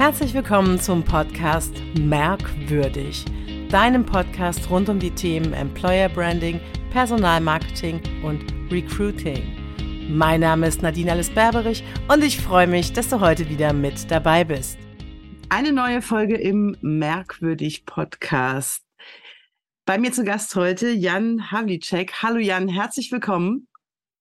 Herzlich 0.00 0.32
willkommen 0.32 0.80
zum 0.80 1.04
Podcast 1.04 1.74
Merkwürdig, 1.98 3.22
deinem 3.68 4.06
Podcast 4.06 4.70
rund 4.70 4.88
um 4.88 4.98
die 4.98 5.10
Themen 5.10 5.52
Employer 5.52 6.08
Branding, 6.08 6.58
Personalmarketing 6.90 8.00
und 8.22 8.50
Recruiting. 8.72 9.42
Mein 10.08 10.40
Name 10.40 10.68
ist 10.68 10.80
Nadine 10.80 11.12
Alice 11.12 11.28
Berberich 11.28 11.84
und 12.08 12.24
ich 12.24 12.40
freue 12.40 12.66
mich, 12.66 12.94
dass 12.94 13.10
du 13.10 13.20
heute 13.20 13.50
wieder 13.50 13.74
mit 13.74 14.10
dabei 14.10 14.42
bist. 14.42 14.78
Eine 15.50 15.70
neue 15.70 16.00
Folge 16.00 16.38
im 16.38 16.78
Merkwürdig 16.80 17.84
Podcast. 17.84 18.82
Bei 19.84 19.98
mir 19.98 20.12
zu 20.12 20.24
Gast 20.24 20.56
heute 20.56 20.88
Jan 20.88 21.50
Havlicek. 21.50 22.22
Hallo 22.22 22.38
Jan, 22.38 22.68
herzlich 22.68 23.12
willkommen. 23.12 23.68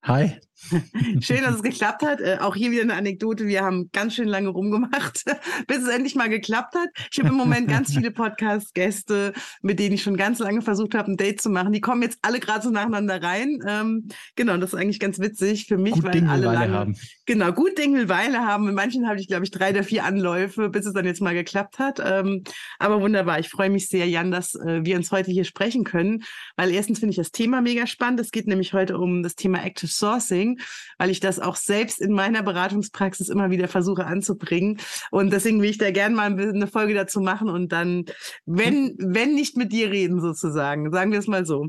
Hi. 0.04 0.42
Schön, 1.22 1.44
dass 1.44 1.56
es 1.56 1.64
geklappt 1.64 2.02
hat. 2.04 2.20
Äh, 2.22 2.38
auch 2.42 2.56
hier 2.56 2.72
wieder 2.72 2.82
eine 2.82 2.96
Anekdote. 2.96 3.48
Wir 3.48 3.64
haben 3.64 3.90
ganz 3.94 4.16
schön 4.16 4.28
lange 4.28 4.50
rumgemacht, 4.50 5.24
bis 5.68 5.78
es 5.80 5.88
endlich 5.88 6.16
mal 6.16 6.30
geklappt 6.30 6.76
hat. 6.76 6.90
Ich 7.12 7.20
habe 7.20 7.30
im 7.30 7.36
Moment 7.36 7.68
ganz 7.68 7.94
viele 7.94 8.12
Podcast-Gäste, 8.12 9.34
mit 9.62 9.80
denen 9.80 9.96
ich 9.96 10.04
schon 10.04 10.18
ganz 10.18 10.40
lange 10.40 10.62
versucht 10.62 10.96
habe, 10.96 11.12
ein 11.12 11.18
Date 11.18 11.42
zu 11.42 11.50
machen. 11.50 11.72
Die 11.72 11.82
kommen 11.82 12.02
jetzt 12.02 12.20
alle 12.22 12.40
gerade 12.40 12.64
so 12.64 12.70
nacheinander 12.70 13.22
rein. 13.22 13.60
Ähm, 13.68 14.10
genau, 14.36 14.58
das 14.58 14.74
ist 14.74 14.80
eigentlich 14.80 15.00
ganz 15.00 15.20
witzig 15.20 15.66
für 15.66 15.78
mich, 15.78 15.94
gut 15.94 16.04
weil 16.04 16.12
Ding 16.12 16.28
alle 16.28 16.46
lange, 16.46 16.74
haben. 16.74 16.96
Genau, 17.30 17.52
gut 17.52 17.78
Ding 17.78 17.94
will 17.94 18.10
Weile 18.10 18.40
haben. 18.40 18.68
In 18.68 18.74
manchen 18.74 19.08
habe 19.08 19.20
ich, 19.20 19.28
glaube 19.28 19.44
ich, 19.44 19.52
drei 19.52 19.70
oder 19.70 19.84
vier 19.84 20.04
Anläufe, 20.04 20.70
bis 20.70 20.88
es 20.88 20.94
dann 20.94 21.06
jetzt 21.06 21.22
mal 21.22 21.36
geklappt 21.36 21.78
hat. 21.78 22.02
Ähm, 22.04 22.44
aber 22.80 23.02
wunderbar. 23.02 23.40
Ich 23.40 23.50
freue 23.50 23.70
mich 23.70 23.88
sehr, 23.88 24.08
Jan, 24.08 24.32
dass 24.32 24.56
äh, 24.56 24.84
wir 24.84 24.98
uns 24.98 25.12
heute 25.12 25.30
hier 25.30 25.44
sprechen 25.44 25.84
können, 25.84 26.24
weil 26.58 26.72
erstens 26.72 26.98
finde 26.98 27.12
ich 27.12 27.18
das 27.18 27.32
Thema 27.32 27.62
mega 27.62 27.86
spannend. 27.86 28.20
Es 28.20 28.32
geht 28.32 28.48
nämlich 28.48 28.74
heute 28.74 28.98
um 28.98 29.22
das 29.22 29.36
Thema 29.36 29.64
Active 29.64 29.92
Sourcing, 29.92 30.60
weil 30.98 31.12
ich 31.12 31.20
das 31.20 31.40
auch 31.40 31.56
selbst 31.56 32.02
in 32.02 32.14
meiner 32.14 32.42
Beratungspraxis 32.42 33.30
immer 33.30 33.52
wieder 33.52 33.68
versuche 33.68 34.08
anzubringen. 34.08 34.80
Und 35.12 35.32
deswegen 35.32 35.62
will 35.62 35.70
ich 35.70 35.78
da 35.78 35.92
gerne 35.92 36.16
mal 36.16 36.32
eine 36.32 36.66
Folge 36.66 36.96
dazu 36.96 37.22
machen 37.22 37.48
und 37.48 37.72
dann, 37.72 38.06
wenn, 38.48 38.96
wenn 38.98 39.36
nicht 39.36 39.56
mit 39.56 39.72
dir 39.72 39.92
reden 39.92 40.20
sozusagen, 40.20 40.92
sagen 40.92 41.12
wir 41.12 41.20
es 41.20 41.28
mal 41.28 41.46
so. 41.46 41.68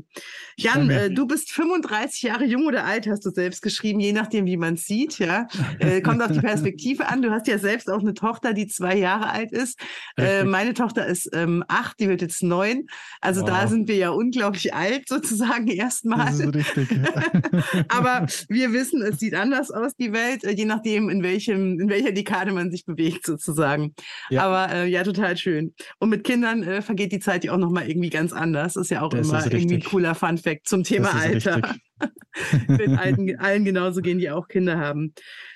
Jan, 0.57 0.89
äh, 0.89 1.11
du 1.11 1.27
bist 1.27 1.51
35 1.51 2.23
Jahre 2.23 2.45
jung 2.45 2.65
oder 2.65 2.83
alt, 2.85 3.05
hast 3.05 3.23
du 3.27 3.29
selbst 3.29 3.61
geschrieben, 3.61 3.99
je 3.99 4.11
nachdem, 4.11 4.47
wie 4.47 4.57
man 4.57 4.73
es 4.73 4.85
sieht, 4.85 5.19
ja. 5.19 5.47
Äh, 5.79 6.01
kommt 6.01 6.21
auf 6.21 6.31
die 6.31 6.39
Perspektive 6.39 7.07
an. 7.07 7.21
Du 7.21 7.31
hast 7.31 7.47
ja 7.47 7.57
selbst 7.57 7.89
auch 7.89 7.99
eine 7.99 8.13
Tochter, 8.13 8.53
die 8.53 8.67
zwei 8.67 8.95
Jahre 8.97 9.29
alt 9.29 9.51
ist. 9.51 9.79
Äh, 10.17 10.43
meine 10.43 10.73
Tochter 10.73 11.05
ist 11.05 11.29
ähm, 11.33 11.63
acht, 11.67 11.99
die 11.99 12.07
wird 12.09 12.21
jetzt 12.21 12.43
neun. 12.43 12.85
Also 13.21 13.43
da 13.45 13.63
Wow. 13.63 13.69
sind 13.69 13.87
wir 13.87 13.95
ja 13.95 14.09
unglaublich 14.09 14.73
alt 14.73 15.07
sozusagen 15.07 15.67
erstmal. 15.67 16.25
Das 16.27 16.39
ist 16.39 16.55
richtig. 16.55 16.89
Aber 17.89 18.25
wir 18.49 18.73
wissen, 18.73 19.01
es 19.01 19.19
sieht 19.19 19.35
anders 19.35 19.71
aus, 19.71 19.95
die 19.95 20.13
Welt, 20.13 20.43
äh, 20.43 20.51
je 20.51 20.65
nachdem, 20.65 21.09
in 21.09 21.23
welchem, 21.23 21.79
in 21.79 21.89
welcher 21.89 22.11
Dekade 22.11 22.51
man 22.51 22.71
sich 22.71 22.85
bewegt, 22.85 23.25
sozusagen. 23.25 23.93
Ja. 24.29 24.43
Aber 24.43 24.73
äh, 24.73 24.87
ja, 24.87 25.03
total 25.03 25.37
schön. 25.37 25.73
Und 25.99 26.09
mit 26.09 26.23
Kindern 26.23 26.63
äh, 26.63 26.81
vergeht 26.81 27.11
die 27.11 27.19
Zeit 27.19 27.43
ja 27.43 27.53
auch 27.53 27.57
nochmal 27.57 27.89
irgendwie 27.89 28.09
ganz 28.09 28.33
anders. 28.33 28.75
Ist 28.75 28.91
ja 28.91 29.01
auch 29.01 29.09
Das 29.09 29.27
immer 29.27 29.45
irgendwie 29.51 29.75
ein 29.75 29.83
cooler 29.83 30.15
Fun-Fact 30.15 30.67
zum 30.67 30.83
Thema 30.83 31.11
Alter. 31.13 31.57
richtig. 31.57 31.81
Wird 32.67 32.97
allen, 32.97 33.39
allen 33.39 33.65
genauso 33.65 34.01
gehen, 34.01 34.19
die 34.19 34.29
auch 34.29 34.47
Kinder 34.47 34.77
haben. 34.77 35.13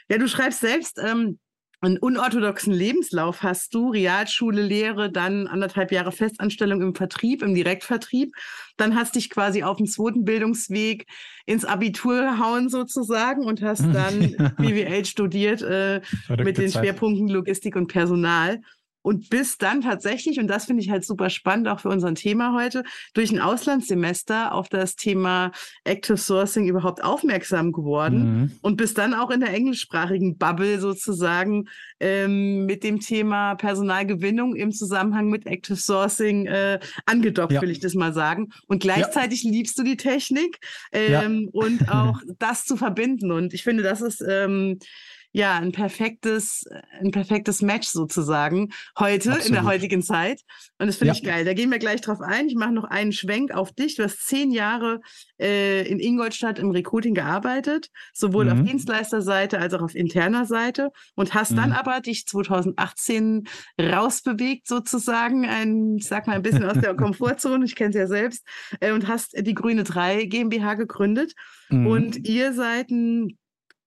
Ja, 0.10 0.18
du 0.18 0.28
schreibst 0.28 0.60
selbst, 0.60 1.00
ähm, 1.04 1.40
einen 1.82 1.98
unorthodoxen 1.98 2.74
Lebenslauf 2.74 3.44
hast 3.44 3.74
du, 3.74 3.90
Realschule, 3.90 4.62
Lehre, 4.62 5.12
dann 5.12 5.48
anderthalb 5.48 5.92
Jahre 5.92 6.12
Festanstellung 6.12 6.82
im 6.82 6.96
Vertrieb, 6.96 7.44
im 7.44 7.54
Direktvertrieb. 7.54 8.34
Dann 8.78 8.96
hast 8.96 9.16
dich 9.16 9.30
quasi 9.30 9.64
auf 9.64 9.78
den 9.78 9.86
zweiten 9.86 10.26
Bildungsweg 10.26 11.06
ins 11.46 11.66
Abitur 11.66 12.22
gehauen 12.22 12.70
sozusagen 12.70 13.46
und 13.46 13.62
hast 13.62 13.86
dann 13.94 14.56
BWL 14.58 15.06
studiert 15.06 15.62
äh, 15.62 16.02
mit 16.30 16.58
den 16.58 16.70
Zeit. 16.70 16.84
Schwerpunkten 16.84 17.28
Logistik 17.28 17.76
und 17.76 17.88
Personal. 17.88 18.62
Und 19.06 19.30
bist 19.30 19.62
dann 19.62 19.82
tatsächlich, 19.82 20.40
und 20.40 20.48
das 20.48 20.66
finde 20.66 20.82
ich 20.82 20.90
halt 20.90 21.06
super 21.06 21.30
spannend, 21.30 21.68
auch 21.68 21.80
für 21.80 21.90
unser 21.90 22.12
Thema 22.16 22.56
heute, 22.60 22.84
durch 23.14 23.32
ein 23.32 23.40
Auslandssemester 23.40 24.52
auf 24.52 24.68
das 24.68 24.96
Thema 24.96 25.52
Active 25.84 26.18
Sourcing 26.18 26.68
überhaupt 26.68 27.04
aufmerksam 27.04 27.72
geworden 27.72 28.16
Mhm. 28.42 28.52
und 28.64 28.78
bist 28.78 28.98
dann 28.98 29.14
auch 29.14 29.30
in 29.30 29.42
der 29.42 29.54
englischsprachigen 29.54 30.38
Bubble 30.40 30.80
sozusagen 30.80 31.66
ähm, 32.00 32.66
mit 32.66 32.84
dem 32.84 33.00
Thema 33.00 33.54
Personalgewinnung 33.54 34.56
im 34.56 34.72
Zusammenhang 34.72 35.30
mit 35.30 35.46
Active 35.46 35.78
Sourcing 35.78 36.48
äh, 36.48 36.80
angedockt, 37.06 37.52
Ja. 37.54 37.62
will 37.62 37.70
ich 37.70 37.80
das 37.80 37.94
mal 37.94 38.12
sagen. 38.12 38.50
Und 38.66 38.82
gleichzeitig 38.82 39.44
liebst 39.44 39.78
du 39.78 39.84
die 39.84 39.98
Technik 39.98 40.58
Ja. 40.92 41.22
ähm, 41.22 41.48
und 41.52 41.88
auch 41.90 42.20
das 42.40 42.66
zu 42.66 42.76
verbinden. 42.76 43.32
Und 43.32 43.54
ich 43.54 43.62
finde, 43.64 43.84
das 43.84 44.02
ist 44.02 44.24
ähm, 44.28 44.80
ja 45.38 45.56
ein 45.58 45.74
perfektes, 45.74 46.64
ein 47.02 47.12
perfektes 47.12 47.62
Match 47.62 47.90
sozusagen 47.90 48.70
heute 48.98 49.30
in 49.30 49.34
der 49.34 49.38
Absolut. 49.42 49.64
heutigen 49.66 50.02
Zeit. 50.02 50.42
Und 50.80 50.88
das 50.88 50.96
finde 50.96 51.14
Ja. 51.14 51.18
ich 51.18 51.24
geil. 51.24 51.44
Da 51.44 51.54
gehen 51.54 51.70
wir 51.72 51.78
gleich 51.80 52.00
drauf 52.00 52.22
ein. 52.22 52.48
Ich 52.48 52.56
mache 52.56 52.72
noch 52.72 52.86
einen 52.86 53.12
Schwenk 53.12 53.52
auf 53.52 53.74
dich. 53.74 53.96
Du 53.96 54.04
hast 54.04 54.26
zehn 54.26 54.52
Jahre 54.52 55.02
äh, 55.40 55.86
in 55.90 56.00
Ingolstadt 56.00 56.58
im 56.58 56.72
Recruiting 56.72 57.14
gearbeitet, 57.16 57.90
sowohl 58.14 58.50
auf 58.50 58.60
Mhm. 58.60 58.66
Dienstleisterseite 58.66 59.60
als 59.60 59.74
auch 59.74 59.82
auf 59.82 59.94
interner 59.94 60.46
Seite 60.46 60.92
und 61.16 61.34
hast 61.34 61.52
dann 61.58 61.72
Mhm. 61.72 61.76
aber 61.76 62.00
dich 62.00 62.26
2018 62.28 63.44
rausbewegt 63.80 64.68
sozusagen, 64.68 65.46
ein, 65.46 65.98
ich 65.98 66.08
sag 66.08 66.28
mal 66.28 66.34
ein 66.38 66.42
bisschen 66.44 66.64
aus 66.64 66.80
der 66.80 66.96
Komfortzone, 66.96 67.66
ich 67.66 67.76
kenne 67.76 67.90
es 67.90 67.96
ja 67.98 68.08
selbst, 68.08 68.46
äh, 68.80 68.94
und 68.94 69.08
hast 69.10 69.34
die 69.38 69.54
Grüne 69.54 69.84
3 69.84 70.26
GmbH 70.26 70.76
gegründet 70.76 71.34
Mhm. 71.70 71.88
und 71.88 72.28
ihr 72.28 72.54
seid 72.54 72.90
ein 72.92 73.38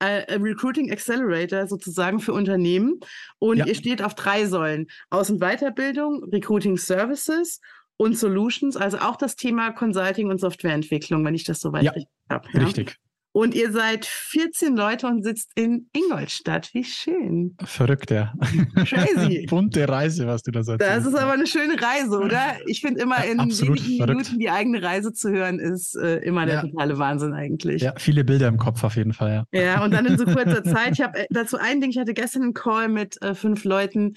äh, 0.01 0.35
Recruiting 0.35 0.91
Accelerator 0.93 1.67
sozusagen 1.67 2.21
für 2.21 2.33
Unternehmen 2.33 3.01
und 3.39 3.59
Ja. 3.59 3.67
ihr 3.67 3.75
steht 3.75 4.03
auf 4.03 4.15
drei 4.15 4.47
Säulen. 4.47 4.87
Aus- 5.11 5.31
und 5.31 5.41
Weiterbildung, 5.41 6.25
Recruiting 6.25 6.77
Services 6.77 7.61
und 7.97 8.17
Solutions, 8.17 8.77
also 8.77 8.99
auch 8.99 9.17
das 9.17 9.35
Thema 9.35 9.73
Consulting 9.73 10.29
und 10.31 10.39
Softwareentwicklung, 10.39 11.25
wenn 11.25 11.35
ich 11.35 11.45
das 11.45 11.59
soweit 11.61 11.83
Ja, 11.85 11.91
richtig 11.93 12.13
habe. 12.31 12.49
Richtig. 12.55 12.97
Und 13.33 13.55
ihr 13.55 13.71
seid 13.73 14.05
14 14.07 14.75
Leute 14.77 15.07
und 15.07 15.23
sitzt 15.23 15.53
in 15.55 15.89
Ingolstadt. 15.93 16.71
Wie 16.73 16.83
schön. 16.83 17.57
Verrückt, 17.65 18.11
ja. 18.11 18.33
Crazy. 18.75 19.47
Bunte 19.51 19.89
Reise, 19.89 20.27
was 20.27 20.43
du 20.43 20.51
da 20.51 20.63
sagst. 20.65 20.81
Das 20.87 21.05
ist 21.07 21.15
aber 21.15 21.33
eine 21.33 21.47
schöne 21.47 21.75
Reise, 21.81 22.19
oder? 22.19 22.57
Ich 22.67 22.81
finde 22.81 23.01
immer 23.03 23.19
Ja, 23.25 23.31
in 23.33 23.39
absolut 23.41 23.85
wenigen. 23.87 24.07
Minuten 24.07 24.39
die 24.39 24.51
eigene 24.51 24.83
Reise 24.83 25.13
zu 25.13 25.31
hören, 25.31 25.59
ist 25.61 25.95
äh, 25.97 26.17
immer 26.19 26.47
der 26.47 26.57
Ja. 26.57 26.61
totale 26.63 26.99
Wahnsinn 26.99 27.33
eigentlich. 27.35 27.83
Ja, 27.83 27.93
viele 27.99 28.25
Bilder 28.25 28.49
im 28.49 28.57
Kopf 28.57 28.83
auf 28.83 28.97
jeden 28.97 29.13
Fall, 29.13 29.45
ja. 29.53 29.61
Ja, 29.61 29.85
und 29.85 29.93
dann 29.93 30.07
in 30.07 30.17
so 30.19 30.25
kurzer 30.25 30.65
Zeit. 30.65 30.93
Ich 30.95 31.01
habe 31.03 31.19
äh, 31.21 31.27
dazu 31.31 31.59
ein 31.59 31.81
Ding, 31.81 31.91
ich 31.91 31.99
hatte 31.99 32.15
gestern 32.15 32.43
einen 32.43 32.55
Call 32.55 32.89
mit 32.89 33.21
äh, 33.23 33.35
fünf 33.35 33.65
Leuten 33.65 34.15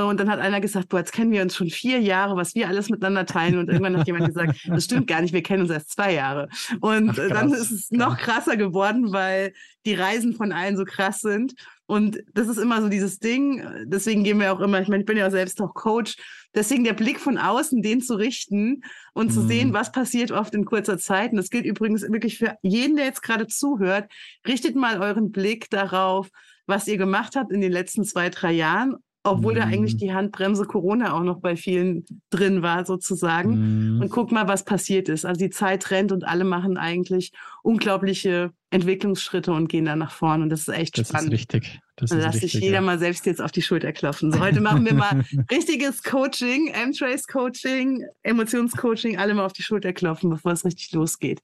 und 0.00 0.18
dann 0.18 0.30
hat 0.30 0.40
einer 0.40 0.60
gesagt, 0.60 0.88
boah, 0.88 0.98
jetzt 0.98 1.12
kennen 1.12 1.32
wir 1.32 1.42
uns 1.42 1.54
schon 1.54 1.68
vier 1.68 2.00
Jahre, 2.00 2.34
was 2.36 2.54
wir 2.54 2.68
alles 2.68 2.88
miteinander 2.88 3.26
teilen. 3.26 3.58
Und 3.58 3.68
irgendwann 3.68 3.98
hat 3.98 4.06
jemand 4.06 4.26
gesagt, 4.26 4.58
das 4.66 4.84
stimmt 4.84 5.06
gar 5.06 5.20
nicht, 5.20 5.34
wir 5.34 5.42
kennen 5.42 5.62
uns 5.62 5.70
erst 5.70 5.90
zwei 5.92 6.14
Jahre. 6.14 6.48
Und 6.80 7.10
Ach, 7.10 7.18
äh, 7.18 7.28
dann 7.28 7.52
ist 7.52 7.70
es 7.70 7.90
noch 7.90 8.16
krasser 8.16 8.56
geworden, 8.56 9.12
weil 9.12 9.52
die 9.84 9.94
Reisen 9.94 10.34
von 10.34 10.52
allen 10.52 10.76
so 10.76 10.84
krass 10.84 11.20
sind. 11.20 11.54
Und 11.86 12.22
das 12.32 12.48
ist 12.48 12.56
immer 12.56 12.80
so 12.80 12.88
dieses 12.88 13.18
Ding, 13.18 13.58
äh, 13.58 13.84
deswegen 13.86 14.24
gehen 14.24 14.40
wir 14.40 14.52
auch 14.54 14.60
immer, 14.60 14.80
ich 14.80 14.88
meine, 14.88 15.02
ich 15.02 15.06
bin 15.06 15.18
ja 15.18 15.26
auch 15.26 15.30
selbst 15.30 15.60
auch 15.60 15.74
Coach, 15.74 16.16
deswegen 16.54 16.84
der 16.84 16.94
Blick 16.94 17.20
von 17.20 17.36
außen, 17.36 17.82
den 17.82 18.00
zu 18.00 18.14
richten 18.14 18.82
und 19.12 19.30
zu 19.30 19.40
Mhm. 19.40 19.48
sehen, 19.48 19.72
was 19.74 19.92
passiert 19.92 20.30
oft 20.32 20.54
in 20.54 20.64
kurzer 20.64 20.96
Zeit. 20.96 21.32
Und 21.32 21.36
das 21.36 21.50
gilt 21.50 21.66
übrigens 21.66 22.02
wirklich 22.02 22.38
für 22.38 22.56
jeden, 22.62 22.96
der 22.96 23.04
jetzt 23.04 23.22
gerade 23.22 23.46
zuhört. 23.46 24.10
Richtet 24.46 24.74
mal 24.74 25.00
euren 25.02 25.32
Blick 25.32 25.68
darauf, 25.68 26.30
was 26.66 26.88
ihr 26.88 26.96
gemacht 26.96 27.36
habt 27.36 27.52
in 27.52 27.60
den 27.60 27.72
letzten 27.72 28.04
zwei, 28.04 28.30
drei 28.30 28.52
Jahren, 28.52 28.96
obwohl 29.24 29.54
da 29.54 29.66
Mhm. 29.66 29.72
eigentlich 29.72 29.96
die 29.96 30.12
Handbremse 30.12 30.64
Corona 30.64 31.12
auch 31.14 31.22
noch 31.22 31.38
bei 31.40 31.54
vielen 31.56 32.04
drin 32.30 32.62
war, 32.62 32.84
sozusagen. 32.84 33.94
Mhm. 33.96 34.00
Und 34.02 34.10
guckt 34.10 34.32
mal, 34.32 34.48
was 34.48 34.64
passiert 34.64 35.08
ist. 35.08 35.24
Also 35.24 35.38
die 35.38 35.50
Zeit 35.50 35.90
rennt 35.90 36.10
und 36.12 36.24
alle 36.24 36.44
machen 36.44 36.76
eigentlich 36.76 37.32
unglaubliche 37.62 38.50
Entwicklungsschritte 38.70 39.52
und 39.52 39.68
gehen 39.68 39.84
dann 39.84 40.00
nach 40.00 40.10
vorne. 40.12 40.42
Und 40.44 40.50
das 40.50 40.62
ist 40.62 40.68
echt 40.68 40.98
Das 40.98 41.02
ist 41.02 41.08
spannend. 41.10 41.32
richtig. 41.32 41.78
Das 41.96 42.10
Da 42.10 42.16
ist 42.16 42.24
lass 42.24 42.40
sich 42.40 42.54
jeder 42.54 42.76
ja. 42.76 42.80
mal 42.80 42.98
selbst 42.98 43.24
jetzt 43.26 43.40
auf 43.40 43.52
die 43.52 43.62
Schulter 43.62 43.92
klopfen. 43.92 44.32
So, 44.32 44.40
heute 44.40 44.60
machen 44.60 44.84
wir 44.84 44.94
mal 44.94 45.22
richtiges 45.50 46.02
Coaching, 46.02 46.68
M-Trace 46.68 47.26
Coaching, 47.26 48.02
Emotionscoaching, 48.22 49.18
alle 49.18 49.34
mal 49.34 49.44
auf 49.44 49.52
die 49.52 49.62
Schulter 49.62 49.92
klopfen, 49.92 50.30
bevor 50.30 50.52
es 50.52 50.64
richtig 50.64 50.90
losgeht. 50.92 51.40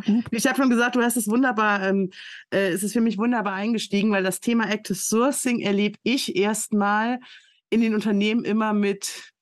Ich 0.30 0.46
habe 0.46 0.56
schon 0.56 0.70
gesagt, 0.70 0.96
du 0.96 1.02
hast 1.02 1.16
es 1.16 1.28
wunderbar, 1.28 1.82
ähm, 1.82 2.10
äh, 2.50 2.68
es 2.68 2.82
ist 2.82 2.92
für 2.92 3.00
mich 3.00 3.18
wunderbar 3.18 3.54
eingestiegen, 3.54 4.10
weil 4.12 4.22
das 4.22 4.40
Thema 4.40 4.70
Active 4.70 4.96
Sourcing 4.96 5.60
erlebe 5.60 5.98
ich 6.02 6.36
erstmal 6.36 7.18
in 7.70 7.80
den 7.80 7.94
Unternehmen 7.94 8.44
immer 8.44 8.72
mit, 8.72 9.32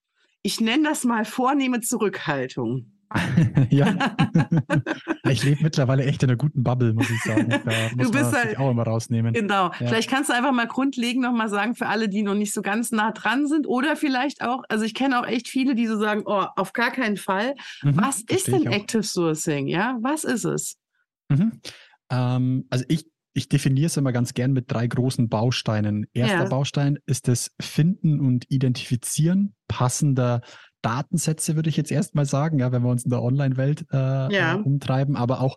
ich 0.43 0.61
nenne 0.61 0.89
das 0.89 1.05
mal 1.05 1.25
vornehme 1.25 1.81
Zurückhaltung. 1.81 2.94
ja. 3.71 4.17
ich 5.29 5.45
lebe 5.45 5.63
mittlerweile 5.63 6.05
echt 6.05 6.23
in 6.23 6.31
einer 6.31 6.37
guten 6.37 6.63
Bubble, 6.63 6.95
muss 6.95 7.11
ich 7.11 7.23
sagen. 7.23 7.49
Da 7.49 7.59
muss 7.97 8.11
bist 8.11 8.33
man 8.33 8.35
halt- 8.35 8.59
auch 8.59 8.71
immer 8.71 8.83
rausnehmen. 8.85 9.33
Genau. 9.33 9.67
Ja. 9.67 9.73
Vielleicht 9.73 10.11
kannst 10.11 10.31
du 10.31 10.35
einfach 10.35 10.53
mal 10.53 10.67
grundlegend 10.67 11.23
nochmal 11.23 11.49
sagen, 11.49 11.75
für 11.75 11.87
alle, 11.87 12.09
die 12.09 12.23
noch 12.23 12.35
nicht 12.35 12.53
so 12.53 12.63
ganz 12.63 12.93
nah 12.93 13.13
dran 13.13 13.47
sind 13.47 13.67
oder 13.67 13.97
vielleicht 13.97 14.43
auch, 14.43 14.63
also 14.69 14.85
ich 14.85 14.95
kenne 14.95 15.21
auch 15.21 15.27
echt 15.27 15.49
viele, 15.49 15.75
die 15.75 15.87
so 15.87 15.99
sagen, 15.99 16.23
oh, 16.27 16.45
auf 16.57 16.73
gar 16.73 16.91
keinen 16.91 17.17
Fall. 17.17 17.55
Mhm, 17.83 17.97
Was 17.97 18.23
ist 18.23 18.49
denn. 18.49 18.67
Active 18.67 19.03
Sourcing? 19.03 19.69
Ja, 19.69 19.99
was 20.01 20.25
ist 20.25 20.45
es? 20.45 20.77
Mhm. 21.29 21.61
Ähm, 22.11 22.67
also 22.71 22.85
ich 22.89 23.07
ich 23.37 23.49
definiere 23.49 23.87
es 23.87 23.97
immer 23.97 24.13
ganz 24.13 24.33
gern 24.33 24.53
mit 24.53 24.71
drei 24.71 24.87
großen 24.87 25.29
Bausteinen. 25.29 26.07
Erster 26.13 26.45
ja. 26.45 26.49
Baustein 26.49 26.99
ist 27.05 27.27
das 27.27 27.51
Finden 27.61 28.21
und 28.21 28.45
Identifizieren 28.49 29.57
passender 29.67 30.41
Datensätze, 30.85 31.57
würde 31.57 31.71
ich 31.71 31.77
jetzt 31.77 31.91
erstmal 31.91 32.27
sagen, 32.27 32.59
ja, 32.59 32.73
wenn 32.73 32.83
wir 32.83 32.91
uns 32.91 33.05
in 33.05 33.11
der 33.11 33.23
Online-Welt 33.23 33.87
äh, 33.93 33.97
ja. 33.97 34.55
äh, 34.55 34.59
umtreiben, 34.59 35.17
aber 35.17 35.41
auch 35.41 35.57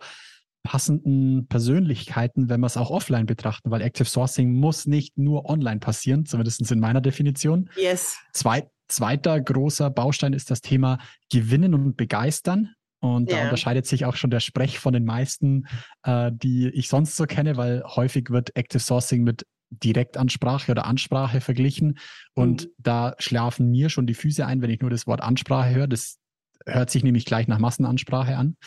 passenden 0.64 1.48
Persönlichkeiten, 1.48 2.50
wenn 2.50 2.60
wir 2.60 2.68
es 2.68 2.76
auch 2.76 2.92
offline 2.92 3.26
betrachten, 3.26 3.72
weil 3.72 3.82
Active 3.82 4.08
Sourcing 4.08 4.52
muss 4.52 4.86
nicht 4.86 5.18
nur 5.18 5.50
online 5.50 5.80
passieren, 5.80 6.26
zumindest 6.26 6.70
in 6.72 6.80
meiner 6.80 7.00
Definition. 7.00 7.70
Yes. 7.78 8.18
Zwei, 8.34 8.70
zweiter 8.90 9.40
großer 9.40 9.90
Baustein 9.90 10.34
ist 10.34 10.52
das 10.52 10.62
Thema 10.62 10.98
Gewinnen 11.32 11.74
und 11.74 11.96
Begeistern. 11.96 12.74
Und 13.00 13.30
ja. 13.30 13.38
da 13.38 13.44
unterscheidet 13.44 13.86
sich 13.86 14.06
auch 14.06 14.16
schon 14.16 14.32
der 14.32 14.40
Sprech 14.40 14.80
von 14.80 14.92
den 14.92 15.06
meisten, 15.06 15.68
äh, 16.04 16.32
die 16.34 16.68
ich 16.70 16.90
sonst 16.90 17.16
so 17.16 17.26
kenne, 17.26 17.56
weil 17.56 17.84
häufig 17.86 18.30
wird 18.30 18.56
Active 18.56 18.82
Sourcing 18.82 19.24
mit 19.24 19.46
Direktansprache 19.70 20.72
oder 20.72 20.86
Ansprache 20.86 21.42
verglichen. 21.42 21.98
Und 22.34 22.66
mhm. 22.66 22.70
da 22.78 23.16
schlafen 23.20 23.70
mir 23.72 23.90
schon 23.90 24.08
die 24.08 24.14
Füße 24.14 24.46
ein, 24.46 24.62
wenn 24.62 24.70
ich 24.70 24.82
nur 24.82 24.90
das 24.90 25.08
Wort 25.08 25.22
Ansprache 25.22 25.74
höre. 25.74 25.88
Das 25.88 26.18
hört 26.66 26.90
sich 26.90 27.04
nämlich 27.04 27.26
gleich 27.26 27.48
nach 27.48 27.60
Massenansprache 27.60 28.38
an. 28.38 28.58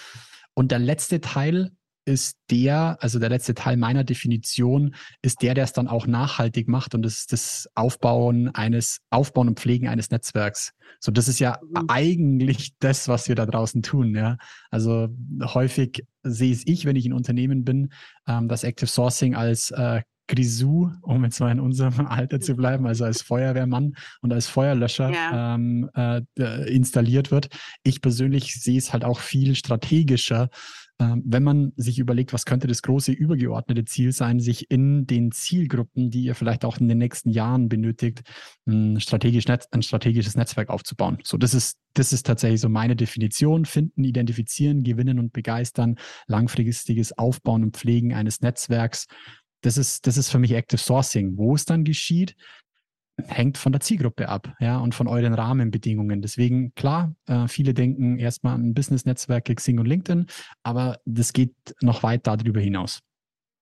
Und 0.54 0.72
der 0.72 0.78
letzte 0.78 1.20
Teil 1.20 1.72
ist 2.04 2.38
der, 2.50 2.98
also 3.00 3.18
der 3.18 3.28
letzte 3.28 3.54
Teil 3.54 3.76
meiner 3.76 4.04
Definition, 4.04 4.94
ist 5.22 5.42
der, 5.42 5.54
der 5.54 5.64
es 5.64 5.72
dann 5.72 5.86
auch 5.86 6.06
nachhaltig 6.06 6.66
macht 6.66 6.94
und 6.94 7.02
das 7.02 7.18
ist 7.18 7.32
das 7.32 7.68
Aufbauen 7.74 8.54
eines, 8.54 9.00
Aufbauen 9.10 9.48
und 9.48 9.60
Pflegen 9.60 9.86
eines 9.86 10.10
Netzwerks. 10.10 10.72
So, 10.98 11.12
das 11.12 11.28
ist 11.28 11.38
ja 11.38 11.58
mhm. 11.62 11.84
eigentlich 11.88 12.72
das, 12.78 13.08
was 13.08 13.28
wir 13.28 13.34
da 13.34 13.46
draußen 13.46 13.82
tun, 13.82 14.14
ja. 14.14 14.38
Also 14.70 15.08
häufig 15.42 16.04
sehe 16.22 16.52
es 16.52 16.66
ich, 16.66 16.84
wenn 16.84 16.96
ich 16.96 17.06
in 17.06 17.12
Unternehmen 17.12 17.64
bin, 17.64 17.92
ähm, 18.26 18.48
das 18.48 18.64
Active 18.64 18.88
Sourcing 18.88 19.34
als 19.34 19.70
äh, 19.70 20.02
Grisou, 20.30 20.90
um 21.02 21.24
jetzt 21.24 21.40
mal 21.40 21.50
in 21.50 21.60
unserem 21.60 22.06
Alter 22.06 22.40
zu 22.40 22.54
bleiben, 22.54 22.86
also 22.86 23.04
als 23.04 23.20
Feuerwehrmann 23.20 23.94
und 24.22 24.32
als 24.32 24.46
Feuerlöscher 24.46 25.10
ja. 25.12 25.54
ähm, 25.56 25.90
äh, 25.94 26.22
installiert 26.72 27.30
wird. 27.30 27.48
Ich 27.82 28.00
persönlich 28.00 28.54
sehe 28.54 28.78
es 28.78 28.92
halt 28.92 29.04
auch 29.04 29.18
viel 29.18 29.56
strategischer, 29.56 30.48
ähm, 31.00 31.22
wenn 31.24 31.42
man 31.42 31.72
sich 31.76 31.98
überlegt, 31.98 32.32
was 32.32 32.44
könnte 32.44 32.66
das 32.66 32.82
große 32.82 33.10
übergeordnete 33.10 33.86
Ziel 33.86 34.12
sein, 34.12 34.38
sich 34.38 34.70
in 34.70 35.06
den 35.06 35.32
Zielgruppen, 35.32 36.10
die 36.10 36.24
ihr 36.24 36.34
vielleicht 36.34 36.64
auch 36.64 36.78
in 36.78 36.88
den 36.88 36.98
nächsten 36.98 37.30
Jahren 37.30 37.68
benötigt, 37.68 38.20
ein, 38.66 39.00
strategisch 39.00 39.48
Netz, 39.48 39.66
ein 39.70 39.82
strategisches 39.82 40.36
Netzwerk 40.36 40.68
aufzubauen. 40.68 41.18
So, 41.24 41.38
das 41.38 41.54
ist, 41.54 41.78
das 41.94 42.12
ist 42.12 42.26
tatsächlich 42.26 42.60
so 42.60 42.68
meine 42.68 42.96
Definition. 42.96 43.64
Finden, 43.64 44.04
identifizieren, 44.04 44.84
gewinnen 44.84 45.18
und 45.18 45.32
begeistern, 45.32 45.96
langfristiges 46.26 47.16
Aufbauen 47.16 47.64
und 47.64 47.76
Pflegen 47.76 48.12
eines 48.12 48.42
Netzwerks. 48.42 49.06
Das 49.62 49.76
ist, 49.76 50.06
das 50.06 50.16
ist 50.16 50.30
für 50.30 50.38
mich 50.38 50.52
Active 50.52 50.80
Sourcing. 50.80 51.36
Wo 51.36 51.54
es 51.54 51.64
dann 51.64 51.84
geschieht, 51.84 52.34
hängt 53.26 53.58
von 53.58 53.72
der 53.72 53.80
Zielgruppe 53.80 54.28
ab, 54.28 54.54
ja, 54.60 54.78
und 54.78 54.94
von 54.94 55.06
euren 55.06 55.34
Rahmenbedingungen. 55.34 56.22
Deswegen, 56.22 56.74
klar, 56.74 57.14
äh, 57.26 57.48
viele 57.48 57.74
denken 57.74 58.18
erstmal 58.18 58.54
an 58.54 58.74
Business-Netzwerke, 58.74 59.54
Xing 59.54 59.78
und 59.78 59.86
LinkedIn, 59.86 60.26
aber 60.62 60.98
das 61.04 61.32
geht 61.32 61.54
noch 61.80 62.02
weit 62.02 62.26
darüber 62.26 62.60
hinaus. 62.60 63.00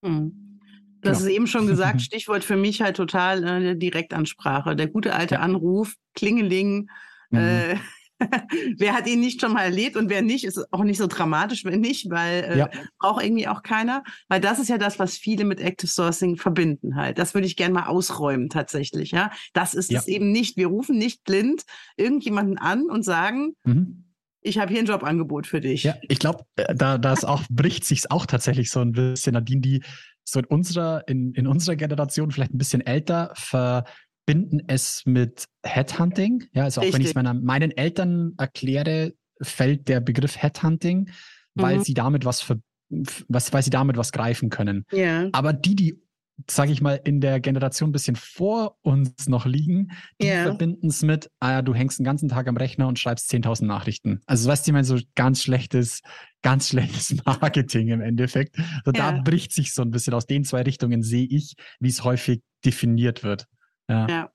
Hm. 0.04 0.60
Du 1.00 1.10
hast 1.10 1.18
genau. 1.18 1.28
es 1.28 1.34
eben 1.34 1.46
schon 1.46 1.66
gesagt, 1.66 2.02
Stichwort 2.02 2.44
für 2.44 2.56
mich 2.56 2.82
halt 2.82 2.96
total 2.96 3.44
äh, 3.44 3.76
Direktansprache. 3.76 4.74
Der 4.74 4.88
gute 4.88 5.14
alte 5.14 5.36
ja. 5.36 5.40
Anruf, 5.40 5.94
Klingeling, 6.14 6.90
mhm. 7.30 7.38
äh, 7.38 7.76
wer 8.76 8.94
hat 8.94 9.06
ihn 9.06 9.20
nicht 9.20 9.40
schon 9.40 9.52
mal 9.52 9.62
erlebt 9.62 9.96
und 9.96 10.08
wer 10.08 10.22
nicht, 10.22 10.44
ist 10.44 10.72
auch 10.72 10.84
nicht 10.84 10.98
so 10.98 11.06
dramatisch, 11.06 11.64
wenn 11.64 11.80
nicht, 11.80 12.10
weil 12.10 12.44
äh, 12.44 12.58
ja. 12.58 12.70
braucht 12.98 13.24
irgendwie 13.24 13.48
auch 13.48 13.62
keiner. 13.62 14.04
Weil 14.28 14.40
das 14.40 14.58
ist 14.58 14.68
ja 14.68 14.78
das, 14.78 14.98
was 14.98 15.16
viele 15.16 15.44
mit 15.44 15.60
Active 15.60 15.90
Sourcing 15.90 16.36
verbinden 16.36 16.96
halt. 16.96 17.18
Das 17.18 17.34
würde 17.34 17.46
ich 17.46 17.56
gerne 17.56 17.74
mal 17.74 17.86
ausräumen 17.86 18.48
tatsächlich. 18.48 19.12
Ja, 19.12 19.30
das 19.52 19.74
ist 19.74 19.90
ja. 19.90 19.98
es 19.98 20.08
eben 20.08 20.32
nicht. 20.32 20.56
Wir 20.56 20.66
rufen 20.66 20.98
nicht 20.98 21.24
blind 21.24 21.62
irgendjemanden 21.96 22.58
an 22.58 22.84
und 22.90 23.04
sagen, 23.04 23.54
mhm. 23.64 24.04
ich 24.40 24.58
habe 24.58 24.72
hier 24.72 24.80
ein 24.80 24.86
Jobangebot 24.86 25.46
für 25.46 25.60
dich. 25.60 25.84
Ja, 25.84 25.94
ich 26.02 26.18
glaube, 26.18 26.44
äh, 26.56 26.74
da 26.74 26.98
das 26.98 27.24
auch 27.24 27.42
bricht 27.50 27.84
sich 27.84 28.10
auch 28.10 28.26
tatsächlich 28.26 28.70
so 28.70 28.80
ein 28.80 28.92
bisschen, 28.92 29.34
Nadine, 29.34 29.60
die 29.60 29.82
so 30.24 30.40
in 30.40 30.44
unserer, 30.44 31.06
in, 31.08 31.32
in 31.32 31.46
unserer 31.46 31.76
Generation 31.76 32.30
vielleicht 32.30 32.52
ein 32.52 32.58
bisschen 32.58 32.86
älter 32.86 33.32
ver 33.34 33.84
verbinden 34.28 34.62
es 34.66 35.06
mit 35.06 35.46
Headhunting. 35.64 36.44
Ja, 36.52 36.64
also 36.64 36.80
auch 36.80 36.84
Richtig. 36.84 36.94
wenn 36.94 37.02
ich 37.02 37.08
es 37.08 37.14
meiner, 37.14 37.34
meinen 37.34 37.70
Eltern 37.70 38.34
erkläre, 38.36 39.14
fällt 39.40 39.88
der 39.88 40.00
Begriff 40.00 40.36
Headhunting, 40.36 41.10
weil 41.54 41.78
mhm. 41.78 41.84
sie 41.84 41.94
damit 41.94 42.26
was, 42.26 42.42
für, 42.42 42.60
was, 43.28 43.52
weil 43.52 43.62
sie 43.62 43.70
damit 43.70 43.96
was 43.96 44.12
greifen 44.12 44.50
können. 44.50 44.84
Ja. 44.92 45.28
Aber 45.32 45.54
die, 45.54 45.74
die 45.74 46.02
sage 46.48 46.70
ich 46.70 46.80
mal, 46.80 47.00
in 47.02 47.20
der 47.20 47.40
Generation 47.40 47.88
ein 47.88 47.92
bisschen 47.92 48.14
vor 48.14 48.76
uns 48.82 49.28
noch 49.28 49.44
liegen, 49.44 49.88
die 50.20 50.26
yeah. 50.26 50.44
verbinden 50.44 50.86
es 50.86 51.02
mit, 51.02 51.28
ah 51.40 51.52
ja, 51.52 51.62
du 51.62 51.74
hängst 51.74 51.98
den 51.98 52.04
ganzen 52.04 52.28
Tag 52.28 52.46
am 52.46 52.56
Rechner 52.56 52.86
und 52.86 52.96
schreibst 52.96 53.32
10.000 53.32 53.64
Nachrichten. 53.64 54.20
Also 54.26 54.48
weißt 54.48 54.64
du, 54.64 54.70
ich 54.70 54.72
meine, 54.72 54.84
so 54.84 54.98
ganz 55.16 55.42
schlechtes, 55.42 56.00
ganz 56.42 56.68
schlechtes 56.68 57.16
Marketing 57.26 57.88
im 57.88 58.00
Endeffekt. 58.02 58.54
So, 58.84 58.92
yeah. 58.92 59.12
Da 59.12 59.20
bricht 59.22 59.52
sich 59.52 59.72
so 59.72 59.82
ein 59.82 59.90
bisschen 59.90 60.14
aus 60.14 60.26
den 60.26 60.44
zwei 60.44 60.62
Richtungen, 60.62 61.02
sehe 61.02 61.26
ich, 61.26 61.54
wie 61.80 61.88
es 61.88 62.04
häufig 62.04 62.40
definiert 62.64 63.24
wird. 63.24 63.48
Ja. 63.88 64.06
ja. 64.08 64.30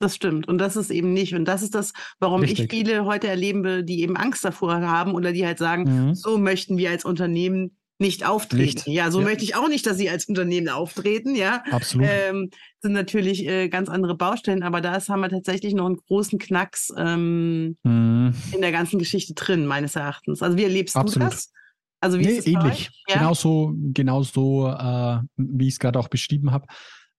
Das 0.00 0.14
stimmt. 0.14 0.46
Und 0.46 0.58
das 0.58 0.76
ist 0.76 0.90
eben 0.90 1.12
nicht. 1.12 1.34
Und 1.34 1.44
das 1.44 1.62
ist 1.62 1.74
das, 1.74 1.92
warum 2.20 2.42
Richtig. 2.42 2.66
ich 2.66 2.70
viele 2.70 3.04
heute 3.04 3.26
erleben 3.26 3.84
die 3.84 4.00
eben 4.00 4.16
Angst 4.16 4.44
davor 4.44 4.80
haben 4.80 5.12
oder 5.12 5.32
die 5.32 5.44
halt 5.44 5.58
sagen, 5.58 6.08
mhm. 6.08 6.14
so 6.14 6.38
möchten 6.38 6.78
wir 6.78 6.90
als 6.90 7.04
Unternehmen 7.04 7.76
nicht 7.98 8.24
auftreten. 8.24 8.62
Nicht. 8.62 8.86
Ja, 8.86 9.10
so 9.10 9.20
ja. 9.20 9.26
möchte 9.26 9.44
ich 9.44 9.56
auch 9.56 9.68
nicht, 9.68 9.84
dass 9.86 9.96
sie 9.96 10.08
als 10.08 10.26
Unternehmen 10.26 10.68
auftreten, 10.68 11.34
ja. 11.34 11.64
Absolut. 11.70 12.06
Ähm, 12.08 12.50
sind 12.80 12.92
natürlich 12.92 13.44
äh, 13.46 13.68
ganz 13.68 13.88
andere 13.88 14.16
Baustellen, 14.16 14.62
aber 14.62 14.80
da 14.80 15.00
haben 15.00 15.20
wir 15.20 15.28
tatsächlich 15.28 15.74
noch 15.74 15.86
einen 15.86 15.96
großen 15.96 16.38
Knacks 16.38 16.92
ähm, 16.96 17.76
mhm. 17.82 18.34
in 18.52 18.60
der 18.60 18.70
ganzen 18.70 19.00
Geschichte 19.00 19.34
drin, 19.34 19.66
meines 19.66 19.96
Erachtens. 19.96 20.42
Also 20.42 20.56
wie 20.56 20.62
erlebst 20.62 20.96
Absolut. 20.96 21.26
du 21.26 21.34
das? 21.34 21.52
Also 22.00 22.20
wie 22.20 22.26
nee, 22.26 22.30
ist 22.30 22.38
es 22.40 22.46
ähnlich. 22.46 22.90
Ja? 23.08 23.18
Genauso, 23.18 23.74
genauso 23.74 24.68
äh, 24.68 25.18
wie 25.36 25.66
ich 25.66 25.74
es 25.74 25.80
gerade 25.80 25.98
auch 25.98 26.08
beschrieben 26.08 26.52
habe. 26.52 26.66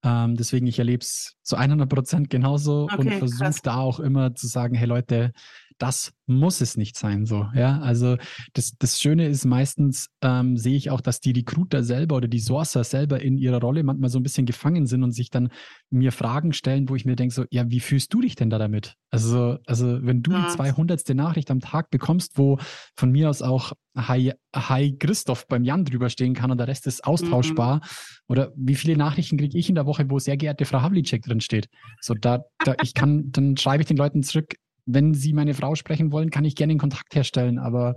Ähm, 0.04 0.36
deswegen, 0.36 0.68
ich 0.68 0.80
erlebe 0.80 1.04
es 1.04 1.36
zu 1.42 1.56
100 1.56 1.90
Prozent 1.90 2.30
genauso 2.30 2.84
okay, 2.84 2.98
und 2.98 3.14
versuche 3.14 3.62
da 3.64 3.78
auch 3.78 4.00
immer 4.00 4.34
zu 4.34 4.48
sagen, 4.48 4.76
hey 4.76 4.88
Leute, 4.88 5.34
das 5.80 6.14
muss 6.28 6.62
es 6.62 6.78
nicht 6.78 6.98
sein, 6.98 7.26
so, 7.26 7.48
ja. 7.56 7.80
Also 7.80 8.18
das, 8.54 8.74
das 8.78 9.02
Schöne 9.02 9.28
ist 9.28 9.46
meistens, 9.46 10.10
ähm, 10.22 10.58
sehe 10.58 10.76
ich 10.76 10.92
auch, 10.92 11.02
dass 11.02 11.22
die 11.22 11.32
Recruiter 11.32 11.84
selber 11.84 12.18
oder 12.18 12.28
die 12.28 12.40
Sourcer 12.40 12.84
selber 12.84 13.22
in 13.22 13.38
ihrer 13.38 13.60
Rolle 13.60 13.84
manchmal 13.84 14.10
so 14.10 14.20
ein 14.20 14.24
bisschen 14.24 14.46
gefangen 14.46 14.86
sind 14.86 15.04
und 15.04 15.12
sich 15.12 15.32
dann 15.32 15.50
mir 15.90 16.12
Fragen 16.12 16.54
stellen, 16.54 16.90
wo 16.90 16.96
ich 16.96 17.06
mir 17.06 17.16
denke, 17.16 17.34
so, 17.34 17.46
ja, 17.50 17.70
wie 17.70 17.80
fühlst 17.80 18.14
du 18.14 18.22
dich 18.22 18.36
denn 18.36 18.50
da 18.50 18.60
damit? 18.60 18.96
Also, 19.10 19.58
also 19.66 20.06
wenn 20.06 20.22
du 20.22 20.32
ja. 20.32 20.46
die 20.46 20.56
200. 20.56 21.10
Nachricht 21.16 21.50
am 21.50 21.62
Tag 21.62 21.90
bekommst, 21.90 22.38
wo 22.38 22.60
von 22.96 23.12
mir 23.12 23.30
aus 23.30 23.42
auch 23.42 23.74
Hi, 23.98 24.34
Hi 24.56 24.96
Christoph 24.98 25.48
beim 25.48 25.64
Jan 25.64 25.84
drüber 25.84 26.10
stehen 26.10 26.34
kann 26.34 26.52
und 26.52 26.58
der 26.60 26.68
Rest 26.68 26.86
ist 26.88 27.04
austauschbar. 27.06 27.78
Mhm. 27.78 27.82
Oder 28.28 28.52
wie 28.56 28.76
viele 28.76 28.96
Nachrichten 28.96 29.38
kriege 29.38 29.58
ich 29.58 29.68
in 29.68 29.76
der 29.76 29.86
Woche, 29.86 30.10
wo 30.10 30.20
sehr 30.20 30.38
geehrte 30.38 30.66
Frau 30.66 30.82
Havlicek 30.82 31.24
drin 31.24 31.42
steht? 31.42 31.70
So, 32.02 32.14
da, 32.14 32.44
da 32.64 32.76
ich 32.84 32.94
kann, 32.94 33.32
dann 33.32 33.58
schreibe 33.58 33.82
ich 33.82 33.88
den 33.88 33.98
Leuten 33.98 34.22
zurück, 34.22 34.56
wenn 34.92 35.14
Sie 35.14 35.34
meine 35.34 35.54
Frau 35.54 35.76
sprechen 35.76 36.12
wollen, 36.12 36.32
kann 36.32 36.46
ich 36.46 36.56
gerne 36.56 36.74
den 36.74 36.80
Kontakt 36.80 37.14
herstellen, 37.14 37.60
aber 37.60 37.96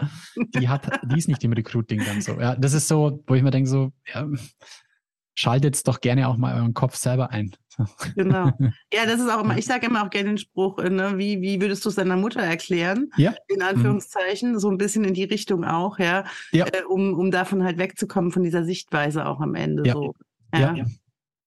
die 0.55 0.69
hat, 0.69 0.89
die 1.11 1.19
ist 1.19 1.29
nicht 1.29 1.43
im 1.43 1.53
Recruiting 1.53 2.03
dann 2.05 2.21
so. 2.21 2.39
Ja, 2.41 2.55
das 2.55 2.75
ist 2.75 2.89
so, 2.89 3.23
wo 3.27 3.35
ich 3.35 3.43
mir 3.43 3.51
denke, 3.51 3.69
so, 3.69 3.93
ja, 4.13 4.29
schaltet 5.35 5.87
doch 5.89 6.01
gerne 6.01 6.29
auch 6.29 6.37
mal 6.37 6.55
euren 6.55 6.75
Kopf 6.75 6.97
selber 6.97 7.31
ein. 7.31 7.53
Genau. 8.15 8.51
Ja, 8.93 9.07
das 9.07 9.21
ist 9.21 9.31
auch 9.31 9.43
immer, 9.43 9.57
ich 9.57 9.65
sage 9.65 9.87
immer 9.87 10.05
auch 10.05 10.11
gerne 10.11 10.31
den 10.31 10.39
Spruch, 10.39 10.77
ne, 10.77 11.17
wie, 11.17 11.41
wie 11.41 11.61
würdest 11.61 11.85
du 11.85 11.89
es 11.89 11.95
deiner 11.95 12.17
Mutter 12.17 12.43
erklären? 12.43 13.09
Ja. 13.17 13.35
In 13.49 13.57
mhm. 13.57 13.63
Anführungszeichen, 13.63 14.59
so 14.59 14.71
ein 14.71 14.77
bisschen 14.77 15.05
in 15.05 15.15
die 15.15 15.25
Richtung 15.25 15.65
auch, 15.65 15.99
ja. 15.99 16.25
ja. 16.53 16.67
Äh, 16.67 16.85
um, 16.87 17.15
um 17.15 17.31
davon 17.31 17.63
halt 17.65 17.79
wegzukommen 17.79 18.31
von 18.31 18.43
dieser 18.43 18.65
Sichtweise 18.65 19.25
auch 19.25 19.41
am 19.41 19.55
Ende. 19.55 19.85
Ja. 19.87 19.95
So. 19.95 20.15
Ja. 20.55 20.75
ja. 20.75 20.85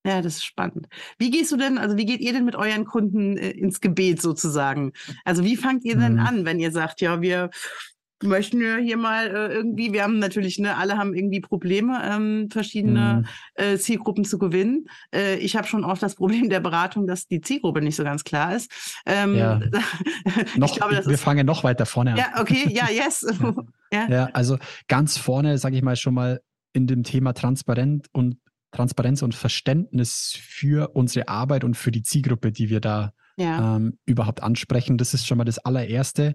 Ja, 0.05 0.21
das 0.21 0.35
ist 0.35 0.45
spannend. 0.45 0.87
Wie 1.17 1.31
gehst 1.31 1.51
du 1.51 1.57
denn, 1.57 1.77
also 1.79 1.97
wie 1.97 2.05
geht 2.05 2.21
ihr 2.21 2.31
denn 2.31 2.45
mit 2.45 2.55
euren 2.55 2.85
Kunden 2.85 3.37
äh, 3.37 3.49
ins 3.49 3.81
Gebet 3.81 4.21
sozusagen? 4.21 4.93
Also 5.23 5.43
wie 5.43 5.57
fangt 5.57 5.83
ihr 5.83 5.97
denn 5.97 6.13
mhm. 6.13 6.19
an, 6.19 6.45
wenn 6.45 6.59
ihr 6.59 6.71
sagt, 6.71 7.01
ja, 7.01 7.21
wir 7.21 7.49
möchten 8.23 8.59
wir 8.59 8.77
hier 8.77 8.97
mal 8.97 9.27
äh, 9.27 9.53
irgendwie, 9.53 9.93
wir 9.93 10.03
haben 10.03 10.19
natürlich, 10.19 10.59
ne, 10.59 10.77
alle 10.77 10.97
haben 10.97 11.13
irgendwie 11.13 11.41
Probleme, 11.41 12.01
ähm, 12.03 12.49
verschiedene 12.51 13.23
mhm. 13.23 13.63
äh, 13.63 13.77
Zielgruppen 13.77 14.25
zu 14.25 14.37
gewinnen. 14.37 14.85
Äh, 15.13 15.37
ich 15.37 15.55
habe 15.55 15.67
schon 15.67 15.83
oft 15.83 16.01
das 16.01 16.15
Problem 16.15 16.49
der 16.49 16.59
Beratung, 16.59 17.07
dass 17.07 17.27
die 17.27 17.41
Zielgruppe 17.41 17.81
nicht 17.81 17.95
so 17.95 18.03
ganz 18.03 18.23
klar 18.23 18.55
ist. 18.55 18.71
Ähm, 19.05 19.35
ja. 19.35 19.59
noch, 20.55 20.75
glaube, 20.75 20.93
wir 20.93 21.07
ist, 21.07 21.21
fangen 21.21 21.45
noch 21.45 21.63
weiter 21.63 21.85
vorne 21.85 22.11
an. 22.11 22.17
Ja, 22.17 22.39
okay, 22.39 22.69
ja, 22.69 22.87
yes. 22.91 23.25
ja. 23.91 24.07
ja, 24.07 24.29
also 24.33 24.57
ganz 24.87 25.17
vorne, 25.17 25.57
sage 25.57 25.75
ich 25.75 25.81
mal 25.81 25.95
schon 25.95 26.13
mal, 26.13 26.41
in 26.73 26.87
dem 26.87 27.03
Thema 27.03 27.33
transparent 27.33 28.07
und 28.11 28.37
Transparenz 28.75 29.21
und 29.21 29.33
Verständnis 29.33 30.37
für 30.39 30.95
unsere 30.95 31.27
Arbeit 31.27 31.63
und 31.63 31.75
für 31.75 31.91
die 31.91 32.03
Zielgruppe, 32.03 32.51
die 32.51 32.69
wir 32.69 32.81
da 32.81 33.13
ja. 33.37 33.77
ähm, 33.77 33.97
überhaupt 34.05 34.43
ansprechen. 34.43 34.97
Das 34.97 35.13
ist 35.13 35.25
schon 35.25 35.37
mal 35.37 35.45
das 35.45 35.59
allererste. 35.59 36.33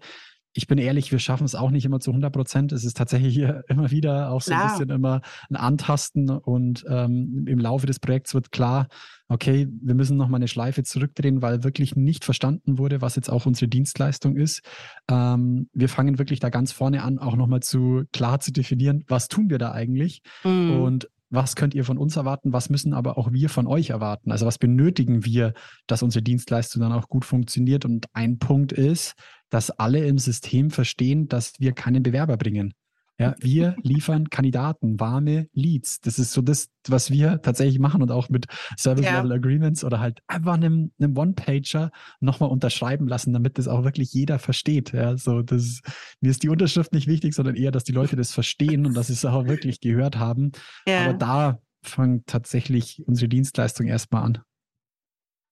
ich 0.52 0.66
bin 0.66 0.78
ehrlich, 0.78 1.12
wir 1.12 1.20
schaffen 1.20 1.44
es 1.44 1.54
auch 1.54 1.70
nicht 1.70 1.84
immer 1.84 2.00
zu 2.00 2.10
100 2.10 2.32
Prozent. 2.32 2.72
Es 2.72 2.84
ist 2.84 2.96
tatsächlich 2.96 3.34
hier 3.34 3.62
immer 3.68 3.90
wieder 3.90 4.30
auch 4.30 4.40
so 4.40 4.50
klar. 4.50 4.64
ein 4.64 4.78
bisschen 4.78 4.90
immer 4.90 5.20
ein 5.48 5.56
Antasten 5.56 6.30
und 6.30 6.84
ähm, 6.88 7.44
im 7.46 7.58
Laufe 7.58 7.86
des 7.86 8.00
Projekts 8.00 8.34
wird 8.34 8.50
klar, 8.50 8.88
okay, 9.28 9.68
wir 9.82 9.94
müssen 9.94 10.16
nochmal 10.16 10.38
eine 10.38 10.48
Schleife 10.48 10.82
zurückdrehen, 10.82 11.40
weil 11.40 11.62
wirklich 11.62 11.94
nicht 11.94 12.24
verstanden 12.24 12.78
wurde, 12.78 13.00
was 13.00 13.16
jetzt 13.16 13.30
auch 13.30 13.46
unsere 13.46 13.68
Dienstleistung 13.68 14.36
ist. 14.36 14.62
Ähm, 15.08 15.68
wir 15.72 15.88
fangen 15.88 16.18
wirklich 16.18 16.40
da 16.40 16.48
ganz 16.48 16.72
vorne 16.72 17.02
an, 17.02 17.18
auch 17.18 17.36
nochmal 17.36 17.60
zu 17.60 18.04
klar 18.12 18.40
zu 18.40 18.50
definieren, 18.50 19.04
was 19.06 19.28
tun 19.28 19.50
wir 19.50 19.58
da 19.58 19.70
eigentlich 19.72 20.22
mhm. 20.42 20.80
und 20.80 21.08
was 21.30 21.54
könnt 21.56 21.74
ihr 21.74 21.84
von 21.84 21.96
uns 21.96 22.16
erwarten, 22.16 22.52
was 22.52 22.70
müssen 22.70 22.92
aber 22.92 23.16
auch 23.16 23.32
wir 23.32 23.48
von 23.48 23.66
euch 23.66 23.90
erwarten? 23.90 24.32
Also 24.32 24.46
was 24.46 24.58
benötigen 24.58 25.24
wir, 25.24 25.54
dass 25.86 26.02
unsere 26.02 26.22
Dienstleistung 26.22 26.82
dann 26.82 26.92
auch 26.92 27.08
gut 27.08 27.24
funktioniert? 27.24 27.84
Und 27.84 28.06
ein 28.12 28.38
Punkt 28.38 28.72
ist, 28.72 29.14
dass 29.48 29.70
alle 29.70 30.04
im 30.06 30.18
System 30.18 30.70
verstehen, 30.70 31.28
dass 31.28 31.54
wir 31.58 31.72
keinen 31.72 32.02
Bewerber 32.02 32.36
bringen. 32.36 32.74
Ja, 33.20 33.34
wir 33.38 33.76
liefern 33.82 34.30
Kandidaten, 34.30 34.98
warme 34.98 35.48
Leads. 35.52 36.00
Das 36.00 36.18
ist 36.18 36.32
so 36.32 36.40
das, 36.40 36.70
was 36.88 37.10
wir 37.10 37.42
tatsächlich 37.42 37.78
machen 37.78 38.00
und 38.00 38.10
auch 38.10 38.30
mit 38.30 38.46
Service 38.78 39.04
Level 39.04 39.28
ja. 39.28 39.36
Agreements 39.36 39.84
oder 39.84 40.00
halt 40.00 40.20
einfach 40.26 40.54
einem, 40.54 40.90
einem 40.98 41.14
One-Pager 41.14 41.90
nochmal 42.20 42.48
unterschreiben 42.48 43.06
lassen, 43.06 43.34
damit 43.34 43.58
das 43.58 43.68
auch 43.68 43.84
wirklich 43.84 44.14
jeder 44.14 44.38
versteht. 44.38 44.94
Ja, 44.94 45.18
so 45.18 45.42
das, 45.42 45.82
mir 46.22 46.30
ist 46.30 46.42
die 46.42 46.48
Unterschrift 46.48 46.94
nicht 46.94 47.08
wichtig, 47.08 47.34
sondern 47.34 47.56
eher, 47.56 47.72
dass 47.72 47.84
die 47.84 47.92
Leute 47.92 48.16
das 48.16 48.32
verstehen 48.32 48.86
und 48.86 48.94
dass 48.94 49.08
sie 49.08 49.12
es 49.12 49.26
auch 49.26 49.44
wirklich 49.44 49.80
gehört 49.80 50.16
haben. 50.16 50.52
Ja. 50.86 51.04
Aber 51.04 51.12
da 51.12 51.58
fängt 51.82 52.26
tatsächlich 52.26 53.02
unsere 53.06 53.28
Dienstleistung 53.28 53.86
erstmal 53.86 54.22
an. 54.22 54.38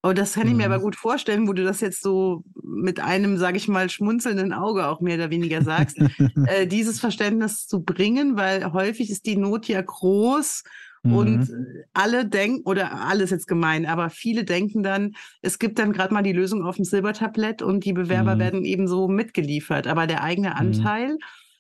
Oh, 0.02 0.12
das 0.12 0.34
kann 0.34 0.46
ich 0.46 0.54
mir 0.54 0.66
aber 0.66 0.78
mhm. 0.78 0.82
gut 0.82 0.96
vorstellen, 0.96 1.48
wo 1.48 1.52
du 1.52 1.64
das 1.64 1.80
jetzt 1.80 2.02
so 2.02 2.44
mit 2.62 3.00
einem, 3.00 3.36
sage 3.36 3.56
ich 3.56 3.66
mal, 3.66 3.90
schmunzelnden 3.90 4.52
Auge 4.52 4.86
auch 4.86 5.00
mehr 5.00 5.16
oder 5.16 5.30
weniger 5.30 5.62
sagst, 5.62 5.98
äh, 6.46 6.68
dieses 6.68 7.00
Verständnis 7.00 7.66
zu 7.66 7.82
bringen, 7.82 8.36
weil 8.36 8.72
häufig 8.72 9.10
ist 9.10 9.26
die 9.26 9.36
Not 9.36 9.66
ja 9.66 9.82
groß 9.82 10.62
mhm. 11.02 11.14
und 11.14 11.50
alle 11.94 12.26
denken, 12.26 12.62
oder 12.64 13.06
alles 13.06 13.30
jetzt 13.30 13.48
gemein, 13.48 13.86
aber 13.86 14.08
viele 14.08 14.44
denken 14.44 14.84
dann, 14.84 15.16
es 15.42 15.58
gibt 15.58 15.80
dann 15.80 15.92
gerade 15.92 16.14
mal 16.14 16.22
die 16.22 16.32
Lösung 16.32 16.64
auf 16.64 16.76
dem 16.76 16.84
Silbertablett 16.84 17.60
und 17.60 17.84
die 17.84 17.92
Bewerber 17.92 18.36
mhm. 18.36 18.40
werden 18.40 18.64
eben 18.64 18.86
so 18.86 19.08
mitgeliefert. 19.08 19.88
Aber 19.88 20.06
der 20.06 20.22
eigene 20.22 20.50
mhm. 20.50 20.56
Anteil, 20.56 21.08
mhm. 21.14 21.18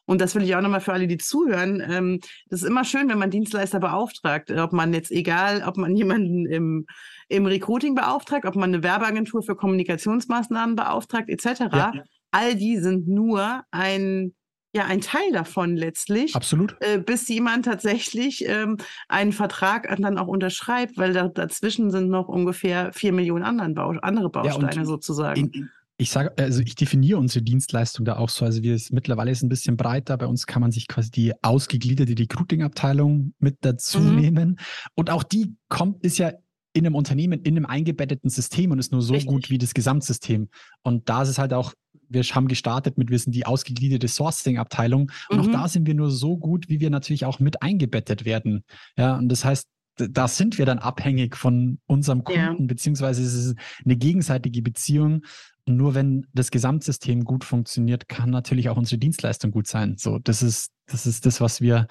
Und 0.08 0.20
das 0.20 0.34
will 0.34 0.42
ich 0.42 0.56
auch 0.56 0.62
nochmal 0.62 0.80
für 0.80 0.92
alle, 0.92 1.06
die 1.06 1.18
zuhören. 1.18 1.82
Ähm, 1.88 2.20
das 2.48 2.62
ist 2.62 2.68
immer 2.68 2.84
schön, 2.84 3.08
wenn 3.08 3.18
man 3.18 3.30
Dienstleister 3.30 3.78
beauftragt, 3.78 4.50
ob 4.50 4.72
man 4.72 4.92
jetzt 4.94 5.12
egal, 5.12 5.62
ob 5.66 5.76
man 5.76 5.94
jemanden 5.96 6.46
im 6.46 6.86
im 7.28 7.44
Recruiting 7.44 7.94
beauftragt, 7.94 8.46
ob 8.46 8.56
man 8.56 8.72
eine 8.72 8.82
Werbeagentur 8.82 9.42
für 9.42 9.54
Kommunikationsmaßnahmen 9.54 10.76
beauftragt, 10.76 11.28
etc. 11.28 11.60
Ja. 11.72 11.92
All 12.30 12.56
die 12.56 12.78
sind 12.78 13.06
nur 13.06 13.62
ein 13.70 14.34
ja 14.74 14.84
ein 14.84 15.00
Teil 15.00 15.32
davon 15.32 15.76
letztlich. 15.76 16.34
Absolut. 16.34 16.76
Äh, 16.80 16.98
bis 16.98 17.26
jemand 17.28 17.64
tatsächlich 17.64 18.46
ähm, 18.46 18.76
einen 19.08 19.32
Vertrag 19.32 19.94
dann 19.98 20.18
auch 20.18 20.26
unterschreibt, 20.26 20.98
weil 20.98 21.12
da, 21.12 21.28
dazwischen 21.28 21.90
sind 21.90 22.10
noch 22.10 22.28
ungefähr 22.28 22.92
vier 22.92 23.12
Millionen 23.12 23.44
anderen 23.44 23.74
Bau 23.74 23.88
andere 24.02 24.30
Bausteine 24.30 24.76
ja, 24.76 24.84
sozusagen. 24.84 25.50
In, 25.52 25.70
ich 26.00 26.10
sage, 26.10 26.32
also 26.38 26.62
ich 26.62 26.76
definiere 26.76 27.18
unsere 27.18 27.42
Dienstleistung 27.42 28.04
da 28.04 28.16
auch 28.16 28.28
so. 28.28 28.44
Also 28.44 28.62
wir 28.62 28.74
ist 28.74 28.92
mittlerweile 28.92 29.32
ist 29.32 29.42
ein 29.42 29.48
bisschen 29.48 29.76
breiter. 29.76 30.16
Bei 30.16 30.26
uns 30.26 30.46
kann 30.46 30.62
man 30.62 30.70
sich 30.70 30.86
quasi 30.86 31.10
die 31.10 31.32
ausgegliederte 31.42 32.16
Recruiting-Abteilung 32.16 33.34
mit 33.40 33.58
dazu 33.62 33.98
mhm. 33.98 34.16
nehmen. 34.16 34.60
Und 34.94 35.10
auch 35.10 35.24
die 35.24 35.56
kommt, 35.68 36.04
ist 36.04 36.18
ja 36.18 36.32
in 36.72 36.86
einem 36.86 36.94
Unternehmen, 36.94 37.42
in 37.42 37.56
einem 37.56 37.66
eingebetteten 37.66 38.30
System 38.30 38.70
und 38.70 38.78
ist 38.78 38.92
nur 38.92 39.02
so 39.02 39.14
Richtig. 39.14 39.28
gut 39.28 39.50
wie 39.50 39.58
das 39.58 39.74
Gesamtsystem. 39.74 40.48
Und 40.82 41.08
da 41.08 41.22
ist 41.22 41.30
es 41.30 41.38
halt 41.38 41.52
auch, 41.52 41.74
wir 42.08 42.22
haben 42.22 42.46
gestartet 42.46 42.96
mit, 42.96 43.10
wir 43.10 43.18
sind 43.18 43.34
die 43.34 43.44
ausgegliederte 43.44 44.06
Sourcing-Abteilung 44.06 45.10
und 45.28 45.36
mhm. 45.36 45.42
auch 45.42 45.52
da 45.52 45.68
sind 45.68 45.86
wir 45.86 45.94
nur 45.94 46.10
so 46.12 46.36
gut, 46.36 46.68
wie 46.68 46.78
wir 46.78 46.90
natürlich 46.90 47.24
auch 47.24 47.40
mit 47.40 47.60
eingebettet 47.60 48.24
werden. 48.24 48.62
Ja, 48.96 49.16
und 49.16 49.28
das 49.28 49.44
heißt, 49.44 49.66
da 49.98 50.28
sind 50.28 50.58
wir 50.58 50.66
dann 50.66 50.78
abhängig 50.78 51.36
von 51.36 51.80
unserem 51.86 52.22
Kunden, 52.24 52.62
ja. 52.62 52.66
beziehungsweise 52.66 53.22
es 53.22 53.34
ist 53.34 53.56
eine 53.84 53.96
gegenseitige 53.96 54.62
Beziehung. 54.62 55.22
Nur 55.68 55.94
wenn 55.94 56.26
das 56.32 56.50
Gesamtsystem 56.50 57.24
gut 57.24 57.44
funktioniert, 57.44 58.08
kann 58.08 58.30
natürlich 58.30 58.68
auch 58.68 58.76
unsere 58.76 58.98
Dienstleistung 58.98 59.50
gut 59.50 59.66
sein. 59.66 59.96
So, 59.98 60.18
das 60.18 60.42
ist, 60.42 60.72
das 60.86 61.06
ist 61.06 61.26
das, 61.26 61.40
was 61.40 61.60
wir 61.60 61.86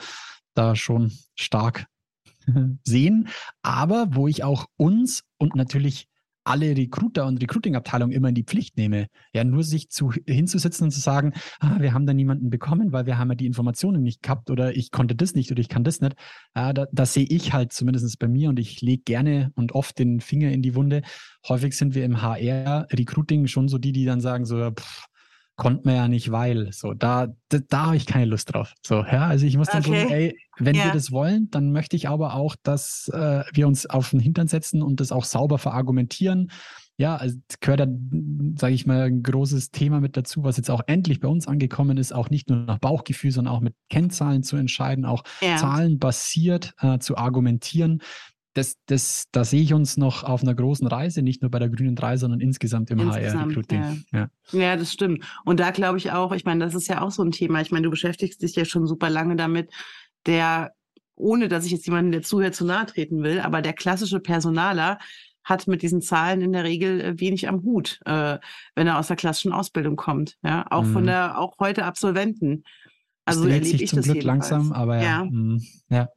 da 0.53 0.75
schon 0.75 1.11
stark 1.35 1.85
sehen, 2.83 3.29
aber 3.61 4.07
wo 4.11 4.27
ich 4.27 4.43
auch 4.43 4.65
uns 4.77 5.23
und 5.37 5.55
natürlich 5.55 6.07
alle 6.47 6.75
Recruiter 6.75 7.25
und 7.25 7.41
Recruiting-Abteilungen 7.41 8.13
immer 8.13 8.29
in 8.29 8.35
die 8.35 8.43
Pflicht 8.43 8.77
nehme. 8.77 9.07
Ja, 9.33 9.43
nur 9.43 9.63
sich 9.63 9.89
zu, 9.89 10.11
hinzusitzen 10.25 10.85
und 10.85 10.91
zu 10.91 10.99
sagen, 10.99 11.33
ah, 11.59 11.79
wir 11.79 11.93
haben 11.93 12.05
da 12.05 12.13
niemanden 12.13 12.49
bekommen, 12.49 12.91
weil 12.91 13.05
wir 13.05 13.17
haben 13.17 13.29
ja 13.29 13.35
die 13.35 13.45
Informationen 13.45 14.01
nicht 14.01 14.23
gehabt 14.23 14.49
oder 14.49 14.75
ich 14.75 14.91
konnte 14.91 15.15
das 15.15 15.35
nicht 15.35 15.51
oder 15.51 15.59
ich 15.59 15.69
kann 15.69 15.83
das 15.83 16.01
nicht. 16.01 16.15
Ja, 16.55 16.73
da, 16.73 16.85
das 16.91 17.13
sehe 17.13 17.25
ich 17.25 17.53
halt 17.53 17.73
zumindest 17.73 18.17
bei 18.19 18.27
mir 18.27 18.49
und 18.49 18.59
ich 18.59 18.81
lege 18.81 19.03
gerne 19.03 19.51
und 19.55 19.73
oft 19.73 19.99
den 19.99 20.21
Finger 20.21 20.51
in 20.51 20.61
die 20.61 20.75
Wunde. 20.75 21.01
Häufig 21.47 21.77
sind 21.77 21.95
wir 21.95 22.05
im 22.05 22.21
HR-Recruiting 22.21 23.47
schon 23.47 23.67
so 23.67 23.77
die, 23.77 23.91
die 23.91 24.05
dann 24.05 24.21
sagen 24.21 24.45
so, 24.45 24.71
pff, 24.71 25.07
konnte 25.57 25.81
man 25.85 25.95
ja 25.95 26.07
nicht, 26.07 26.31
weil. 26.31 26.71
So, 26.71 26.93
da, 26.93 27.27
da, 27.49 27.57
da 27.67 27.85
habe 27.87 27.97
ich 27.97 28.05
keine 28.05 28.25
Lust 28.25 28.53
drauf. 28.53 28.73
So, 28.85 29.03
ja, 29.03 29.27
also 29.27 29.45
ich 29.45 29.57
muss 29.57 29.67
dann 29.67 29.83
okay. 29.83 30.01
sagen, 30.01 30.13
ey, 30.13 30.37
wenn 30.57 30.75
ja. 30.75 30.85
wir 30.85 30.91
das 30.93 31.11
wollen, 31.11 31.49
dann 31.51 31.71
möchte 31.71 31.95
ich 31.95 32.07
aber 32.07 32.35
auch, 32.35 32.55
dass 32.63 33.09
äh, 33.09 33.43
wir 33.51 33.67
uns 33.67 33.85
auf 33.85 34.11
den 34.11 34.19
Hintern 34.19 34.47
setzen 34.47 34.81
und 34.81 34.99
das 34.99 35.11
auch 35.11 35.25
sauber 35.25 35.57
verargumentieren. 35.57 36.51
Ja, 36.99 37.15
also 37.15 37.37
gehört 37.59 37.81
da, 37.81 37.87
sage 38.55 38.73
ich 38.73 38.87
mal, 38.87 39.03
ein 39.03 39.21
großes 39.21 39.69
Thema 39.69 39.99
mit 39.99 40.17
dazu, 40.17 40.43
was 40.43 40.57
jetzt 40.57 40.71
auch 40.71 40.81
endlich 40.87 41.19
bei 41.19 41.27
uns 41.27 41.47
angekommen 41.47 41.97
ist, 41.97 42.11
auch 42.11 42.31
nicht 42.31 42.49
nur 42.49 42.59
nach 42.59 42.79
Bauchgefühl, 42.79 43.31
sondern 43.31 43.53
auch 43.53 43.61
mit 43.61 43.75
Kennzahlen 43.89 44.41
zu 44.41 44.57
entscheiden, 44.57 45.05
auch 45.05 45.23
ja. 45.41 45.57
zahlenbasiert 45.57 46.73
äh, 46.81 46.97
zu 46.97 47.17
argumentieren 47.17 48.01
das, 48.57 48.75
das, 48.87 49.25
da 49.31 49.43
sehe 49.43 49.61
ich 49.61 49.73
uns 49.73 49.97
noch 49.97 50.23
auf 50.23 50.41
einer 50.41 50.55
großen 50.55 50.87
Reise, 50.87 51.21
nicht 51.21 51.43
nur 51.43 51.51
bei 51.51 51.59
der 51.59 51.69
Grünen 51.69 51.95
3, 51.95 52.17
sondern 52.17 52.39
insgesamt 52.39 52.89
im 52.89 52.99
HR-Recruiting. 52.99 54.03
Ja. 54.11 54.29
Ja. 54.51 54.59
ja. 54.59 54.75
das 54.75 54.91
stimmt. 54.91 55.23
Und 55.45 55.59
da 55.59 55.69
glaube 55.69 55.99
ich 55.99 56.11
auch, 56.11 56.31
ich 56.31 56.43
meine, 56.43 56.65
das 56.65 56.73
ist 56.73 56.87
ja 56.87 57.01
auch 57.01 57.11
so 57.11 57.23
ein 57.23 57.31
Thema. 57.31 57.61
Ich 57.61 57.71
meine, 57.71 57.83
du 57.83 57.91
beschäftigst 57.91 58.41
dich 58.41 58.55
ja 58.55 58.65
schon 58.65 58.87
super 58.87 59.11
lange 59.11 59.35
damit, 59.35 59.71
der, 60.25 60.73
ohne 61.15 61.49
dass 61.49 61.65
ich 61.65 61.71
jetzt 61.71 61.85
jemanden, 61.85 62.11
der 62.11 62.23
zuhört, 62.23 62.55
zu 62.55 62.65
nahe 62.65 62.87
treten 62.87 63.21
will, 63.21 63.39
aber 63.39 63.61
der 63.61 63.73
klassische 63.73 64.19
Personaler 64.19 64.97
hat 65.43 65.67
mit 65.67 65.83
diesen 65.83 66.01
Zahlen 66.01 66.41
in 66.41 66.51
der 66.51 66.63
Regel 66.63 66.99
äh, 66.99 67.19
wenig 67.19 67.47
am 67.47 67.61
Hut, 67.61 67.99
äh, 68.05 68.39
wenn 68.75 68.87
er 68.87 68.97
aus 68.97 69.07
der 69.07 69.15
klassischen 69.15 69.53
Ausbildung 69.53 69.95
kommt. 69.95 70.37
Ja, 70.43 70.65
auch 70.71 70.83
mhm. 70.83 70.93
von 70.93 71.05
der, 71.05 71.39
auch 71.39 71.53
heute 71.59 71.85
Absolventen. 71.85 72.63
Also 73.23 73.47
erlebe 73.47 73.65
ich 73.65 73.87
zum 73.87 73.97
das 73.97 74.05
Glück 74.05 74.17
jedenfalls. 74.17 74.49
langsam, 74.49 74.71
aber 74.71 75.01
ja. 75.01 75.27
Ja. 75.89 76.09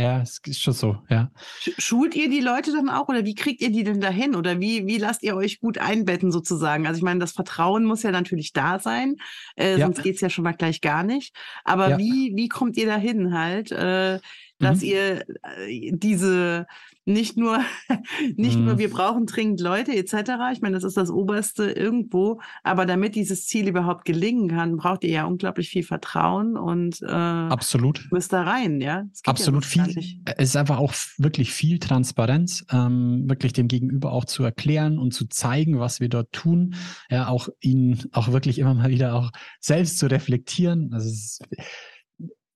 Ja. 0.00 0.20
Es 0.20 0.40
ist 0.46 0.60
schon 0.60 0.74
so, 0.74 0.98
ja. 1.08 1.30
Schult 1.78 2.14
ihr 2.14 2.30
die 2.30 2.40
Leute 2.40 2.72
dann 2.72 2.88
auch 2.88 3.08
oder 3.08 3.24
wie 3.24 3.34
kriegt 3.34 3.60
ihr 3.60 3.70
die 3.70 3.84
denn 3.84 4.00
dahin 4.00 4.34
oder 4.34 4.60
wie, 4.60 4.86
wie 4.86 4.98
lasst 4.98 5.22
ihr 5.22 5.36
euch 5.36 5.60
gut 5.60 5.78
einbetten 5.78 6.32
sozusagen? 6.32 6.86
Also 6.86 6.98
ich 6.98 7.04
meine, 7.04 7.20
das 7.20 7.32
Vertrauen 7.32 7.84
muss 7.84 8.02
ja 8.02 8.10
natürlich 8.10 8.52
da 8.52 8.78
sein, 8.78 9.16
äh, 9.56 9.78
ja. 9.78 9.86
sonst 9.86 10.02
geht's 10.02 10.20
ja 10.20 10.30
schon 10.30 10.44
mal 10.44 10.52
gleich 10.52 10.80
gar 10.80 11.02
nicht. 11.02 11.34
Aber 11.64 11.90
ja. 11.90 11.98
wie, 11.98 12.32
wie 12.34 12.48
kommt 12.48 12.76
ihr 12.76 12.86
dahin 12.86 13.34
halt, 13.34 13.72
äh, 13.72 14.20
dass 14.58 14.80
mhm. 14.80 14.86
ihr 14.86 15.24
äh, 15.66 15.90
diese 15.92 16.66
nicht 17.12 17.36
nur, 17.36 17.60
nicht 18.36 18.58
mhm. 18.58 18.64
nur, 18.64 18.78
wir 18.78 18.90
brauchen 18.90 19.26
dringend 19.26 19.60
Leute 19.60 19.94
etc. 19.94 20.32
Ich 20.52 20.60
meine, 20.60 20.74
das 20.74 20.84
ist 20.84 20.96
das 20.96 21.10
Oberste 21.10 21.70
irgendwo. 21.70 22.40
Aber 22.62 22.86
damit 22.86 23.14
dieses 23.14 23.46
Ziel 23.46 23.68
überhaupt 23.68 24.04
gelingen 24.04 24.48
kann, 24.48 24.76
braucht 24.76 25.04
ihr 25.04 25.10
ja 25.10 25.24
unglaublich 25.24 25.68
viel 25.68 25.82
Vertrauen 25.82 26.56
und 26.56 27.02
äh, 27.02 27.06
absolut 27.06 28.08
müsst 28.10 28.32
da 28.32 28.42
rein, 28.42 28.80
ja. 28.80 29.04
Absolut 29.24 29.64
ja 29.74 29.84
viel. 29.84 30.22
Es 30.36 30.50
ist 30.50 30.56
einfach 30.56 30.78
auch 30.78 30.94
wirklich 31.18 31.52
viel 31.52 31.78
Transparenz, 31.78 32.64
ähm, 32.70 33.28
wirklich 33.28 33.52
dem 33.52 33.68
Gegenüber 33.68 34.12
auch 34.12 34.24
zu 34.24 34.42
erklären 34.42 34.98
und 34.98 35.12
zu 35.12 35.26
zeigen, 35.26 35.78
was 35.78 36.00
wir 36.00 36.08
dort 36.08 36.32
tun. 36.32 36.74
Ja, 37.10 37.28
auch 37.28 37.48
ihn 37.60 38.02
auch 38.12 38.32
wirklich 38.32 38.58
immer 38.58 38.74
mal 38.74 38.90
wieder 38.90 39.14
auch 39.14 39.30
selbst 39.60 39.98
zu 39.98 40.06
reflektieren. 40.06 40.92
Also 40.92 41.08
es 41.08 41.40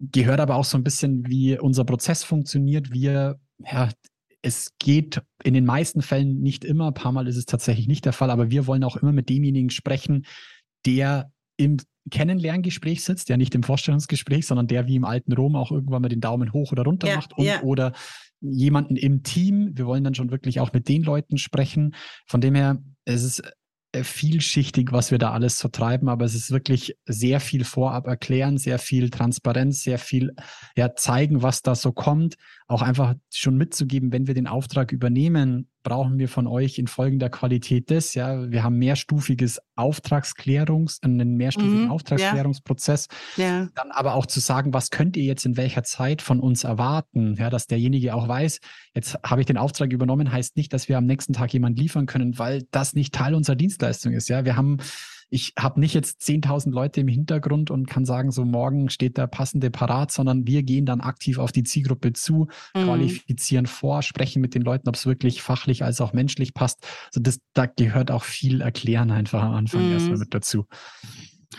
gehört 0.01 0.41
aber 0.41 0.57
auch 0.57 0.65
so 0.65 0.77
ein 0.77 0.85
bisschen, 0.85 1.29
wie 1.29 1.59
unser 1.59 1.85
Prozess 1.85 2.25
funktioniert. 2.25 2.93
Wir 2.93 3.39
ja, 3.59 3.89
es 4.45 4.73
geht 4.79 5.23
in 5.43 5.55
den 5.55 5.65
meisten 5.65 6.03
Fällen 6.03 6.41
nicht 6.41 6.65
immer, 6.65 6.89
ein 6.89 6.95
paar 6.95 7.13
Mal 7.13 7.27
ist 7.29 7.37
es 7.37 7.47
tatsächlich 7.47 7.89
nicht 7.89 8.05
der 8.05 8.13
Fall, 8.13 8.31
aber 8.31 8.51
wir 8.51 8.67
wollen 8.67 8.85
auch 8.85 8.97
immer 8.97 9.13
mit 9.13 9.31
demjenigen 9.31 9.71
sprechen, 9.71 10.27
der 10.85 11.33
im 11.57 11.79
Kennenlerngespräch 12.11 13.03
sitzt, 13.03 13.31
der 13.31 13.39
nicht 13.39 13.55
im 13.55 13.63
Vorstellungsgespräch, 13.63 14.47
sondern 14.47 14.67
der 14.67 14.87
wie 14.87 14.97
im 14.97 15.07
alten 15.07 15.33
Rom 15.33 15.57
auch 15.57 15.73
irgendwann 15.73 16.03
mal 16.03 16.09
den 16.09 16.21
Daumen 16.21 16.53
hoch 16.53 16.73
oder 16.73 16.83
runter 16.83 17.09
ja, 17.09 17.17
macht 17.17 17.33
und, 17.39 17.47
ja. 17.47 17.63
oder 17.63 17.93
jemanden 18.43 18.97
im 18.97 19.23
Team. 19.23 19.71
Wir 19.73 19.87
wollen 19.87 20.05
dann 20.05 20.15
schon 20.15 20.31
wirklich 20.31 20.61
auch 20.61 20.75
mit 20.75 20.89
den 20.89 21.03
Leuten 21.03 21.39
sprechen. 21.39 21.95
Von 22.27 22.43
dem 22.43 22.55
her, 22.55 22.83
es 23.07 23.23
ist 23.23 23.43
äh, 23.95 24.03
vielschichtig, 24.03 24.93
was 24.93 25.11
wir 25.11 25.19
da 25.19 25.31
alles 25.31 25.59
so 25.59 25.69
treiben, 25.69 26.09
aber 26.09 26.25
es 26.25 26.35
ist 26.35 26.51
wirklich 26.51 26.97
sehr 27.07 27.39
viel 27.39 27.65
vorab 27.65 28.09
erklären, 28.09 28.59
sehr 28.59 28.79
viel 28.79 29.09
Transparenz, 29.09 29.83
sehr 29.83 29.99
viel 29.99 30.35
ja, 30.77 30.95
zeigen, 30.95 31.43
was 31.43 31.63
da 31.63 31.75
so 31.75 31.93
kommt, 31.93 32.35
auch 32.67 32.83
einfach 32.83 33.15
schon 33.31 33.57
mitzugeben, 33.57 34.11
wenn 34.13 34.27
wir 34.27 34.35
den 34.35 34.47
Auftrag 34.47 34.91
übernehmen, 34.93 35.69
brauchen 35.83 36.19
wir 36.19 36.29
von 36.29 36.47
euch 36.47 36.79
in 36.79 36.87
folgender 36.87 37.29
Qualität 37.29 37.91
das. 37.91 38.15
Ja, 38.15 38.51
wir 38.51 38.65
haben 38.65 38.79
mehrstufiges 38.79 39.61
Auftragsklärungs, 39.77 41.03
einen 41.03 41.37
mehrstufigen 41.37 41.85
mhm, 41.85 41.91
Auftragsklärungsprozess. 41.91 43.09
Ja. 43.37 43.69
Dann 43.75 43.91
aber 43.91 44.15
auch 44.15 44.25
zu 44.25 44.41
sagen, 44.41 44.73
was 44.73 44.89
könnt 44.89 45.17
ihr 45.17 45.25
jetzt 45.25 45.45
in 45.45 45.59
welcher 45.59 45.83
Zeit 45.83 46.23
von 46.23 46.41
uns 46.41 46.65
erwarten? 46.65 47.35
Ja, 47.35 47.51
dass 47.51 47.67
derjenige 47.67 48.15
auch 48.15 48.29
weiß, 48.29 48.61
jetzt 48.95 49.19
habe 49.23 49.43
ich 49.43 49.47
den 49.47 49.59
Auftrag 49.59 49.93
übernommen, 49.93 50.33
heißt 50.33 50.57
nicht, 50.57 50.73
dass 50.73 50.89
wir 50.89 50.97
am 50.97 51.05
nächsten 51.05 51.35
Tag 51.35 51.53
jemand 51.53 51.79
liefern 51.79 52.07
können, 52.07 52.39
weil 52.39 52.63
das 52.71 52.95
nicht 52.95 53.15
Teil 53.15 53.35
unserer 53.35 53.57
Dienstleistung 53.57 54.15
ist. 54.15 54.29
Ja, 54.29 54.47
wir 54.47 54.57
haben 54.57 54.79
ich 55.35 55.53
habe 55.59 55.81
nicht 55.81 55.95
jetzt 55.95 56.21
10.000 56.21 56.71
Leute 56.71 57.01
im 57.01 57.09
Hintergrund 57.09 57.73
und 57.73 57.91
kann 57.91 58.05
sagen, 58.05 58.31
so 58.31 58.45
morgen 58.45 58.89
steht 58.89 59.19
der 59.19 59.27
passende 59.27 59.69
parat, 59.69 60.13
sondern 60.13 60.47
wir 60.47 60.63
gehen 60.63 60.87
dann 60.87 61.01
aktiv 61.01 61.39
auf 61.39 61.51
die 61.51 61.65
Zielgruppe 61.65 62.13
zu, 62.13 62.47
mhm. 62.73 62.85
qualifizieren 62.85 63.67
vor, 63.67 64.03
sprechen 64.03 64.41
mit 64.41 64.55
den 64.55 64.63
Leuten, 64.63 64.89
ob 64.89 64.95
es 64.95 65.07
wirklich 65.07 65.43
fachlich 65.43 65.83
als 65.83 66.01
auch 66.01 66.13
menschlich 66.13 66.55
passt. 66.55 66.87
Also 67.09 67.21
das, 67.21 67.41
da 67.53 67.67
gehört 67.67 68.13
auch 68.13 68.23
viel 68.23 68.61
Erklären 68.61 69.11
einfach 69.11 69.43
am 69.43 69.55
Anfang 69.55 69.85
mhm. 69.85 69.95
erstmal 69.95 70.19
mit 70.19 70.33
dazu. 70.33 70.67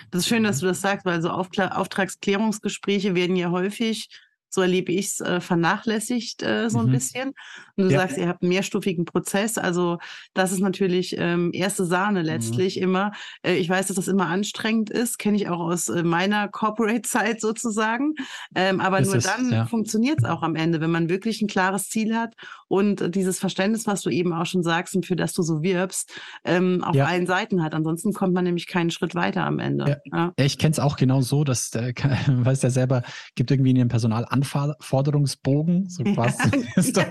Das 0.09 0.21
ist 0.21 0.29
schön, 0.29 0.43
dass 0.43 0.59
du 0.59 0.67
das 0.67 0.79
sagst, 0.79 1.05
weil 1.05 1.21
so 1.21 1.29
Auftragsklärungsgespräche 1.29 3.13
werden 3.13 3.35
ja 3.35 3.51
häufig 3.51 4.07
so 4.55 4.61
erlebe 4.61 4.91
ich 4.93 5.07
es, 5.07 5.19
äh, 5.19 5.41
vernachlässigt 5.41 6.41
äh, 6.41 6.69
so 6.69 6.79
ein 6.79 6.87
mhm. 6.87 6.91
bisschen. 6.91 7.33
Und 7.75 7.89
du 7.89 7.91
ja. 7.91 7.99
sagst, 7.99 8.17
ihr 8.17 8.29
habt 8.29 8.41
einen 8.41 8.49
mehrstufigen 8.49 9.03
Prozess. 9.03 9.57
Also 9.57 9.97
das 10.33 10.53
ist 10.53 10.61
natürlich 10.61 11.15
ähm, 11.19 11.51
erste 11.53 11.85
Sahne 11.85 12.21
mhm. 12.21 12.25
letztlich 12.25 12.77
mhm. 12.77 12.83
immer. 12.83 13.11
Äh, 13.43 13.55
ich 13.55 13.69
weiß, 13.69 13.87
dass 13.87 13.97
das 13.97 14.07
immer 14.07 14.27
anstrengend 14.27 14.89
ist, 14.89 15.19
kenne 15.19 15.35
ich 15.35 15.49
auch 15.49 15.59
aus 15.59 15.89
äh, 15.89 16.03
meiner 16.03 16.47
Corporate-Zeit 16.51 17.41
sozusagen. 17.41 18.15
Ähm, 18.55 18.79
aber 18.79 18.99
ist 18.99 19.07
nur 19.07 19.17
es, 19.17 19.25
dann 19.25 19.51
ja. 19.51 19.65
funktioniert 19.65 20.19
es 20.19 20.25
auch 20.25 20.41
am 20.41 20.55
Ende, 20.55 20.79
wenn 20.79 20.91
man 20.91 21.09
wirklich 21.09 21.41
ein 21.41 21.47
klares 21.47 21.89
Ziel 21.89 22.15
hat 22.15 22.33
und 22.69 23.13
dieses 23.13 23.39
Verständnis, 23.39 23.85
was 23.87 24.01
du 24.01 24.09
eben 24.09 24.31
auch 24.31 24.45
schon 24.45 24.63
sagst 24.63 24.95
und 24.95 25.05
für 25.05 25.17
das 25.17 25.33
du 25.33 25.43
so 25.43 25.61
wirbst, 25.61 26.13
ähm, 26.45 26.81
auf 26.81 26.95
ja. 26.95 27.05
allen 27.05 27.27
Seiten 27.27 27.61
hat. 27.61 27.73
Ansonsten 27.73 28.13
kommt 28.13 28.33
man 28.33 28.45
nämlich 28.45 28.67
keinen 28.67 28.89
Schritt 28.89 29.15
weiter 29.15 29.43
am 29.43 29.59
Ende. 29.59 30.01
Ja. 30.05 30.31
Ich 30.37 30.57
kenne 30.57 30.71
es 30.71 30.79
auch 30.79 30.95
genau 30.95 31.19
so, 31.19 31.43
dass, 31.43 31.73
äh, 31.75 31.93
weiß 32.27 32.61
ja 32.61 32.69
selber, 32.69 33.03
gibt 33.35 33.51
irgendwie 33.51 33.71
in 33.71 33.75
dem 33.75 33.89
Personal 33.89 34.25
Anforderungsbogen, 34.53 35.89
so 35.89 36.03
quasi. 36.03 36.65
Ja. 36.95 37.07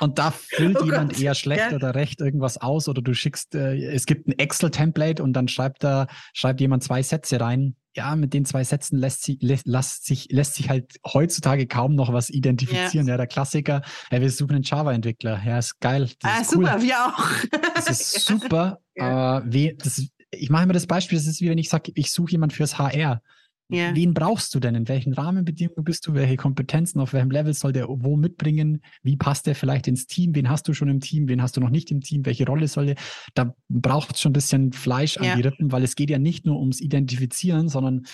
und 0.00 0.18
da 0.18 0.30
füllt 0.30 0.78
oh 0.80 0.84
jemand 0.84 1.12
Gott. 1.14 1.22
eher 1.22 1.34
schlecht 1.34 1.70
ja. 1.70 1.76
oder 1.76 1.94
recht 1.94 2.20
irgendwas 2.20 2.58
aus 2.58 2.88
oder 2.88 3.02
du 3.02 3.14
schickst, 3.14 3.54
äh, 3.54 3.76
es 3.76 4.06
gibt 4.06 4.28
ein 4.28 4.32
Excel-Template 4.32 5.22
und 5.22 5.32
dann 5.32 5.48
schreibt 5.48 5.84
da, 5.84 6.06
schreibt 6.32 6.60
jemand 6.60 6.82
zwei 6.82 7.02
Sätze 7.02 7.40
rein. 7.40 7.76
Ja, 7.94 8.14
mit 8.14 8.34
den 8.34 8.44
zwei 8.44 8.62
Sätzen 8.62 8.98
lässt 8.98 9.24
sich, 9.24 9.38
lässt, 9.40 10.04
sich, 10.04 10.28
lässt 10.30 10.54
sich 10.54 10.68
halt 10.68 10.96
heutzutage 11.06 11.66
kaum 11.66 11.94
noch 11.94 12.12
was 12.12 12.28
identifizieren. 12.28 13.06
Ja, 13.06 13.14
ja 13.14 13.16
der 13.16 13.26
Klassiker, 13.26 13.82
ja, 14.10 14.20
wir 14.20 14.30
suchen 14.30 14.56
einen 14.56 14.64
Java-Entwickler. 14.64 15.42
Ja, 15.44 15.58
ist 15.58 15.80
geil. 15.80 16.10
Ah, 16.22 16.40
ist 16.40 16.54
cool. 16.54 16.66
super, 16.66 16.82
wir 16.82 17.06
auch. 17.06 17.28
Das 17.74 17.88
ist 17.88 18.12
super. 18.26 18.80
ja. 18.96 19.38
äh, 19.38 19.42
wie, 19.46 19.76
das, 19.78 20.06
ich 20.30 20.50
mache 20.50 20.64
immer 20.64 20.74
das 20.74 20.86
Beispiel, 20.86 21.16
das 21.16 21.26
ist 21.26 21.40
wie 21.40 21.48
wenn 21.48 21.58
ich 21.58 21.70
sage, 21.70 21.92
ich 21.94 22.12
suche 22.12 22.32
jemand 22.32 22.52
fürs 22.52 22.78
HR. 22.78 23.22
Yeah. 23.68 23.94
Wen 23.96 24.14
brauchst 24.14 24.54
du 24.54 24.60
denn? 24.60 24.76
In 24.76 24.86
welchen 24.86 25.12
Rahmenbedingungen 25.12 25.84
bist 25.84 26.06
du? 26.06 26.14
Welche 26.14 26.36
Kompetenzen? 26.36 27.00
Auf 27.00 27.12
welchem 27.12 27.30
Level 27.30 27.52
soll 27.52 27.72
der 27.72 27.88
wo 27.88 28.16
mitbringen? 28.16 28.80
Wie 29.02 29.16
passt 29.16 29.46
der 29.46 29.56
vielleicht 29.56 29.88
ins 29.88 30.06
Team? 30.06 30.34
Wen 30.36 30.48
hast 30.48 30.68
du 30.68 30.72
schon 30.72 30.88
im 30.88 31.00
Team? 31.00 31.28
Wen 31.28 31.42
hast 31.42 31.56
du 31.56 31.60
noch 31.60 31.70
nicht 31.70 31.90
im 31.90 32.00
Team? 32.00 32.24
Welche 32.26 32.46
Rolle 32.46 32.68
soll 32.68 32.86
der? 32.86 32.96
Da 33.34 33.54
braucht 33.68 34.14
es 34.14 34.20
schon 34.20 34.30
ein 34.30 34.34
bisschen 34.34 34.72
Fleisch 34.72 35.16
yeah. 35.16 35.32
an 35.32 35.38
die 35.38 35.48
Rippen, 35.48 35.72
weil 35.72 35.82
es 35.82 35.96
geht 35.96 36.10
ja 36.10 36.18
nicht 36.18 36.46
nur 36.46 36.60
ums 36.60 36.80
Identifizieren, 36.80 37.68
sondern 37.68 38.06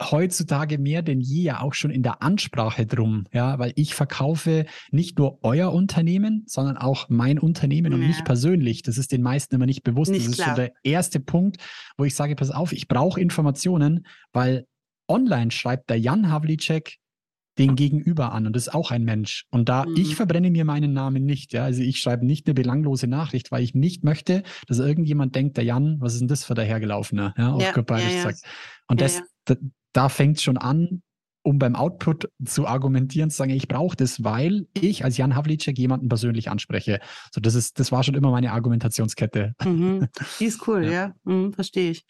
heutzutage 0.00 0.78
mehr 0.78 1.02
denn 1.02 1.20
je 1.20 1.42
ja 1.42 1.60
auch 1.60 1.74
schon 1.74 1.90
in 1.90 2.02
der 2.02 2.22
Ansprache 2.22 2.86
drum, 2.86 3.24
ja, 3.32 3.58
weil 3.58 3.72
ich 3.76 3.94
verkaufe 3.94 4.66
nicht 4.90 5.18
nur 5.18 5.38
euer 5.42 5.72
Unternehmen, 5.72 6.44
sondern 6.46 6.76
auch 6.76 7.08
mein 7.08 7.38
Unternehmen 7.38 7.92
ja. 7.92 7.98
und 7.98 8.06
mich 8.06 8.22
persönlich. 8.24 8.82
Das 8.82 8.98
ist 8.98 9.12
den 9.12 9.22
meisten 9.22 9.54
immer 9.54 9.66
nicht 9.66 9.82
bewusst. 9.82 10.12
Nicht 10.12 10.28
das 10.28 10.34
klar. 10.36 10.46
ist 10.46 10.50
schon 10.50 10.64
der 10.64 10.72
erste 10.84 11.20
Punkt, 11.20 11.58
wo 11.96 12.04
ich 12.04 12.14
sage, 12.14 12.36
pass 12.36 12.50
auf, 12.50 12.72
ich 12.72 12.88
brauche 12.88 13.20
Informationen, 13.20 14.06
weil 14.32 14.66
online 15.08 15.50
schreibt 15.50 15.90
der 15.90 15.98
Jan 15.98 16.30
Havlicek 16.30 16.98
den 17.58 17.74
Gegenüber 17.74 18.32
an 18.32 18.46
und 18.46 18.54
das 18.54 18.68
ist 18.68 18.74
auch 18.74 18.92
ein 18.92 19.04
Mensch. 19.04 19.46
Und 19.50 19.68
da 19.68 19.84
mhm. 19.84 19.96
ich 19.96 20.14
verbrenne 20.14 20.50
mir 20.50 20.64
meinen 20.64 20.92
Namen 20.92 21.24
nicht, 21.24 21.52
ja, 21.52 21.64
also 21.64 21.82
ich 21.82 21.98
schreibe 22.00 22.24
nicht 22.24 22.46
eine 22.46 22.54
belanglose 22.54 23.08
Nachricht, 23.08 23.50
weil 23.50 23.64
ich 23.64 23.74
nicht 23.74 24.04
möchte, 24.04 24.44
dass 24.68 24.78
irgendjemand 24.78 25.34
denkt, 25.34 25.56
der 25.56 25.64
Jan, 25.64 25.96
was 26.00 26.14
ist 26.14 26.20
denn 26.20 26.28
das 26.28 26.44
für 26.44 26.54
der 26.54 26.64
Hergelaufene, 26.64 27.34
ja, 27.36 27.52
auf 27.52 27.62
ja, 27.62 27.72
ja, 27.76 28.08
ja. 28.08 28.30
Und 28.86 29.00
das, 29.00 29.22
da 29.92 30.08
fängt 30.08 30.36
es 30.36 30.42
schon 30.42 30.58
an, 30.58 31.02
um 31.42 31.58
beim 31.58 31.76
Output 31.76 32.28
zu 32.44 32.66
argumentieren, 32.66 33.30
zu 33.30 33.38
sagen, 33.38 33.50
ich 33.50 33.68
brauche 33.68 33.96
das, 33.96 34.22
weil 34.22 34.66
ich 34.74 35.04
als 35.04 35.16
Jan 35.16 35.34
Havlicek 35.34 35.78
jemanden 35.78 36.08
persönlich 36.08 36.50
anspreche. 36.50 37.00
So, 37.32 37.40
das 37.40 37.54
ist, 37.54 37.78
das 37.80 37.90
war 37.90 38.02
schon 38.02 38.14
immer 38.14 38.30
meine 38.30 38.52
Argumentationskette. 38.52 39.54
Mhm. 39.64 40.08
Die 40.40 40.44
ist 40.44 40.66
cool, 40.68 40.84
ja, 40.84 40.90
ja. 40.92 41.14
Mhm, 41.24 41.52
verstehe 41.52 41.92
ich. 41.92 42.04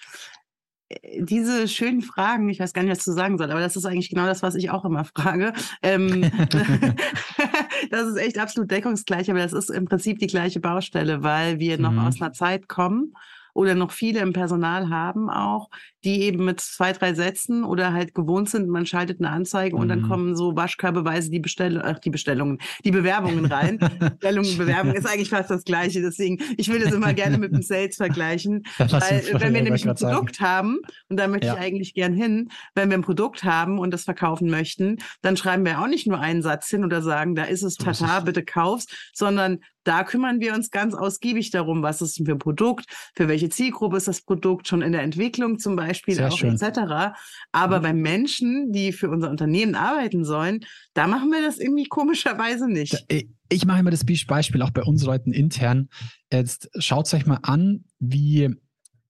Äh, 0.88 1.23
diese 1.23 1.69
schönen 1.69 2.03
Fragen, 2.03 2.49
ich 2.49 2.59
weiß 2.59 2.73
gar 2.73 2.83
nicht, 2.83 2.91
was 2.91 3.05
zu 3.05 3.12
sagen 3.12 3.38
soll, 3.38 3.51
aber 3.51 3.61
das 3.61 3.77
ist 3.77 3.85
eigentlich 3.85 4.11
genau 4.11 4.27
das, 4.27 4.43
was 4.43 4.55
ich 4.55 4.71
auch 4.71 4.85
immer 4.85 5.05
frage. 5.05 5.53
Ähm, 5.83 6.23
das 7.91 8.09
ist 8.09 8.17
echt 8.17 8.38
absolut 8.38 8.71
deckungsgleich, 8.71 9.31
aber 9.31 9.41
das 9.41 9.53
ist 9.53 9.71
im 9.71 9.85
Prinzip 9.85 10.19
die 10.19 10.27
gleiche 10.27 10.61
Baustelle, 10.61 11.23
weil 11.23 11.59
wir 11.61 11.79
noch 11.79 11.93
mhm. 11.93 12.01
aus 12.01 12.21
einer 12.21 12.33
Zeit 12.33 12.69
kommen, 12.69 13.12
oder 13.59 13.75
noch 13.75 13.90
viele 13.90 14.21
im 14.21 14.33
Personal 14.33 14.88
haben 14.88 15.29
auch, 15.29 15.68
die 16.05 16.23
eben 16.23 16.44
mit 16.44 16.61
zwei, 16.61 16.92
drei 16.92 17.12
Sätzen 17.12 17.64
oder 17.64 17.92
halt 17.92 18.14
gewohnt 18.14 18.49
sind, 18.49 18.68
man 18.68 18.87
schaltet 18.87 19.21
eine 19.21 19.31
Anzeige 19.31 19.75
mhm. 19.75 19.83
und 19.83 19.88
dann 19.88 20.03
mhm. 20.03 20.09
kommen 20.09 20.37
so 20.37 20.55
waschkörbeweise 20.55 21.29
die 21.29 21.40
Bestellungen, 21.40 21.83
ach, 21.85 21.99
die 21.99 22.11
Bestellungen, 22.11 22.59
die 22.85 22.92
Bewerbungen 22.92 23.47
rein. 23.47 23.79
Bestellungen, 24.21 24.57
Bewerbung 24.59 24.94
ist 24.94 25.07
eigentlich 25.07 25.31
fast 25.31 25.51
das 25.51 25.64
Gleiche. 25.64 26.01
Deswegen, 26.01 26.38
ich 26.57 26.68
will 26.68 26.79
das 26.79 26.92
immer 26.92 27.12
gerne 27.14 27.37
mit 27.37 27.53
dem 27.53 27.62
Sales 27.62 27.97
vergleichen. 27.97 28.62
weil, 28.79 29.25
wenn 29.40 29.53
wir 29.53 29.62
nämlich 29.62 29.88
ein 29.88 29.97
Produkt 29.97 30.37
sagen. 30.37 30.49
haben, 30.49 30.79
und 31.09 31.18
da 31.18 31.27
möchte 31.27 31.49
ja. 31.49 31.55
ich 31.55 31.59
eigentlich 31.59 31.94
gern 31.94 32.12
hin, 32.12 32.51
wenn 32.77 32.90
wir 32.90 32.97
ein 32.97 33.03
Produkt 33.03 33.42
haben 33.42 33.81
und 33.81 33.90
das 33.92 34.05
verkaufen 34.05 34.49
möchten, 34.49 34.99
dann 35.21 35.37
schreiben 35.37 35.64
wir 35.64 35.81
auch 35.81 35.88
nicht 35.88 36.07
nur 36.07 36.21
einen 36.21 36.42
Satz 36.42 36.68
hin 36.68 36.85
oder 36.85 37.03
sagen, 37.03 37.35
da 37.35 37.42
ist 37.42 37.64
es, 37.64 37.75
tata, 37.75 38.21
bitte 38.21 38.44
kauf's, 38.44 38.87
sondern 39.12 39.59
da 39.88 40.05
kümmern 40.05 40.40
wir 40.40 40.55
uns 40.55 40.70
ganz 40.70 40.94
ausgiebig 40.94 41.51
darum, 41.51 41.83
was 41.83 42.03
ist 42.03 42.18
für 42.24 42.33
ein 42.33 42.38
Produkt, 42.38 42.85
für 43.16 43.27
welche 43.27 43.48
Zielgruppe 43.48 43.96
ist 43.96 44.07
das 44.07 44.20
Produkt, 44.20 44.68
schon 44.68 44.83
in 44.83 44.92
der 44.92 45.03
Entwicklung 45.03 45.59
zum 45.59 45.77
Beispiel 45.77 46.14
Sehr 46.14 46.29
auch 46.29 46.37
schön. 46.37 46.55
etc. 46.61 47.16
Aber 47.53 47.79
mhm. 47.79 47.83
bei 47.83 47.92
Menschen, 47.94 48.70
die 48.70 48.92
für 48.92 49.09
unser 49.09 49.31
Unternehmen 49.31 49.74
arbeiten 49.74 50.24
sollen, 50.24 50.61
da 50.92 51.07
machen 51.07 51.31
wir 51.31 51.40
das 51.40 51.59
irgendwie 51.59 51.87
komischerweise 51.87 52.68
nicht. 52.68 53.07
Ich 53.48 53.64
mache 53.64 53.81
immer 53.81 53.90
das 53.90 54.05
Beispiel 54.05 54.61
auch 54.61 54.70
bei 54.70 54.83
uns 54.83 55.03
Leuten 55.05 55.33
intern. 55.33 55.88
Jetzt 56.31 56.68
schaut 56.79 57.12
euch 57.14 57.24
mal 57.24 57.40
an, 57.42 57.85
wie 57.98 58.55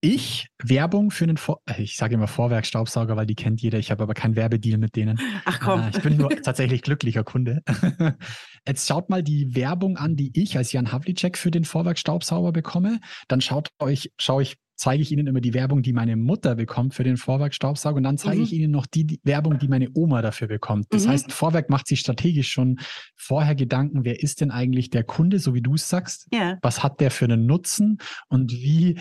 ich 0.01 0.49
Werbung 0.63 1.11
für 1.11 1.25
einen, 1.25 1.37
Vor 1.37 1.61
äh, 1.67 1.83
ich 1.83 1.97
sage 1.97 2.15
immer 2.15 2.29
Vorwerkstaubsauger, 2.29 3.17
weil 3.17 3.27
die 3.27 3.35
kennt 3.35 3.61
jeder. 3.61 3.79
Ich 3.79 3.91
habe 3.91 4.03
aber 4.03 4.15
keinen 4.15 4.37
Werbedeal 4.37 4.79
mit 4.79 4.97
denen. 4.97 5.19
Ach 5.45 5.61
komm. 5.61 5.81
Äh, 5.81 5.91
ich 5.91 6.03
bin 6.03 6.17
nur 6.17 6.31
tatsächlich 6.43 6.83
glücklicher 6.83 7.25
Kunde. 7.25 7.63
Jetzt 8.67 8.87
schaut 8.87 9.11
mal 9.11 9.23
die 9.23 9.55
Werbung 9.57 9.97
an, 9.97 10.17
die 10.17 10.31
ich 10.41 10.57
als 10.57 10.73
Jan 10.73 10.93
Havlicek 10.93 11.37
für 11.37 11.51
den 11.51 11.65
Vorwerkstaubsauger 11.65 12.53
bekomme. 12.53 13.01
Dann 13.27 13.41
schaut 13.41 13.71
euch, 13.79 14.13
schaue 14.19 14.43
ich, 14.43 14.57
zeige 14.77 15.03
ich 15.03 15.11
Ihnen 15.11 15.27
immer 15.27 15.41
die 15.41 15.55
Werbung, 15.55 15.83
die 15.83 15.93
meine 15.93 16.17
Mutter 16.17 16.55
bekommt 16.55 16.95
für 16.95 17.03
den 17.03 17.17
Vorwerkstaubsauger. 17.17 17.97
Und 17.97 18.05
dann 18.05 18.19
zeige 18.19 18.39
mhm. 18.39 18.45
ich 18.45 18.53
Ihnen 18.53 18.71
noch 18.71 18.87
die, 18.87 19.05
die, 19.05 19.21
Werbung, 19.25 19.59
die 19.59 19.67
meine 19.67 19.89
Oma 19.95 20.23
dafür 20.23 20.47
bekommt. 20.47 20.87
Das 20.91 21.07
mhm. 21.07 21.11
heißt, 21.11 21.33
Vorwerk 21.33 21.71
macht 21.71 21.89
sich 21.89 22.01
strategisch 22.01 22.53
schon 22.53 22.79
vorher 23.17 23.57
Gedanken, 23.57 24.05
wer 24.05 24.23
ist 24.23 24.41
denn 24.41 24.53
eigentlich 24.53 24.91
der 24.91 25.03
Kunde, 25.03 25.41
so 25.41 25.55
wie 25.55 25.63
du 25.63 25.75
es 25.75 25.89
sagst? 25.89 26.29
Ja. 26.33 26.59
Was 26.63 26.85
hat 26.85 27.01
der 27.01 27.11
für 27.11 27.25
einen 27.25 27.47
Nutzen? 27.47 27.99
Und 28.29 28.53
wie 28.53 28.99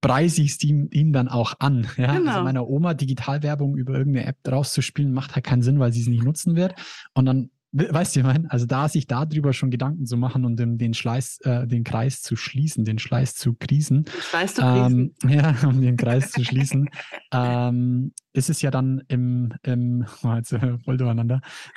preise 0.00 0.42
ich 0.42 0.52
es 0.52 0.62
ihm, 0.62 1.12
dann 1.12 1.28
auch 1.28 1.54
an. 1.58 1.86
Ja? 1.96 2.08
Also 2.08 2.20
genau. 2.20 2.30
Also 2.32 2.44
meiner 2.44 2.68
Oma 2.68 2.94
Digitalwerbung 2.94 3.76
über 3.76 3.94
irgendeine 3.94 4.26
App 4.26 4.36
rauszuspielen, 4.46 5.12
macht 5.12 5.34
halt 5.34 5.44
keinen 5.44 5.62
Sinn, 5.62 5.78
weil 5.78 5.92
sie 5.92 6.00
es 6.00 6.06
nicht 6.08 6.24
nutzen 6.24 6.56
wird. 6.56 6.74
Und 7.14 7.26
dann 7.26 7.50
Weißt 7.72 8.16
du, 8.16 8.20
ich 8.20 8.26
meine, 8.26 8.50
also 8.50 8.66
da 8.66 8.88
sich 8.88 9.06
darüber 9.06 9.52
schon 9.52 9.70
Gedanken 9.70 10.04
zu 10.04 10.16
machen 10.16 10.44
und 10.44 10.58
den, 10.58 10.76
den 10.76 10.92
Schleiß, 10.92 11.38
äh, 11.42 11.68
den 11.68 11.84
Kreis 11.84 12.20
zu 12.20 12.34
schließen, 12.34 12.84
den 12.84 12.98
Schleiß 12.98 13.34
zu 13.34 13.54
krießen. 13.54 14.06
Schleiß 14.08 14.54
zu 14.54 14.62
krießen. 14.62 15.14
Ähm, 15.22 15.30
ja, 15.30 15.54
um 15.64 15.80
den 15.80 15.96
Kreis 15.96 16.32
zu 16.32 16.44
schließen, 16.44 16.90
ähm, 17.32 18.12
ist 18.32 18.50
es 18.50 18.60
ja 18.60 18.72
dann 18.72 19.02
im, 19.06 19.52
im 19.62 20.04
oh, 20.24 20.34
jetzt 20.34 20.52
äh, 20.52 20.78
voll 20.84 20.96
durcheinander. 20.96 21.42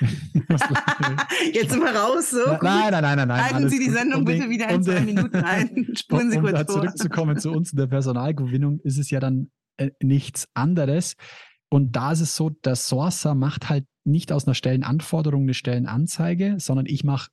jetzt 1.52 1.76
wir 1.76 1.94
raus, 1.94 2.30
so. 2.30 2.58
Nein, 2.60 2.90
nein, 2.90 3.02
nein, 3.02 3.16
nein, 3.16 3.28
nein. 3.28 3.52
Halten 3.52 3.68
Sie 3.68 3.78
die 3.78 3.90
Sendung 3.90 4.20
um 4.20 4.24
bitte 4.24 4.50
wieder 4.50 4.68
in 4.70 4.76
um 4.76 4.82
zwei 4.82 5.00
Minuten 5.00 5.36
ein. 5.36 5.92
Spuren 5.96 6.28
Sie 6.32 6.38
um, 6.38 6.42
kurz 6.42 6.58
um 6.58 6.66
vor. 6.66 6.74
zurückzukommen 6.74 7.38
zu 7.38 7.52
uns 7.52 7.70
in 7.70 7.78
der 7.78 7.86
Personalgewinnung, 7.86 8.80
ist 8.80 8.98
es 8.98 9.10
ja 9.10 9.20
dann 9.20 9.52
äh, 9.76 9.90
nichts 10.02 10.48
anderes. 10.54 11.14
Und 11.68 11.94
da 11.94 12.12
ist 12.12 12.20
es 12.20 12.34
so, 12.34 12.50
der 12.50 12.74
Sourcer 12.74 13.36
macht 13.36 13.68
halt 13.68 13.84
nicht 14.04 14.32
aus 14.32 14.46
einer 14.46 14.54
Stellenanforderung 14.54 15.42
eine 15.42 15.54
Stellenanzeige, 15.54 16.56
sondern 16.58 16.86
ich 16.86 17.04
mache 17.04 17.30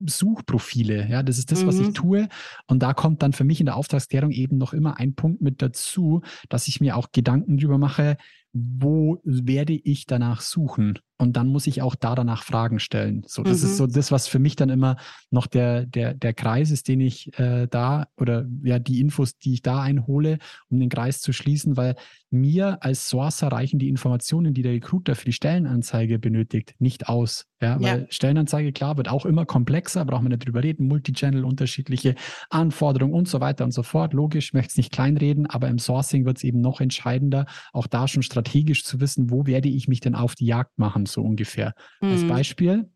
Suchprofile. 0.00 1.08
Ja, 1.08 1.22
das 1.22 1.38
ist 1.38 1.50
das, 1.50 1.62
mhm. 1.62 1.66
was 1.66 1.78
ich 1.78 1.88
mhm. 1.88 1.94
tue. 1.94 2.28
Und 2.66 2.82
da 2.82 2.94
kommt 2.94 3.22
dann 3.22 3.32
für 3.32 3.44
mich 3.44 3.60
in 3.60 3.66
der 3.66 3.76
Auftragsklärung 3.76 4.30
eben 4.30 4.58
noch 4.58 4.72
immer 4.72 4.98
ein 4.98 5.14
Punkt 5.14 5.40
mit 5.40 5.60
dazu, 5.60 6.22
dass 6.48 6.68
ich 6.68 6.80
mir 6.80 6.96
auch 6.96 7.08
Gedanken 7.12 7.58
darüber 7.58 7.78
mache, 7.78 8.16
wo 8.52 9.20
werde 9.24 9.74
ich 9.74 10.06
danach 10.06 10.40
suchen? 10.40 10.98
und 11.18 11.36
dann 11.36 11.48
muss 11.48 11.66
ich 11.66 11.82
auch 11.82 11.96
da 11.96 12.14
danach 12.14 12.44
Fragen 12.44 12.78
stellen. 12.78 13.24
So, 13.26 13.42
das 13.42 13.62
mhm. 13.62 13.68
ist 13.68 13.76
so 13.76 13.86
das, 13.86 14.12
was 14.12 14.28
für 14.28 14.38
mich 14.38 14.54
dann 14.54 14.70
immer 14.70 14.96
noch 15.30 15.46
der, 15.46 15.84
der, 15.84 16.14
der 16.14 16.32
Kreis 16.32 16.70
ist, 16.70 16.86
den 16.86 17.00
ich 17.00 17.36
äh, 17.38 17.66
da 17.66 18.06
oder 18.16 18.46
ja, 18.62 18.78
die 18.78 19.00
Infos, 19.00 19.36
die 19.36 19.54
ich 19.54 19.62
da 19.62 19.82
einhole, 19.82 20.38
um 20.70 20.78
den 20.78 20.88
Kreis 20.88 21.20
zu 21.20 21.32
schließen, 21.32 21.76
weil 21.76 21.96
mir 22.30 22.78
als 22.82 23.08
Sourcer 23.08 23.48
reichen 23.48 23.78
die 23.78 23.88
Informationen, 23.88 24.54
die 24.54 24.62
der 24.62 24.72
Recruiter 24.72 25.14
für 25.14 25.24
die 25.24 25.32
Stellenanzeige 25.32 26.18
benötigt, 26.18 26.74
nicht 26.78 27.08
aus. 27.08 27.46
Ja, 27.60 27.80
weil 27.80 28.02
ja. 28.02 28.06
Stellenanzeige, 28.10 28.72
klar, 28.72 28.96
wird 28.96 29.08
auch 29.08 29.26
immer 29.26 29.46
komplexer, 29.46 30.04
brauchen 30.04 30.24
wir 30.24 30.30
nicht 30.30 30.46
drüber 30.46 30.62
reden, 30.62 30.86
Multichannel, 30.86 31.44
unterschiedliche 31.44 32.14
Anforderungen 32.50 33.14
und 33.14 33.28
so 33.28 33.40
weiter 33.40 33.64
und 33.64 33.72
so 33.72 33.82
fort. 33.82 34.12
Logisch, 34.12 34.52
möchte 34.52 34.70
es 34.70 34.76
nicht 34.76 34.92
kleinreden, 34.92 35.46
aber 35.46 35.68
im 35.68 35.78
Sourcing 35.78 36.24
wird 36.24 36.36
es 36.36 36.44
eben 36.44 36.60
noch 36.60 36.80
entscheidender, 36.80 37.46
auch 37.72 37.86
da 37.86 38.06
schon 38.06 38.22
strategisch 38.22 38.84
zu 38.84 39.00
wissen, 39.00 39.30
wo 39.30 39.46
werde 39.46 39.68
ich 39.68 39.88
mich 39.88 40.00
denn 40.00 40.14
auf 40.14 40.34
die 40.34 40.46
Jagd 40.46 40.78
machen, 40.78 41.06
so 41.06 41.22
ungefähr. 41.22 41.72
Mhm. 42.00 42.08
Als 42.10 42.24
Beispiel, 42.26 42.90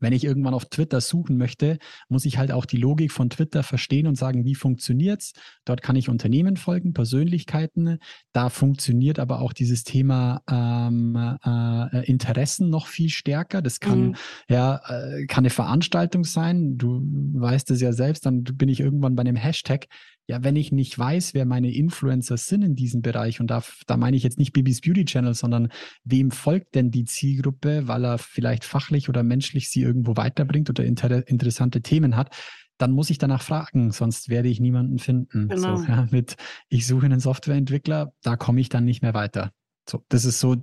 wenn 0.00 0.12
ich 0.12 0.24
irgendwann 0.24 0.54
auf 0.54 0.66
Twitter 0.66 1.00
suchen 1.00 1.36
möchte, 1.36 1.78
muss 2.08 2.24
ich 2.24 2.38
halt 2.38 2.52
auch 2.52 2.64
die 2.64 2.76
Logik 2.76 3.12
von 3.12 3.30
Twitter 3.30 3.62
verstehen 3.62 4.06
und 4.06 4.16
sagen, 4.16 4.44
wie 4.44 4.54
funktioniert 4.54 5.22
es? 5.22 5.32
Dort 5.64 5.82
kann 5.82 5.96
ich 5.96 6.08
Unternehmen 6.08 6.56
folgen, 6.56 6.92
Persönlichkeiten. 6.92 7.98
Da 8.32 8.48
funktioniert 8.48 9.18
aber 9.18 9.40
auch 9.40 9.52
dieses 9.52 9.84
Thema 9.84 10.42
ähm, 10.50 11.16
äh, 11.44 12.06
Interessen 12.06 12.70
noch 12.70 12.86
viel 12.86 13.10
stärker. 13.10 13.62
Das 13.62 13.80
kann 13.80 14.08
mhm. 14.08 14.14
ja 14.48 14.80
äh, 14.88 15.26
kann 15.26 15.42
eine 15.42 15.50
Veranstaltung 15.50 16.24
sein. 16.24 16.78
Du 16.78 17.00
weißt 17.02 17.70
es 17.70 17.80
ja 17.80 17.92
selbst, 17.92 18.26
dann 18.26 18.44
bin 18.44 18.68
ich 18.68 18.80
irgendwann 18.80 19.14
bei 19.14 19.20
einem 19.20 19.36
Hashtag 19.36 19.86
ja, 20.28 20.44
wenn 20.44 20.56
ich 20.56 20.72
nicht 20.72 20.98
weiß, 20.98 21.32
wer 21.32 21.46
meine 21.46 21.72
Influencer 21.72 22.36
sind 22.36 22.62
in 22.62 22.74
diesem 22.76 23.00
Bereich, 23.00 23.40
und 23.40 23.46
da, 23.48 23.62
da 23.86 23.96
meine 23.96 24.16
ich 24.16 24.22
jetzt 24.22 24.38
nicht 24.38 24.52
Bibis 24.52 24.82
Beauty 24.82 25.06
Channel, 25.06 25.32
sondern 25.32 25.68
wem 26.04 26.30
folgt 26.30 26.74
denn 26.74 26.90
die 26.90 27.04
Zielgruppe, 27.04 27.88
weil 27.88 28.04
er 28.04 28.18
vielleicht 28.18 28.64
fachlich 28.64 29.08
oder 29.08 29.22
menschlich 29.22 29.70
sie 29.70 29.80
irgendwo 29.80 30.16
weiterbringt 30.16 30.68
oder 30.68 30.84
inter 30.84 31.26
interessante 31.26 31.80
Themen 31.80 32.14
hat, 32.14 32.36
dann 32.76 32.92
muss 32.92 33.08
ich 33.08 33.16
danach 33.16 33.42
fragen, 33.42 33.90
sonst 33.90 34.28
werde 34.28 34.48
ich 34.48 34.60
niemanden 34.60 34.98
finden. 34.98 35.48
Genau. 35.48 35.76
So, 35.76 35.84
ja, 35.84 36.06
mit 36.10 36.36
ich 36.68 36.86
suche 36.86 37.06
einen 37.06 37.20
Softwareentwickler, 37.20 38.12
da 38.22 38.36
komme 38.36 38.60
ich 38.60 38.68
dann 38.68 38.84
nicht 38.84 39.02
mehr 39.02 39.14
weiter. 39.14 39.52
So, 39.88 40.04
das 40.10 40.26
ist 40.26 40.40
so, 40.40 40.56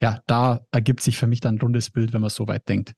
ja, 0.00 0.22
da 0.26 0.66
ergibt 0.70 1.02
sich 1.02 1.18
für 1.18 1.26
mich 1.26 1.40
dann 1.40 1.56
ein 1.56 1.60
rundes 1.60 1.90
Bild, 1.90 2.14
wenn 2.14 2.22
man 2.22 2.30
so 2.30 2.48
weit 2.48 2.68
denkt. 2.68 2.94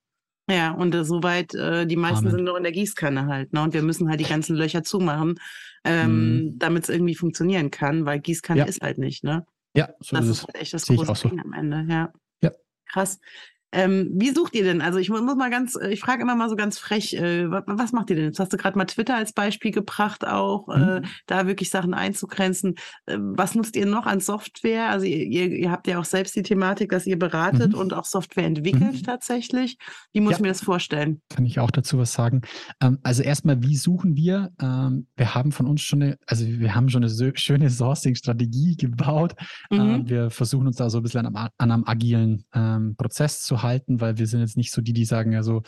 Ja, 0.50 0.72
und 0.72 0.94
äh, 0.94 1.04
soweit, 1.04 1.54
äh, 1.54 1.86
die 1.86 1.96
meisten 1.96 2.26
Amen. 2.26 2.36
sind 2.36 2.44
noch 2.44 2.56
in 2.56 2.64
der 2.64 2.72
Gießkanne 2.72 3.26
halt, 3.26 3.52
ne? 3.52 3.62
Und 3.62 3.72
wir 3.72 3.82
müssen 3.82 4.08
halt 4.08 4.20
die 4.20 4.24
ganzen 4.24 4.56
Löcher 4.56 4.82
zumachen, 4.82 5.38
ähm, 5.84 6.12
mhm. 6.12 6.58
damit 6.58 6.84
es 6.84 6.88
irgendwie 6.88 7.14
funktionieren 7.14 7.70
kann, 7.70 8.04
weil 8.04 8.18
Gießkanne 8.18 8.60
ja. 8.60 8.66
ist 8.66 8.82
halt 8.82 8.98
nicht, 8.98 9.22
ne? 9.22 9.46
Ja, 9.76 9.90
so 10.00 10.16
das 10.16 10.26
ist, 10.26 10.38
ist 10.38 10.46
halt 10.46 10.56
echt 10.56 10.74
das 10.74 10.86
große 10.86 11.14
so. 11.14 11.28
Ding 11.28 11.40
am 11.40 11.52
Ende, 11.52 11.86
ja. 11.88 12.12
Ja. 12.42 12.50
Krass. 12.86 13.20
Ähm, 13.72 14.11
wie 14.14 14.30
sucht 14.30 14.54
ihr 14.54 14.64
denn? 14.64 14.80
Also 14.80 14.98
ich 14.98 15.11
muss 15.11 15.20
mal 15.20 15.50
ganz, 15.50 15.76
äh, 15.76 15.90
ich 15.90 16.00
frage 16.00 16.22
immer 16.22 16.35
mal 16.35 16.48
so 16.48 16.56
ganz 16.56 16.78
frech, 16.78 17.14
äh, 17.14 17.48
was 17.48 17.92
macht 17.92 18.11
ihr 18.11 18.16
denn? 18.16 18.24
Jetzt 18.26 18.40
hast 18.40 18.52
du 18.52 18.56
gerade 18.56 18.76
mal 18.76 18.85
Twitter 18.85 19.16
als 19.16 19.33
Beispiel 19.33 19.70
gebracht, 19.70 20.26
auch 20.26 20.66
mhm. 20.66 20.83
äh, 20.83 21.02
da 21.26 21.46
wirklich 21.46 21.70
Sachen 21.70 21.94
einzugrenzen. 21.94 22.74
Äh, 23.06 23.18
was 23.20 23.54
nutzt 23.54 23.76
ihr 23.76 23.87
noch 23.87 24.06
an 24.06 24.20
Software? 24.20 24.90
Also 24.90 25.06
ihr, 25.06 25.50
ihr, 25.52 25.70
habt 25.70 25.87
ja 25.87 26.00
auch 26.00 26.04
selbst 26.04 26.35
die 26.35 26.42
Thematik, 26.42 26.90
dass 26.90 27.06
ihr 27.06 27.18
beratet 27.18 27.72
mhm. 27.72 27.78
und 27.78 27.94
auch 27.94 28.04
Software 28.04 28.46
entwickelt 28.46 28.94
mhm. 28.94 29.02
tatsächlich. 29.02 29.78
Wie 30.12 30.20
muss 30.20 30.33
ja. 30.33 30.37
ich 30.38 30.42
mir 30.42 30.48
das 30.48 30.62
vorstellen? 30.62 31.20
Kann 31.28 31.46
ich 31.46 31.61
auch 31.61 31.70
dazu 31.70 31.98
was 31.98 32.12
sagen? 32.12 32.42
Ähm, 32.83 32.98
also 33.04 33.22
erstmal, 33.22 33.62
wie 33.62 33.76
suchen 33.76 34.16
wir? 34.16 34.50
Ähm, 34.61 35.06
wir 35.16 35.35
haben 35.35 35.52
von 35.52 35.66
uns 35.66 35.83
schon 35.83 36.02
eine, 36.02 36.18
also 36.26 36.44
wir 36.44 36.74
haben 36.74 36.88
schon 36.88 37.04
eine 37.04 37.33
schöne 37.37 37.70
Sourcing-Strategie 37.70 38.76
gebaut. 38.76 39.35
Mhm. 39.70 40.09
wir 40.09 40.30
versuchen 40.30 40.66
uns 40.66 40.76
da 40.76 40.90
so 40.90 40.98
ein 40.98 41.02
bisschen 41.02 41.26
an, 41.26 41.37
an 41.56 41.70
einem 41.70 41.85
agilen 41.85 42.44
ähm, 42.52 42.96
Prozess 42.96 43.42
zu 43.42 43.60
halten, 43.62 44.01
weil 44.01 44.18
wir 44.18 44.27
sind 44.27 44.40
jetzt 44.40 44.57
nicht 44.57 44.73
so 44.73 44.83
die, 44.83 44.92
die 44.92 45.05
sagen, 45.05 45.35
also 45.37 45.62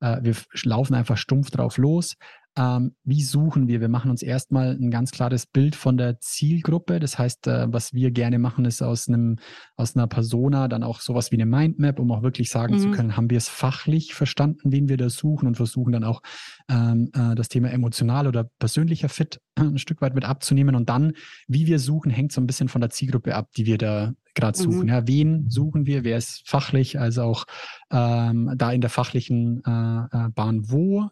äh, 0.00 0.18
wir 0.22 0.34
laufen 0.64 0.94
einfach 0.94 1.16
stumpf 1.16 1.50
drauf 1.50 1.78
los. 1.78 2.16
Ähm, 2.54 2.94
wie 3.04 3.22
suchen 3.22 3.66
wir? 3.66 3.80
Wir 3.80 3.88
machen 3.88 4.10
uns 4.10 4.22
erstmal 4.22 4.72
ein 4.72 4.90
ganz 4.90 5.10
klares 5.10 5.46
Bild 5.46 5.74
von 5.74 5.96
der 5.96 6.20
Zielgruppe. 6.20 7.00
Das 7.00 7.18
heißt, 7.18 7.46
äh, 7.46 7.72
was 7.72 7.94
wir 7.94 8.10
gerne 8.10 8.38
machen, 8.38 8.66
ist 8.66 8.82
aus 8.82 9.08
einem, 9.08 9.38
aus 9.76 9.96
einer 9.96 10.06
Persona 10.06 10.68
dann 10.68 10.82
auch 10.82 11.00
sowas 11.00 11.30
wie 11.30 11.36
eine 11.36 11.46
Mindmap, 11.46 11.98
um 11.98 12.10
auch 12.12 12.22
wirklich 12.22 12.50
sagen 12.50 12.74
mhm. 12.74 12.78
zu 12.78 12.90
können, 12.90 13.16
haben 13.16 13.30
wir 13.30 13.38
es 13.38 13.48
fachlich 13.48 14.12
verstanden, 14.12 14.70
wen 14.70 14.88
wir 14.90 14.98
da 14.98 15.08
suchen 15.08 15.46
und 15.46 15.56
versuchen 15.56 15.92
dann 15.92 16.04
auch 16.04 16.20
ähm, 16.68 17.10
äh, 17.14 17.34
das 17.34 17.48
Thema 17.48 17.70
emotional 17.70 18.26
oder 18.26 18.44
persönlicher 18.58 19.08
Fit 19.08 19.40
ein 19.56 19.78
Stück 19.78 20.02
weit 20.02 20.14
mit 20.14 20.26
abzunehmen. 20.26 20.74
Und 20.74 20.90
dann, 20.90 21.14
wie 21.48 21.66
wir 21.66 21.78
suchen, 21.78 22.10
hängt 22.10 22.32
so 22.32 22.40
ein 22.42 22.46
bisschen 22.46 22.68
von 22.68 22.82
der 22.82 22.90
Zielgruppe 22.90 23.34
ab, 23.34 23.50
die 23.56 23.64
wir 23.64 23.78
da 23.78 24.12
gerade 24.34 24.58
suchen. 24.58 24.82
Mhm. 24.82 24.88
Ja, 24.88 25.06
wen 25.06 25.48
suchen 25.48 25.86
wir? 25.86 26.04
Wer 26.04 26.18
ist 26.18 26.46
fachlich, 26.46 26.98
also 26.98 27.22
auch 27.22 27.46
ähm, 27.90 28.52
da 28.56 28.72
in 28.72 28.82
der 28.82 28.90
fachlichen 28.90 29.62
äh, 29.64 30.26
äh 30.26 30.28
Bahn 30.34 30.70
wo? 30.70 31.08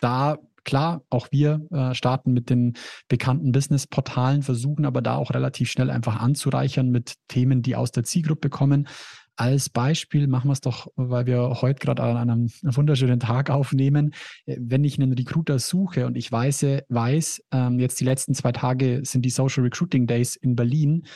Da 0.00 0.36
Klar, 0.64 1.02
auch 1.10 1.28
wir 1.30 1.60
äh, 1.70 1.94
starten 1.94 2.32
mit 2.32 2.50
den 2.50 2.74
bekannten 3.08 3.52
Business-Portalen, 3.52 4.42
versuchen 4.42 4.84
aber 4.84 5.02
da 5.02 5.16
auch 5.16 5.30
relativ 5.30 5.70
schnell 5.70 5.90
einfach 5.90 6.20
anzureichern 6.20 6.90
mit 6.90 7.14
Themen, 7.28 7.62
die 7.62 7.76
aus 7.76 7.92
der 7.92 8.04
Zielgruppe 8.04 8.50
kommen. 8.50 8.88
Als 9.36 9.70
Beispiel 9.70 10.26
machen 10.26 10.48
wir 10.48 10.52
es 10.52 10.60
doch, 10.60 10.88
weil 10.96 11.26
wir 11.26 11.60
heute 11.62 11.78
gerade 11.78 12.02
an 12.02 12.16
einem 12.16 12.50
wunderschönen 12.62 13.20
Tag 13.20 13.50
aufnehmen. 13.50 14.12
Äh, 14.46 14.56
wenn 14.60 14.84
ich 14.84 14.98
einen 14.98 15.12
Recruiter 15.12 15.58
suche 15.58 16.06
und 16.06 16.16
ich 16.16 16.30
weiß, 16.30 16.66
weiß 16.88 17.44
ähm, 17.52 17.78
jetzt 17.78 18.00
die 18.00 18.04
letzten 18.04 18.34
zwei 18.34 18.52
Tage 18.52 19.02
sind 19.04 19.24
die 19.24 19.30
Social 19.30 19.62
Recruiting 19.62 20.06
Days 20.06 20.34
in 20.34 20.56
Berlin, 20.56 21.06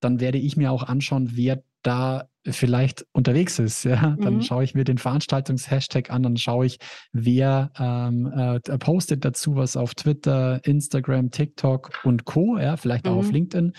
dann 0.00 0.20
werde 0.20 0.38
ich 0.38 0.56
mir 0.56 0.70
auch 0.70 0.84
anschauen, 0.84 1.30
wer 1.32 1.62
da 1.82 2.28
vielleicht 2.46 3.06
unterwegs 3.12 3.58
ist. 3.58 3.84
Ja? 3.84 4.16
Dann 4.20 4.36
mhm. 4.36 4.42
schaue 4.42 4.64
ich 4.64 4.74
mir 4.74 4.84
den 4.84 4.98
Veranstaltungshashtag 4.98 6.10
an, 6.10 6.22
dann 6.22 6.36
schaue 6.36 6.66
ich, 6.66 6.78
wer 7.12 7.72
ähm, 7.78 8.26
äh, 8.26 8.60
postet 8.78 9.24
dazu 9.24 9.56
was 9.56 9.76
auf 9.76 9.94
Twitter, 9.94 10.60
Instagram, 10.64 11.30
TikTok 11.30 12.00
und 12.04 12.24
Co. 12.24 12.58
Ja? 12.58 12.76
Vielleicht 12.76 13.08
auch 13.08 13.16
auf 13.16 13.28
mhm. 13.28 13.34
LinkedIn. 13.34 13.72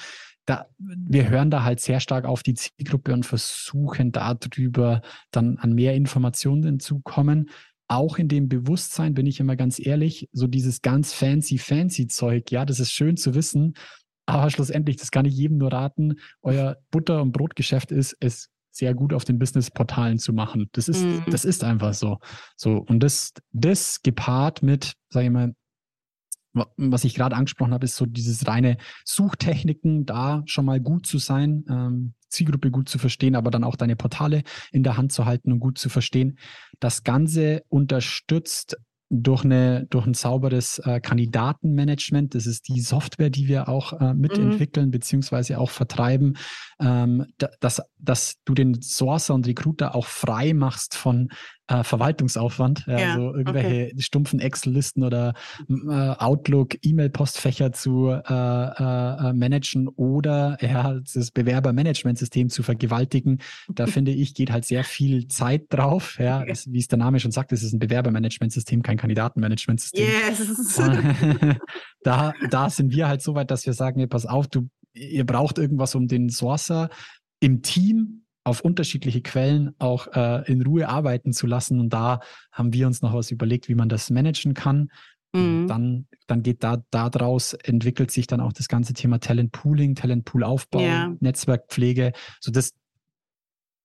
Da, 0.45 0.67
wir 0.77 1.29
hören 1.29 1.49
da 1.49 1.63
halt 1.63 1.79
sehr 1.79 1.99
stark 1.99 2.25
auf 2.25 2.43
die 2.43 2.53
Zielgruppe 2.53 3.13
und 3.13 3.25
versuchen 3.25 4.11
darüber 4.11 5.01
dann 5.31 5.57
an 5.57 5.73
mehr 5.73 5.95
Informationen 5.95 6.79
zu 6.79 6.99
kommen. 6.99 7.49
Auch 7.87 8.17
in 8.17 8.27
dem 8.27 8.47
Bewusstsein 8.47 9.13
bin 9.13 9.25
ich 9.25 9.39
immer 9.39 9.55
ganz 9.55 9.79
ehrlich, 9.79 10.29
so 10.33 10.47
dieses 10.47 10.81
ganz 10.81 11.13
fancy, 11.13 11.57
fancy 11.57 12.07
Zeug, 12.07 12.51
ja, 12.51 12.65
das 12.65 12.79
ist 12.79 12.91
schön 12.91 13.17
zu 13.17 13.35
wissen, 13.35 13.75
aber 14.25 14.49
schlussendlich, 14.49 14.97
das 14.97 15.11
kann 15.11 15.25
ich 15.25 15.35
jedem 15.35 15.57
nur 15.57 15.71
raten, 15.71 16.15
euer 16.41 16.77
Butter- 16.89 17.21
und 17.21 17.31
Brotgeschäft 17.31 17.91
ist, 17.91 18.17
es 18.19 18.49
sehr 18.75 18.93
gut 18.93 19.13
auf 19.13 19.23
den 19.23 19.39
Business-Portalen 19.39 20.19
zu 20.19 20.33
machen. 20.33 20.69
Das 20.73 20.89
ist, 20.89 21.03
mhm. 21.03 21.23
das 21.31 21.45
ist 21.45 21.63
einfach 21.63 21.93
so. 21.93 22.19
So. 22.57 22.77
Und 22.77 22.99
das, 22.99 23.31
das 23.53 24.01
gepaart 24.01 24.63
mit, 24.63 24.95
sage 25.09 25.27
ich 25.27 25.31
mal, 25.31 25.53
was 26.77 27.03
ich 27.03 27.15
gerade 27.15 27.35
angesprochen 27.35 27.73
habe, 27.73 27.85
ist 27.85 27.95
so 27.95 28.05
dieses 28.05 28.47
reine 28.47 28.77
Suchtechniken, 29.05 30.05
da 30.05 30.43
schon 30.45 30.65
mal 30.65 30.79
gut 30.79 31.05
zu 31.05 31.19
sein, 31.19 31.65
ähm, 31.69 32.13
Zielgruppe 32.29 32.71
gut 32.71 32.89
zu 32.89 32.97
verstehen, 32.97 33.35
aber 33.35 33.49
dann 33.49 33.63
auch 33.63 33.75
deine 33.75 33.95
Portale 33.95 34.43
in 34.71 34.83
der 34.83 34.97
Hand 34.97 35.13
zu 35.13 35.25
halten 35.25 35.51
und 35.53 35.59
gut 35.59 35.77
zu 35.77 35.89
verstehen. 35.89 36.37
Das 36.79 37.03
Ganze 37.03 37.63
unterstützt 37.69 38.77
durch, 39.09 39.45
eine, 39.45 39.85
durch 39.89 40.07
ein 40.07 40.13
sauberes 40.13 40.79
äh, 40.79 40.99
Kandidatenmanagement. 40.99 42.33
Das 42.33 42.45
ist 42.45 42.67
die 42.67 42.81
Software, 42.81 43.29
die 43.29 43.47
wir 43.47 43.69
auch 43.69 43.93
äh, 43.93 44.13
mitentwickeln 44.13 44.87
mhm. 44.87 44.91
beziehungsweise 44.91 45.59
auch 45.59 45.69
vertreiben, 45.69 46.37
ähm, 46.79 47.25
dass, 47.59 47.81
dass 47.99 48.35
du 48.45 48.53
den 48.53 48.81
Sourcer 48.81 49.33
und 49.33 49.47
Recruiter 49.47 49.95
auch 49.95 50.07
frei 50.07 50.53
machst 50.53 50.95
von 50.95 51.29
äh, 51.67 51.83
Verwaltungsaufwand, 51.83 52.85
ja, 52.87 52.99
ja, 52.99 53.13
also 53.13 53.35
irgendwelche 53.35 53.85
okay. 53.87 54.01
stumpfen 54.01 54.39
Excel-Listen 54.39 55.03
oder 55.03 55.33
äh, 55.67 55.91
Outlook, 55.91 56.75
E-Mail-Postfächer 56.81 57.71
zu 57.71 58.09
äh, 58.09 58.19
äh, 58.19 59.33
managen 59.33 59.87
oder 59.87 60.57
ja, 60.61 60.99
das 61.13 61.31
Bewerbermanagementsystem 61.31 62.49
zu 62.49 62.61
vergewaltigen. 62.61 63.39
Da 63.73 63.87
finde 63.87 64.11
ich, 64.11 64.35
geht 64.35 64.51
halt 64.51 64.65
sehr 64.65 64.83
viel 64.83 65.27
Zeit 65.27 65.65
drauf. 65.69 66.17
Ja, 66.19 66.41
okay. 66.41 66.51
es, 66.51 66.71
wie 66.71 66.79
es 66.79 66.87
der 66.87 66.99
Name 66.99 67.19
schon 67.19 67.31
sagt, 67.31 67.51
es 67.51 67.63
ist 67.63 67.73
ein 67.73 67.79
Bewerbermanagementsystem, 67.79 68.83
kein 68.83 68.97
Kandidatenmanagementsystem. 68.97 70.05
Yes. 70.05 70.77
da, 72.03 72.33
da 72.49 72.69
sind 72.69 72.91
wir 72.91 73.07
halt 73.07 73.21
so 73.21 73.33
weit, 73.33 73.49
dass 73.49 73.65
wir 73.65 73.73
sagen, 73.73 73.99
hey, 73.99 74.07
pass 74.07 74.25
auf, 74.25 74.47
du, 74.47 74.69
ihr 74.93 75.25
braucht 75.25 75.57
irgendwas, 75.57 75.95
um 75.95 76.07
den 76.07 76.29
Sourcer 76.29 76.89
im 77.39 77.61
Team 77.61 78.24
auf 78.45 78.61
unterschiedliche 78.61 79.21
Quellen 79.21 79.75
auch 79.79 80.07
äh, 80.13 80.49
in 80.49 80.61
Ruhe 80.61 80.87
arbeiten 80.87 81.33
zu 81.33 81.47
lassen. 81.47 81.79
Und 81.79 81.89
da 81.89 82.21
haben 82.51 82.71
wir 82.71 82.87
uns 82.87 83.01
noch 83.01 83.13
was 83.13 83.31
überlegt, 83.31 83.67
wie 83.67 83.75
man 83.75 83.89
das 83.89 84.11
managen 84.11 84.53
kann. 84.53 84.91
Mhm. 85.33 85.67
Dann, 85.67 86.07
dann 86.27 86.43
geht 86.43 86.63
da 86.63 86.83
daraus, 86.91 87.53
entwickelt 87.53 88.11
sich 88.11 88.27
dann 88.27 88.39
auch 88.39 88.53
das 88.53 88.67
ganze 88.67 88.93
Thema 88.93 89.19
Talent 89.19 89.51
Pooling, 89.51 89.95
Talent 89.95 90.25
Pool 90.25 90.43
Aufbau, 90.43 90.79
ja. 90.79 91.13
Netzwerkpflege. 91.19 92.13
So 92.39 92.51
das 92.51 92.71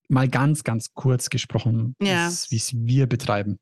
mal 0.07 0.27
ganz, 0.27 0.63
ganz 0.63 0.93
kurz 0.93 1.29
gesprochen, 1.29 1.95
ja. 1.99 2.29
wie 2.49 2.57
es 2.57 2.73
wir 2.73 3.07
betreiben. 3.07 3.57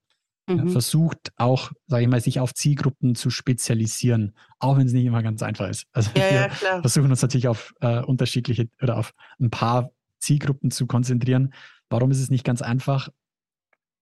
Mhm. 0.48 0.58
Ja, 0.58 0.68
versucht 0.68 1.32
auch, 1.38 1.72
sage 1.88 2.04
ich 2.04 2.10
mal, 2.10 2.20
sich 2.20 2.42
auf 2.42 2.54
Zielgruppen 2.54 3.16
zu 3.16 3.30
spezialisieren, 3.30 4.36
auch 4.60 4.78
wenn 4.78 4.88
es 4.88 4.94
nicht 4.94 5.06
immer 5.06 5.24
ganz 5.24 5.44
einfach 5.44 5.70
ist. 5.70 5.86
Also 5.94 6.14
wir 6.14 6.50
versuchen 6.82 7.10
uns 7.10 7.22
natürlich 7.22 7.48
auf 7.48 7.74
äh, 7.80 8.02
unterschiedliche 8.02 8.68
oder 8.82 8.98
auf 8.98 9.14
ein 9.40 9.50
paar 9.50 9.92
Zielgruppen 10.20 10.72
zu 10.72 10.88
konzentrieren. 10.88 11.54
Warum 11.90 12.12
ist 12.12 12.22
es 12.22 12.30
nicht 12.30 12.46
ganz 12.46 12.62
einfach? 12.62 13.10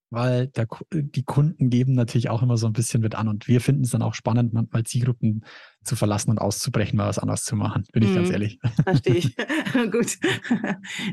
weil 0.10 0.48
der, 0.48 0.68
die 0.92 1.24
Kunden 1.24 1.70
geben 1.70 1.94
natürlich 1.94 2.30
auch 2.30 2.42
immer 2.42 2.58
so 2.58 2.68
ein 2.68 2.74
bisschen 2.74 3.02
mit 3.02 3.16
an 3.16 3.28
und 3.28 3.48
wir 3.48 3.60
finden 3.60 3.84
es 3.84 3.90
dann 3.90 4.02
auch 4.02 4.14
spannend, 4.14 4.54
manchmal 4.54 4.84
Zielgruppen 4.84 5.44
zu 5.84 5.96
verlassen 5.96 6.32
und 6.32 6.40
auszubrechen, 6.40 6.98
mal 6.98 7.08
was 7.08 7.20
anderes 7.20 7.44
zu 7.44 7.56
machen, 7.56 7.84
bin 7.92 8.04
ich 8.04 8.14
ganz 8.14 8.30
mhm. 8.30 8.34
ehrlich. 8.34 8.60
Verstehe 8.84 9.16
ich. 9.16 9.36
Gut. 9.92 10.18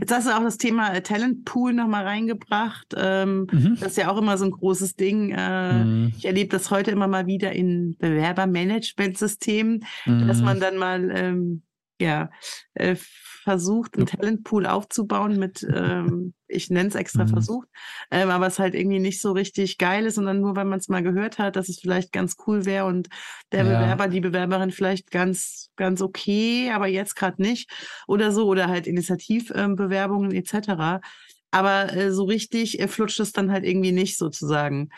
Jetzt 0.01 0.13
hast 0.13 0.27
du 0.27 0.37
auch 0.37 0.43
das 0.43 0.59
Thema 0.59 0.95
äh, 0.95 1.03
Talentpool 1.03 1.73
nochmal 1.73 2.05
reingebracht. 2.05 2.95
Ähm, 2.97 3.47
mhm. 3.51 3.77
Das 3.81 3.93
ist 3.93 3.99
ja 3.99 4.11
auch 4.11 4.19
immer 4.19 4.39
so 4.39 4.45
ein 4.45 4.51
großes 4.53 4.95
Ding. 4.95 5.31
Äh, 5.31 5.85
mhm. 5.85 6.13
Ich 6.17 6.25
erlebe 6.25 6.51
das 6.51 6.71
heute 6.71 6.91
immer 6.91 7.09
mal 7.09 7.27
wieder 7.27 7.53
in 7.53 7.97
Bewerbermanagementsystemen, 7.99 9.85
dass 10.07 10.39
mhm. 10.39 10.45
man 10.45 10.61
dann 10.61 10.77
mal 10.77 11.11
ähm, 11.13 11.63
ja, 12.05 12.31
äh, 12.75 12.97
versucht, 13.43 13.97
einen 13.97 14.07
Talentpool 14.07 14.67
aufzubauen 14.67 15.39
mit, 15.39 15.67
ähm, 15.75 16.35
ich 16.49 16.71
nenne 16.71 16.89
es 16.89 16.95
extra 16.95 17.25
mhm. 17.25 17.29
versucht, 17.29 17.69
ähm, 18.11 18.31
aber 18.31 18.47
es 18.47 18.59
halt 18.59 18.75
irgendwie 18.75 19.01
nicht 19.01 19.21
so 19.21 19.33
richtig 19.33 19.79
geil 19.79 20.07
ist, 20.07 20.15
sondern 20.15 20.41
nur, 20.41 20.57
weil 20.57 20.65
man 20.65 20.79
es 20.79 20.89
mal 20.89 21.03
gehört 21.03 21.39
hat, 21.39 21.57
dass 21.57 21.69
es 21.69 21.81
vielleicht 21.81 22.13
ganz 22.13 22.37
cool 22.47 22.65
wäre 22.65 22.87
und 22.87 23.09
der 23.53 23.65
ja. 23.65 23.79
Bewerber, 23.81 24.09
die 24.09 24.21
Bewerberin 24.21 24.71
vielleicht 24.71 25.11
ganz, 25.11 25.71
ganz 25.77 26.01
okay, 26.01 26.71
aber 26.73 26.87
jetzt 26.87 27.17
gerade 27.17 27.41
nicht 27.41 27.71
oder 28.07 28.33
so 28.33 28.47
oder 28.47 28.69
halt 28.69 28.87
Initiativbewerbungen 28.87 30.31
ähm, 30.31 30.37
etc. 30.39 31.05
Aber 31.51 31.93
äh, 31.93 32.13
so 32.13 32.25
richtig 32.25 32.81
äh, 32.81 32.89
flutscht 32.89 33.21
es 33.21 33.33
dann 33.33 33.51
halt 33.51 33.65
irgendwie 33.65 33.93
nicht 33.93 34.17
sozusagen. 34.17 34.89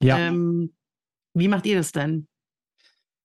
Ja. 0.00 0.18
Ähm, 0.18 0.74
wie 1.34 1.48
macht 1.48 1.66
ihr 1.66 1.76
das 1.76 1.92
denn? 1.92 2.28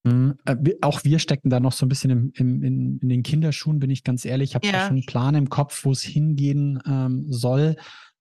Mhm. 0.03 0.35
Äh, 0.45 0.55
auch 0.81 1.03
wir 1.03 1.19
stecken 1.19 1.49
da 1.49 1.59
noch 1.59 1.73
so 1.73 1.85
ein 1.85 1.89
bisschen 1.89 2.09
im, 2.09 2.31
im, 2.35 2.63
in, 2.63 2.97
in, 2.99 3.09
den 3.09 3.23
Kinderschuhen, 3.23 3.79
bin 3.79 3.89
ich 3.89 4.03
ganz 4.03 4.25
ehrlich. 4.25 4.51
Ich 4.51 4.55
habe 4.55 4.67
ja. 4.67 4.87
schon 4.87 4.97
einen 4.97 5.05
Plan 5.05 5.35
im 5.35 5.49
Kopf, 5.49 5.85
wo 5.85 5.91
es 5.91 6.01
hingehen 6.01 6.81
ähm, 6.87 7.25
soll, 7.27 7.75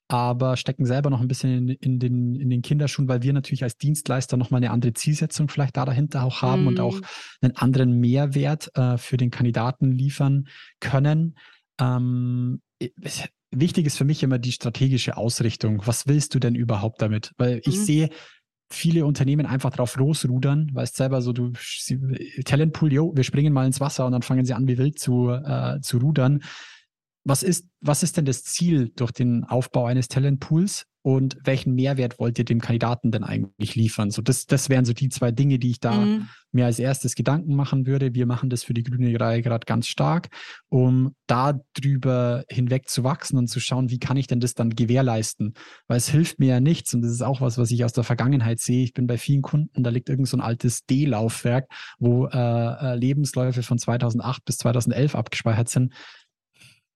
aber 0.09 0.57
stecken 0.57 0.85
selber 0.85 1.09
noch 1.09 1.21
ein 1.21 1.29
bisschen 1.29 1.69
in, 1.69 1.77
in, 1.77 1.99
den, 1.99 2.35
in 2.35 2.51
den 2.51 2.63
Kinderschuhen, 2.63 3.09
weil 3.09 3.23
wir 3.23 3.33
natürlich 3.33 3.63
als 3.63 3.79
Dienstleister 3.79 4.37
nochmal 4.37 4.59
eine 4.59 4.73
andere 4.73 4.93
Zielsetzung 4.93 5.49
vielleicht 5.49 5.77
da 5.77 5.85
dahinter 5.85 6.25
auch 6.25 6.43
haben 6.43 6.63
mhm. 6.63 6.69
und 6.69 6.81
auch 6.81 6.97
mhm. 6.97 7.05
einen 7.43 7.57
anderen 7.57 8.01
Mehrwert 8.01 8.71
äh, 8.77 8.99
für 8.99 9.17
den 9.17 9.31
Kandidaten 9.31 9.93
liefern 9.93 10.49
können. 10.81 11.37
Ähm, 11.81 12.61
wichtig 13.51 13.87
ist 13.87 13.97
für 13.97 14.05
mich 14.05 14.23
immer 14.23 14.39
die 14.39 14.53
strategische 14.53 15.17
Ausrichtung. 15.17 15.83
Was 15.87 16.07
willst 16.07 16.35
du 16.35 16.39
denn 16.39 16.55
überhaupt 16.55 17.01
damit? 17.01 17.33
Weil 17.39 17.61
ich 17.65 17.79
mhm. 17.79 17.85
sehe, 17.85 18.11
viele 18.71 19.05
Unternehmen 19.05 19.47
einfach 19.47 19.71
drauf 19.71 19.97
losrudern, 19.97 20.71
weißt 20.73 20.97
selber 20.97 21.23
so, 21.23 21.33
du 21.33 21.53
Talentpool, 22.45 22.93
yo, 22.93 23.13
wir 23.15 23.25
springen 23.25 23.53
mal 23.53 23.67
ins 23.67 23.81
Wasser 23.81 24.07
und 24.07 24.13
dann 24.13 24.23
fangen 24.23 24.45
sie 24.45 24.55
an, 24.55 24.69
wie 24.69 24.79
wild 24.79 24.99
zu, 24.99 25.31
äh, 25.31 25.81
zu 25.81 25.99
rudern. 25.99 26.43
Was 27.25 27.43
ist, 27.43 27.69
was 27.81 28.03
ist 28.03 28.17
denn 28.17 28.25
das 28.25 28.45
Ziel 28.45 28.93
durch 28.97 29.13
den 29.13 29.45
Aufbau 29.45 29.87
eines 29.87 30.09
Talentpools? 30.09 30.87
Und 31.03 31.39
welchen 31.45 31.75
Mehrwert 31.75 32.19
wollt 32.19 32.39
ihr 32.39 32.45
dem 32.45 32.61
Kandidaten 32.61 33.11
denn 33.11 33.25
eigentlich 33.25 33.75
liefern? 33.75 34.11
So, 34.11 34.21
das, 34.21 34.47
das 34.47 34.69
wären 34.69 34.85
so 34.85 34.93
die 34.93 35.09
zwei 35.09 35.33
Dinge, 35.33 35.59
die 35.59 35.71
ich 35.71 35.81
da 35.81 35.93
mhm. 35.93 36.29
mir 36.53 36.67
als 36.67 36.79
erstes 36.79 37.15
Gedanken 37.15 37.55
machen 37.55 37.87
würde. 37.87 38.15
Wir 38.15 38.27
machen 38.27 38.51
das 38.51 38.65
für 38.65 38.75
die 38.75 38.83
grüne 38.83 39.19
Reihe 39.19 39.41
gerade 39.41 39.65
ganz 39.65 39.87
stark, 39.87 40.29
um 40.69 41.15
da 41.27 41.59
drüber 41.75 42.45
hinweg 42.51 42.89
zu 42.89 43.03
wachsen 43.03 43.39
und 43.39 43.49
zu 43.49 43.61
schauen, 43.61 43.89
wie 43.89 43.99
kann 43.99 44.19
ich 44.19 44.27
denn 44.27 44.41
das 44.41 44.55
dann 44.55 44.71
gewährleisten? 44.71 45.55
Weil 45.89 45.97
es 45.97 46.09
hilft 46.09 46.39
mir 46.39 46.49
ja 46.49 46.61
nichts 46.61 46.93
und 46.93 47.03
das 47.03 47.13
ist 47.13 47.23
auch 47.23 47.41
was, 47.41 47.57
was 47.57 47.71
ich 47.71 47.85
aus 47.85 47.93
der 47.95 48.05
Vergangenheit 48.05 48.61
sehe. 48.61 48.85
Ich 48.85 48.93
bin 48.93 49.07
bei 49.07 49.17
vielen 49.17 49.43
Kunden, 49.43 49.83
da 49.83 49.91
liegt 49.91 50.11
irgend 50.11 50.29
so 50.29 50.37
ein 50.37 50.43
altes 50.43 50.85
D-Laufwerk, 50.85 51.67
wo 51.99 52.27
äh, 52.27 52.37
äh 52.37 52.95
Lebensläufe 52.95 53.63
von 53.63 53.79
2008 53.79 54.45
bis 54.45 54.59
2011 54.59 55.15
abgespeichert 55.15 55.71
sind 55.71 55.95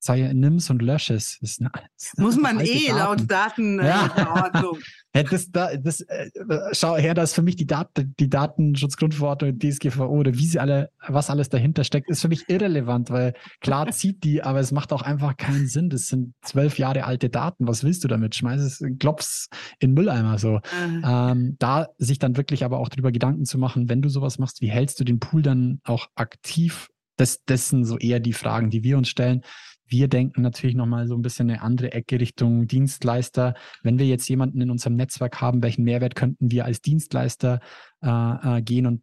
sei, 0.04 0.30
nimm's 0.34 0.68
und 0.68 0.82
lösch 0.82 1.10
es. 1.10 1.38
Das 1.40 1.58
eine, 1.58 1.70
Muss 2.18 2.36
man 2.36 2.60
eh 2.60 2.88
Daten. 2.88 2.98
laut 2.98 3.30
Datenverordnung. 3.30 4.78
Äh, 5.12 5.22
ja. 5.22 5.22
das, 5.30 5.50
das, 5.50 6.00
äh, 6.02 6.30
schau 6.72 6.96
her, 6.96 7.14
dass 7.14 7.32
für 7.32 7.42
mich 7.42 7.56
die, 7.56 7.66
Dat 7.66 7.88
die 7.96 8.28
Datenschutzgrundverordnung, 8.28 9.58
DSGVO 9.58 10.06
oder 10.06 10.34
wie 10.34 10.46
sie 10.46 10.60
alle, 10.60 10.90
was 11.06 11.30
alles 11.30 11.48
dahinter 11.48 11.84
steckt, 11.84 12.10
ist 12.10 12.20
für 12.20 12.28
mich 12.28 12.48
irrelevant, 12.48 13.10
weil 13.10 13.32
klar 13.60 13.90
zieht 13.90 14.24
die, 14.24 14.42
aber 14.42 14.60
es 14.60 14.72
macht 14.72 14.92
auch 14.92 15.02
einfach 15.02 15.36
keinen 15.36 15.66
Sinn. 15.68 15.88
Das 15.88 16.08
sind 16.08 16.34
zwölf 16.42 16.78
Jahre 16.78 17.04
alte 17.04 17.30
Daten. 17.30 17.66
Was 17.66 17.82
willst 17.82 18.04
du 18.04 18.08
damit? 18.08 18.34
Schmeiß 18.34 18.60
es, 18.60 18.84
klopf's 18.98 19.48
in 19.78 19.94
Mülleimer 19.94 20.38
so. 20.38 20.60
Mhm. 20.86 21.04
Ähm, 21.06 21.56
da 21.58 21.88
sich 21.96 22.18
dann 22.18 22.36
wirklich 22.36 22.64
aber 22.64 22.78
auch 22.78 22.90
drüber 22.90 23.10
Gedanken 23.10 23.46
zu 23.46 23.58
machen, 23.58 23.88
wenn 23.88 24.02
du 24.02 24.10
sowas 24.10 24.38
machst, 24.38 24.60
wie 24.60 24.70
hältst 24.70 25.00
du 25.00 25.04
den 25.04 25.18
Pool 25.18 25.42
dann 25.42 25.80
auch 25.84 26.08
aktiv? 26.14 26.88
Das, 27.16 27.44
das 27.46 27.68
sind 27.68 27.84
so 27.84 27.96
eher 27.96 28.18
die 28.18 28.32
Fragen, 28.32 28.70
die 28.70 28.82
wir 28.82 28.98
uns 28.98 29.08
stellen. 29.08 29.42
Wir 29.86 30.08
denken 30.08 30.42
natürlich 30.42 30.76
nochmal 30.76 31.06
so 31.06 31.14
ein 31.14 31.22
bisschen 31.22 31.50
eine 31.50 31.62
andere 31.62 31.92
Ecke 31.92 32.18
Richtung 32.20 32.66
Dienstleister. 32.66 33.54
Wenn 33.82 33.98
wir 33.98 34.06
jetzt 34.06 34.28
jemanden 34.28 34.60
in 34.60 34.70
unserem 34.70 34.96
Netzwerk 34.96 35.40
haben, 35.40 35.62
welchen 35.62 35.84
Mehrwert 35.84 36.14
könnten 36.14 36.50
wir 36.50 36.64
als 36.64 36.80
Dienstleister 36.80 37.60
äh, 38.02 38.58
äh, 38.58 38.62
gehen 38.62 38.86
und 38.86 39.02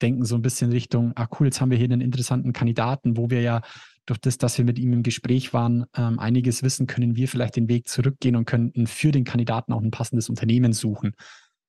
denken 0.00 0.24
so 0.24 0.34
ein 0.34 0.42
bisschen 0.42 0.70
Richtung, 0.70 1.12
ah 1.16 1.28
cool, 1.38 1.46
jetzt 1.46 1.60
haben 1.60 1.70
wir 1.70 1.78
hier 1.78 1.86
einen 1.86 2.00
interessanten 2.00 2.52
Kandidaten, 2.52 3.16
wo 3.16 3.30
wir 3.30 3.42
ja 3.42 3.62
durch 4.06 4.18
das, 4.18 4.38
dass 4.38 4.56
wir 4.56 4.64
mit 4.64 4.78
ihm 4.78 4.92
im 4.92 5.02
Gespräch 5.02 5.52
waren, 5.52 5.84
ähm, 5.94 6.18
einiges 6.18 6.62
wissen, 6.62 6.86
können 6.86 7.16
wir 7.16 7.28
vielleicht 7.28 7.56
den 7.56 7.68
Weg 7.68 7.88
zurückgehen 7.88 8.36
und 8.36 8.46
könnten 8.46 8.86
für 8.86 9.12
den 9.12 9.24
Kandidaten 9.24 9.72
auch 9.72 9.82
ein 9.82 9.90
passendes 9.90 10.30
Unternehmen 10.30 10.72
suchen. 10.72 11.12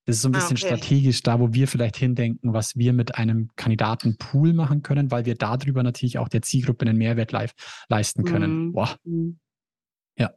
Das 0.10 0.16
ist 0.16 0.22
so 0.24 0.30
ein 0.30 0.36
ah, 0.36 0.40
bisschen 0.40 0.58
okay. 0.58 0.66
strategisch 0.66 1.22
da, 1.22 1.40
wo 1.40 1.54
wir 1.54 1.68
vielleicht 1.68 1.96
hindenken, 1.96 2.52
was 2.52 2.76
wir 2.76 2.94
mit 2.94 3.14
einem 3.14 3.52
Kandidatenpool 3.56 4.54
machen 4.54 4.82
können, 4.82 5.12
weil 5.12 5.26
wir 5.26 5.36
darüber 5.36 5.84
natürlich 5.84 6.18
auch 6.18 6.30
der 6.30 6.42
Zielgruppe 6.42 6.88
einen 6.88 6.98
Mehrwert 6.98 7.32
live 7.32 7.54
leisten 7.90 8.24
können. 8.24 8.66
Mhm. 8.66 8.74
Boah. 8.74 8.96
Mhm. 9.04 9.38
Ja. 10.18 10.32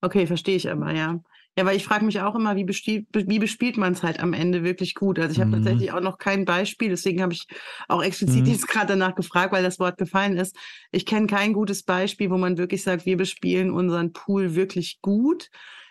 Okay, 0.00 0.28
verstehe 0.28 0.54
ich 0.54 0.70
aber, 0.70 0.94
ja. 0.94 1.20
Ja, 1.58 1.66
weil 1.66 1.76
ich 1.76 1.84
frage 1.84 2.04
mich 2.04 2.20
auch 2.20 2.36
immer, 2.36 2.54
wie, 2.54 2.62
bespielt, 2.62 3.08
wie 3.12 3.40
bespielt 3.40 3.76
man 3.76 3.94
es 3.94 4.04
halt 4.04 4.20
am 4.20 4.32
Ende 4.32 4.62
wirklich 4.62 4.94
gut? 4.94 5.18
Also 5.18 5.32
ich 5.32 5.40
habe 5.40 5.50
mhm. 5.50 5.54
tatsächlich 5.54 5.90
auch 5.90 6.00
noch 6.00 6.18
kein 6.18 6.44
Beispiel, 6.44 6.90
deswegen 6.90 7.20
habe 7.20 7.32
ich 7.32 7.48
auch 7.88 8.00
explizit 8.00 8.42
mhm. 8.44 8.52
jetzt 8.52 8.68
gerade 8.68 8.86
danach 8.86 9.16
gefragt, 9.16 9.52
weil 9.52 9.64
das 9.64 9.80
Wort 9.80 9.98
gefallen 9.98 10.36
ist. 10.36 10.56
Ich 10.92 11.04
kenne 11.04 11.26
kein 11.26 11.52
gutes 11.52 11.82
Beispiel, 11.82 12.30
wo 12.30 12.38
man 12.38 12.58
wirklich 12.58 12.84
sagt, 12.84 13.06
wir 13.06 13.16
bespielen 13.16 13.72
unseren 13.72 14.12
Pool 14.12 14.54
wirklich 14.54 15.00
gut. 15.02 15.50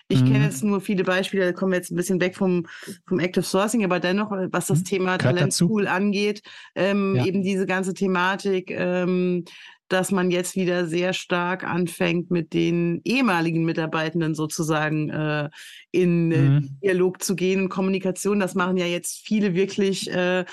Ich 0.10 0.22
mhm. 0.22 0.32
kenne 0.32 0.46
jetzt 0.46 0.64
nur 0.64 0.80
viele 0.80 1.04
Beispiele, 1.04 1.46
da 1.46 1.52
kommen 1.52 1.74
wir 1.74 1.78
jetzt 1.78 1.92
ein 1.92 1.96
bisschen 1.98 2.22
weg 2.22 2.36
vom, 2.36 2.66
vom 3.06 3.20
Active 3.20 3.44
Sourcing, 3.44 3.84
aber 3.84 4.00
dennoch, 4.00 4.32
was 4.52 4.68
das 4.68 4.80
mhm. 4.80 4.86
Thema 4.86 5.18
Talentpool 5.18 5.88
angeht, 5.88 6.42
ähm, 6.76 7.16
ja. 7.16 7.26
eben 7.26 7.44
diese 7.44 7.66
ganze 7.66 7.94
Thematik, 7.94 8.72
ähm, 8.72 9.44
dass 9.90 10.12
man 10.12 10.32
jetzt 10.32 10.56
wieder 10.56 10.86
sehr 10.86 11.14
stark 11.14 11.64
anfängt, 11.64 12.30
mit 12.32 12.54
den 12.54 13.02
ehemaligen 13.04 13.64
Mitarbeitenden 13.64 14.36
sozusagen 14.36 15.10
äh, 15.10 15.50
in 15.92 16.32
äh, 16.32 16.38
mhm. 16.38 16.80
Dialog 16.84 17.24
zu 17.24 17.36
gehen, 17.36 17.70
Kommunikation. 17.70 18.40
Das 18.40 18.56
machen 18.56 18.78
ja 18.78 18.86
jetzt 18.86 19.22
viele 19.26 19.56
wirklich 19.56 20.12
äh, 20.12 20.46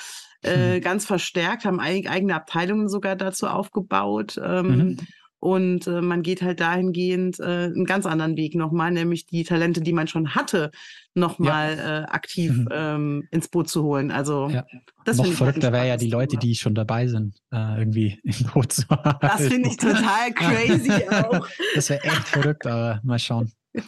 äh, 0.43 0.77
mhm. 0.77 0.81
ganz 0.83 1.05
verstärkt, 1.07 1.64
haben 1.64 1.81
eigene 1.81 2.35
Abteilungen 2.35 2.88
sogar 2.88 3.17
dazu 3.17 3.47
aufgebaut. 3.47 4.40
Ähm, 4.43 4.67
mhm. 4.67 4.97
Und 5.45 5.87
äh, 5.87 6.01
man 6.01 6.23
geht 6.23 6.41
halt 6.41 6.61
dahingehend 6.61 7.39
äh, 7.39 7.65
einen 7.65 7.85
ganz 7.85 8.07
anderen 8.07 8.35
Weg 8.39 8.55
nochmal, 8.55 8.91
nämlich 8.91 9.27
die 9.27 9.45
Talente, 9.45 9.83
die 9.83 9.93
man 9.93 10.09
schon 10.09 10.35
hatte, 10.35 10.71
nochmal 11.13 11.77
ja. 11.77 12.01
äh, 12.01 12.05
aktiv 12.05 12.51
mhm. 12.51 12.69
ähm, 12.73 13.29
ins 13.31 13.49
Boot 13.49 13.69
zu 13.69 13.83
holen. 13.83 14.11
Also 14.11 14.49
ja. 14.49 14.65
das 15.05 15.19
Noch 15.19 15.27
halt 15.27 15.35
verrückter 15.35 15.71
wäre 15.71 15.87
ja 15.87 15.99
die 15.99 16.09
Leute, 16.09 16.39
die 16.39 16.55
schon 16.55 16.75
dabei 16.75 17.09
sind, 17.09 17.37
äh, 17.53 17.79
irgendwie 17.79 18.19
im 18.23 18.47
Boot 18.55 18.73
zu 18.73 18.89
haben. 18.89 19.19
Das 19.21 19.47
finde 19.47 19.69
ich 19.69 19.77
total 19.77 20.33
crazy 20.35 20.93
auch. 21.11 21.47
Das 21.75 21.91
wäre 21.91 22.03
echt 22.05 22.27
verrückt, 22.27 22.67
aber 22.67 23.01
mal 23.03 23.19
schauen. 23.19 23.53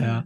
ja. 0.00 0.24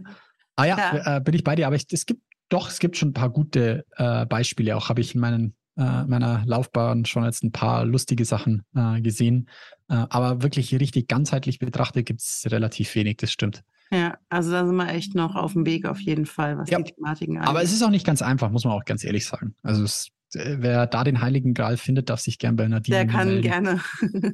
Ah 0.55 0.65
ja, 0.65 0.75
ja. 0.75 1.17
Äh, 1.17 1.21
bin 1.21 1.35
ich 1.35 1.43
bei 1.43 1.53
dir, 1.53 1.67
aber 1.67 1.75
ich, 1.75 1.85
es 1.91 2.07
gibt 2.07 2.23
doch, 2.49 2.67
es 2.67 2.79
gibt 2.79 2.97
schon 2.97 3.09
ein 3.09 3.13
paar 3.13 3.29
gute 3.29 3.85
äh, 3.95 4.25
Beispiele, 4.25 4.75
auch 4.75 4.89
habe 4.89 5.01
ich 5.01 5.13
in 5.13 5.21
meinen 5.21 5.55
äh, 5.77 6.05
meiner 6.05 6.43
Laufbahn 6.45 7.05
schon 7.05 7.25
jetzt 7.25 7.43
ein 7.43 7.51
paar 7.51 7.85
lustige 7.85 8.25
Sachen 8.25 8.63
äh, 8.75 9.01
gesehen. 9.01 9.49
Äh, 9.89 10.05
aber 10.09 10.41
wirklich 10.41 10.73
richtig 10.73 11.07
ganzheitlich 11.07 11.59
betrachtet 11.59 12.05
gibt 12.05 12.21
es 12.21 12.45
relativ 12.49 12.95
wenig, 12.95 13.17
das 13.17 13.31
stimmt. 13.31 13.63
Ja, 13.91 14.17
also 14.29 14.51
da 14.51 14.65
sind 14.65 14.75
wir 14.75 14.89
echt 14.89 15.15
noch 15.15 15.35
auf 15.35 15.53
dem 15.53 15.65
Weg 15.65 15.85
auf 15.85 15.99
jeden 15.99 16.25
Fall, 16.25 16.57
was 16.57 16.69
ja. 16.69 16.79
die 16.79 16.91
Thematiken 16.91 17.37
angeht. 17.37 17.49
Aber 17.49 17.61
es 17.61 17.71
ist 17.71 17.83
auch 17.83 17.89
nicht 17.89 18.05
ganz 18.05 18.21
einfach, 18.21 18.49
muss 18.49 18.65
man 18.65 18.73
auch 18.73 18.85
ganz 18.85 19.03
ehrlich 19.03 19.25
sagen. 19.25 19.55
Also 19.61 19.83
es, 19.83 20.09
äh, 20.33 20.57
wer 20.59 20.87
da 20.87 21.03
den 21.03 21.21
Heiligen 21.21 21.53
Gral 21.53 21.77
findet, 21.77 22.09
darf 22.09 22.19
sich 22.19 22.39
gern 22.39 22.55
bei 22.55 22.67
Nadine 22.67 22.97
Der 22.97 23.07
kann 23.07 23.27
melden. 23.27 23.41
gerne 23.43 23.81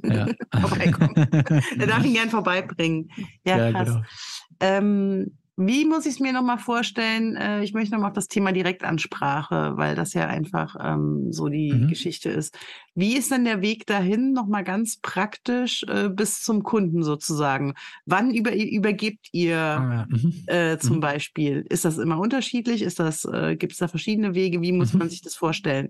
ja. 0.04 0.28
vorbeikommen. 0.60 1.16
Der 1.78 1.88
darf 1.88 2.06
ihn 2.06 2.14
gern 2.14 2.30
vorbeibringen. 2.30 3.10
Ja, 3.46 3.58
ja 3.58 3.72
krass. 3.72 3.88
Genau. 3.88 4.02
Ähm, 4.60 5.38
wie 5.58 5.86
muss 5.86 6.06
ich 6.06 6.14
es 6.14 6.20
mir 6.20 6.34
nochmal 6.34 6.58
vorstellen? 6.58 7.36
Äh, 7.36 7.64
ich 7.64 7.74
möchte 7.74 7.94
nochmal 7.94 8.10
auf 8.10 8.16
das 8.16 8.28
Thema 8.28 8.52
Direktansprache, 8.52 9.74
weil 9.76 9.96
das 9.96 10.14
ja 10.14 10.28
einfach 10.28 10.76
ähm, 10.82 11.32
so 11.32 11.50
die 11.50 11.74
mhm. 11.74 11.88
Geschichte 11.88 12.30
ist. 12.30 12.58
Wie 12.96 13.18
ist 13.18 13.32
denn 13.32 13.46
der 13.46 13.62
Weg 13.62 13.86
dahin 13.86 14.34
nochmal 14.34 14.64
ganz 14.64 15.00
praktisch 15.02 15.84
äh, 15.84 16.10
bis 16.10 16.42
zum 16.42 16.64
Kunden 16.64 17.04
sozusagen? 17.04 17.74
Wann 18.06 18.34
über, 18.34 18.56
übergebt 18.56 19.28
ihr 19.32 19.58
ah, 19.58 19.94
ja. 19.94 20.08
mhm. 20.10 20.44
äh, 20.48 20.78
zum 20.78 20.98
mhm. 20.98 21.02
Beispiel? 21.02 21.66
Ist 21.70 21.86
das 21.86 21.98
immer 21.98 22.20
unterschiedlich? 22.20 22.82
Ist 22.82 23.00
das, 23.00 23.26
äh, 23.26 23.56
gibt 23.56 23.74
es 23.74 23.80
da 23.80 23.88
verschiedene 23.88 24.34
Wege? 24.34 24.62
Wie 24.62 24.72
muss 24.72 24.94
mhm. 24.94 25.00
man 25.00 25.10
sich 25.10 25.22
das 25.22 25.36
vorstellen? 25.36 25.90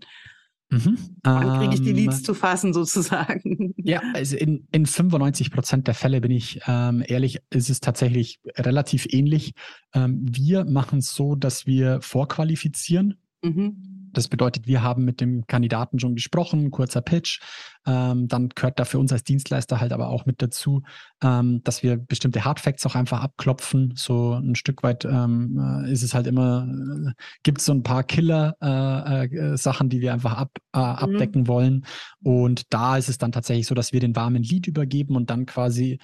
Mhm. 0.71 0.97
Wann 1.23 1.59
kriege 1.59 1.73
ich 1.73 1.81
die 1.81 1.91
Leads 1.91 2.19
ähm, 2.19 2.23
zu 2.23 2.33
fassen, 2.33 2.73
sozusagen? 2.73 3.73
Ja, 3.77 4.01
also 4.13 4.37
in, 4.37 4.67
in 4.71 4.85
95 4.85 5.51
Prozent 5.51 5.87
der 5.87 5.93
Fälle 5.93 6.21
bin 6.21 6.31
ich 6.31 6.61
ähm, 6.65 7.03
ehrlich, 7.05 7.39
ist 7.49 7.69
es 7.69 7.81
tatsächlich 7.81 8.39
relativ 8.55 9.05
ähnlich. 9.09 9.53
Ähm, 9.93 10.25
wir 10.31 10.63
machen 10.63 10.99
es 10.99 11.13
so, 11.13 11.35
dass 11.35 11.67
wir 11.67 12.01
vorqualifizieren. 12.01 13.17
Mhm. 13.43 13.90
Das 14.13 14.27
bedeutet, 14.27 14.67
wir 14.67 14.81
haben 14.83 15.05
mit 15.05 15.21
dem 15.21 15.45
Kandidaten 15.47 15.99
schon 15.99 16.15
gesprochen, 16.15 16.71
kurzer 16.71 17.01
Pitch. 17.01 17.39
Ähm, 17.85 18.27
dann 18.27 18.49
gehört 18.49 18.79
da 18.79 18.85
für 18.85 18.99
uns 18.99 19.11
als 19.11 19.23
Dienstleister 19.23 19.79
halt 19.81 19.91
aber 19.91 20.09
auch 20.09 20.25
mit 20.25 20.41
dazu, 20.41 20.83
ähm, 21.23 21.63
dass 21.63 21.81
wir 21.81 21.97
bestimmte 21.97 22.45
Hardfacts 22.45 22.85
auch 22.85 22.95
einfach 22.95 23.21
abklopfen. 23.21 23.93
So 23.95 24.33
ein 24.33 24.55
Stück 24.55 24.83
weit 24.83 25.05
ähm, 25.05 25.59
äh, 25.85 25.91
ist 25.91 26.03
es 26.03 26.13
halt 26.13 26.27
immer, 26.27 26.67
äh, 26.67 27.11
gibt 27.43 27.59
es 27.59 27.65
so 27.65 27.73
ein 27.73 27.83
paar 27.83 28.03
Killer-Sachen, 28.03 29.85
äh, 29.85 29.87
äh, 29.87 29.89
die 29.89 30.01
wir 30.01 30.13
einfach 30.13 30.33
ab, 30.33 30.51
äh, 30.73 30.79
mhm. 30.79 30.83
abdecken 30.83 31.47
wollen. 31.47 31.85
Und 32.21 32.73
da 32.73 32.97
ist 32.97 33.09
es 33.09 33.17
dann 33.17 33.31
tatsächlich 33.31 33.67
so, 33.67 33.75
dass 33.75 33.93
wir 33.93 33.99
den 33.99 34.15
warmen 34.15 34.43
Lead 34.43 34.67
übergeben 34.67 35.15
und 35.15 35.29
dann 35.29 35.45
quasi 35.45 35.99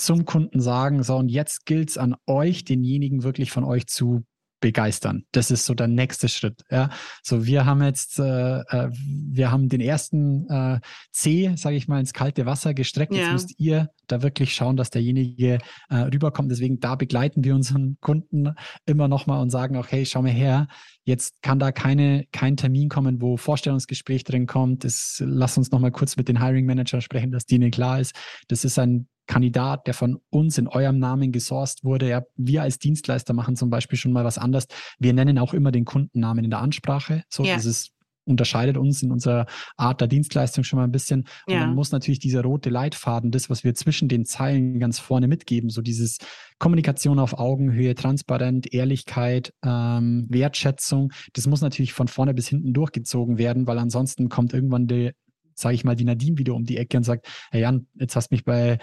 zum 0.00 0.24
Kunden 0.24 0.60
sagen, 0.60 1.02
so 1.02 1.16
und 1.16 1.28
jetzt 1.28 1.66
gilt 1.66 1.90
es 1.90 1.98
an 1.98 2.16
euch, 2.26 2.64
denjenigen 2.64 3.22
wirklich 3.22 3.52
von 3.52 3.64
euch 3.64 3.86
zu 3.86 4.24
begeistern. 4.60 5.24
Das 5.32 5.50
ist 5.50 5.66
so 5.66 5.74
der 5.74 5.88
nächste 5.88 6.28
Schritt. 6.28 6.62
Ja, 6.70 6.90
so 7.22 7.46
wir 7.46 7.66
haben 7.66 7.82
jetzt, 7.82 8.18
äh, 8.18 8.60
äh, 8.60 8.90
wir 8.92 9.50
haben 9.50 9.68
den 9.68 9.80
ersten 9.80 10.48
äh, 10.48 10.80
C, 11.12 11.52
sage 11.56 11.76
ich 11.76 11.88
mal, 11.88 12.00
ins 12.00 12.12
kalte 12.12 12.46
Wasser 12.46 12.74
gestreckt. 12.74 13.12
Ja. 13.12 13.22
Jetzt 13.22 13.32
müsst 13.32 13.60
ihr 13.60 13.90
da 14.06 14.22
wirklich 14.22 14.54
schauen, 14.54 14.76
dass 14.76 14.90
derjenige 14.90 15.58
äh, 15.88 15.96
rüberkommt. 15.96 16.50
Deswegen 16.50 16.80
da 16.80 16.94
begleiten 16.94 17.44
wir 17.44 17.54
unseren 17.54 17.96
Kunden 18.00 18.54
immer 18.86 19.08
noch 19.08 19.26
mal 19.26 19.40
und 19.40 19.50
sagen 19.50 19.76
auch, 19.76 19.88
hey, 19.88 20.04
schau 20.06 20.22
mal 20.22 20.30
her, 20.30 20.68
jetzt 21.04 21.42
kann 21.42 21.58
da 21.58 21.72
keine 21.72 22.26
kein 22.32 22.56
Termin 22.56 22.88
kommen, 22.88 23.20
wo 23.20 23.36
Vorstellungsgespräch 23.36 24.24
drin 24.24 24.46
kommt. 24.46 24.84
Das, 24.84 25.22
lass 25.24 25.56
uns 25.58 25.70
noch 25.70 25.80
mal 25.80 25.90
kurz 25.90 26.16
mit 26.16 26.28
den 26.28 26.42
Hiring 26.42 26.66
Manager 26.66 27.00
sprechen, 27.00 27.32
dass 27.32 27.46
denen 27.46 27.70
klar 27.70 28.00
ist. 28.00 28.14
Das 28.48 28.64
ist 28.64 28.78
ein 28.78 29.08
Kandidat, 29.30 29.86
der 29.86 29.94
von 29.94 30.18
uns 30.30 30.58
in 30.58 30.66
eurem 30.66 30.98
Namen 30.98 31.30
gesourced 31.30 31.84
wurde. 31.84 32.08
Ja, 32.08 32.22
wir 32.36 32.62
als 32.62 32.80
Dienstleister 32.80 33.32
machen 33.32 33.54
zum 33.54 33.70
Beispiel 33.70 33.96
schon 33.96 34.12
mal 34.12 34.24
was 34.24 34.38
anderes. 34.38 34.66
Wir 34.98 35.12
nennen 35.12 35.38
auch 35.38 35.54
immer 35.54 35.70
den 35.70 35.84
Kundennamen 35.84 36.44
in 36.44 36.50
der 36.50 36.58
Ansprache. 36.58 37.22
So, 37.28 37.44
ja. 37.44 37.54
das 37.54 37.64
ist 37.64 37.92
unterscheidet 38.24 38.76
uns 38.76 39.02
in 39.02 39.10
unserer 39.10 39.46
Art 39.76 40.00
der 40.00 40.08
Dienstleistung 40.08 40.64
schon 40.64 40.78
mal 40.78 40.84
ein 40.84 40.92
bisschen. 40.92 41.26
Und 41.46 41.54
ja. 41.54 41.60
dann 41.60 41.74
muss 41.74 41.92
natürlich 41.92 42.18
dieser 42.18 42.42
rote 42.42 42.70
Leitfaden, 42.70 43.30
das, 43.30 43.50
was 43.50 43.64
wir 43.64 43.74
zwischen 43.74 44.08
den 44.08 44.24
Zeilen 44.24 44.78
ganz 44.78 44.98
vorne 44.98 45.26
mitgeben, 45.26 45.70
so 45.70 45.80
dieses 45.80 46.18
Kommunikation 46.58 47.18
auf 47.18 47.38
Augenhöhe, 47.38 47.94
transparent, 47.94 48.72
Ehrlichkeit, 48.72 49.52
ähm, 49.64 50.26
Wertschätzung, 50.28 51.12
das 51.32 51.46
muss 51.46 51.60
natürlich 51.60 51.92
von 51.92 52.08
vorne 52.08 52.34
bis 52.34 52.48
hinten 52.48 52.72
durchgezogen 52.72 53.38
werden, 53.38 53.66
weil 53.66 53.78
ansonsten 53.78 54.28
kommt 54.28 54.52
irgendwann 54.52 54.86
die, 54.86 55.12
sage 55.54 55.74
ich 55.74 55.84
mal, 55.84 55.96
die 55.96 56.04
Nadine 56.04 56.38
wieder 56.38 56.54
um 56.54 56.64
die 56.64 56.76
Ecke 56.76 56.96
und 56.98 57.04
sagt, 57.04 57.26
hey 57.50 57.62
Jan, 57.62 57.86
jetzt 57.94 58.16
hast 58.16 58.30
du 58.30 58.34
mich 58.34 58.44
bei 58.44 58.78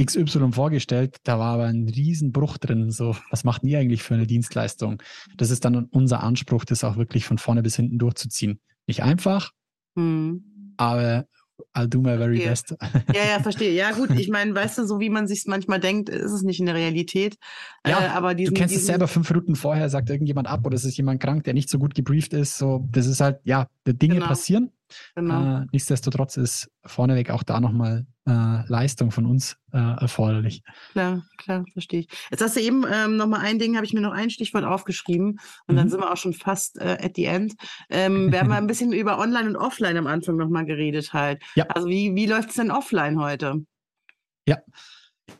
XY 0.00 0.52
vorgestellt, 0.52 1.18
da 1.24 1.38
war 1.38 1.54
aber 1.54 1.66
ein 1.66 1.88
Riesenbruch 1.88 2.58
drin. 2.58 2.90
So, 2.90 3.16
was 3.30 3.44
macht 3.44 3.62
ihr 3.64 3.78
eigentlich 3.78 4.02
für 4.02 4.14
eine 4.14 4.26
Dienstleistung? 4.26 5.02
Das 5.36 5.50
ist 5.50 5.64
dann 5.64 5.84
unser 5.86 6.22
Anspruch, 6.22 6.64
das 6.64 6.84
auch 6.84 6.96
wirklich 6.96 7.24
von 7.24 7.38
vorne 7.38 7.62
bis 7.62 7.76
hinten 7.76 7.98
durchzuziehen. 7.98 8.60
Nicht 8.86 9.02
einfach, 9.02 9.52
hm. 9.96 10.74
aber 10.76 11.26
I'll 11.72 11.86
do 11.86 12.00
my 12.00 12.16
very 12.16 12.36
okay. 12.36 12.48
best. 12.48 12.74
Ja, 13.14 13.24
ja, 13.36 13.40
verstehe. 13.40 13.72
Ja, 13.72 13.92
gut, 13.92 14.10
ich 14.18 14.28
meine, 14.28 14.54
weißt 14.54 14.78
du, 14.78 14.86
so 14.86 15.00
wie 15.00 15.10
man 15.10 15.28
sich 15.28 15.44
manchmal 15.46 15.80
denkt, 15.80 16.08
ist 16.08 16.32
es 16.32 16.42
nicht 16.42 16.60
in 16.60 16.66
der 16.66 16.74
Realität. 16.74 17.36
Ja, 17.86 18.00
äh, 18.00 18.08
aber 18.08 18.34
diesen, 18.34 18.54
du 18.54 18.58
kennst 18.58 18.74
diesen, 18.74 18.82
es 18.82 18.86
selber 18.86 19.08
fünf 19.08 19.30
Minuten 19.30 19.54
vorher, 19.54 19.88
sagt 19.88 20.10
irgendjemand 20.10 20.48
ab 20.48 20.66
oder 20.66 20.74
es 20.74 20.84
ist 20.84 20.96
jemand 20.96 21.22
krank, 21.22 21.44
der 21.44 21.54
nicht 21.54 21.70
so 21.70 21.78
gut 21.78 21.94
gebrieft 21.94 22.32
ist. 22.32 22.58
So, 22.58 22.86
das 22.90 23.06
ist 23.06 23.20
halt, 23.20 23.38
ja, 23.44 23.68
Dinge 23.86 24.14
genau. 24.14 24.26
passieren. 24.26 24.70
Genau. 25.14 25.62
Äh, 25.62 25.66
nichtsdestotrotz 25.72 26.36
ist 26.36 26.70
vorneweg 26.84 27.30
auch 27.30 27.42
da 27.42 27.60
nochmal 27.60 28.06
äh, 28.26 28.66
Leistung 28.68 29.10
von 29.10 29.26
uns 29.26 29.56
äh, 29.72 29.78
erforderlich. 29.78 30.62
Klar, 30.92 31.24
klar, 31.36 31.64
verstehe 31.72 32.00
ich. 32.00 32.08
Jetzt 32.30 32.42
hast 32.42 32.56
du 32.56 32.60
eben 32.60 32.84
ähm, 32.90 33.16
nochmal 33.16 33.40
ein 33.40 33.58
Ding, 33.58 33.76
habe 33.76 33.86
ich 33.86 33.92
mir 33.92 34.00
noch 34.00 34.12
ein 34.12 34.30
Stichwort 34.30 34.64
aufgeschrieben 34.64 35.38
und 35.66 35.74
mhm. 35.74 35.76
dann 35.76 35.88
sind 35.90 36.00
wir 36.00 36.10
auch 36.10 36.16
schon 36.16 36.34
fast 36.34 36.78
äh, 36.78 36.98
at 37.00 37.16
the 37.16 37.24
end. 37.24 37.54
Ähm, 37.90 38.32
wir 38.32 38.40
haben 38.40 38.48
mal 38.48 38.58
ein 38.58 38.66
bisschen 38.66 38.92
über 38.92 39.18
Online 39.18 39.48
und 39.48 39.56
Offline 39.56 39.96
am 39.96 40.06
Anfang 40.06 40.36
nochmal 40.36 40.64
geredet 40.64 41.12
halt. 41.12 41.42
Ja. 41.54 41.66
Also 41.66 41.88
wie, 41.88 42.14
wie 42.14 42.26
läuft 42.26 42.50
es 42.50 42.56
denn 42.56 42.70
offline 42.70 43.20
heute? 43.20 43.64
Ja, 44.46 44.58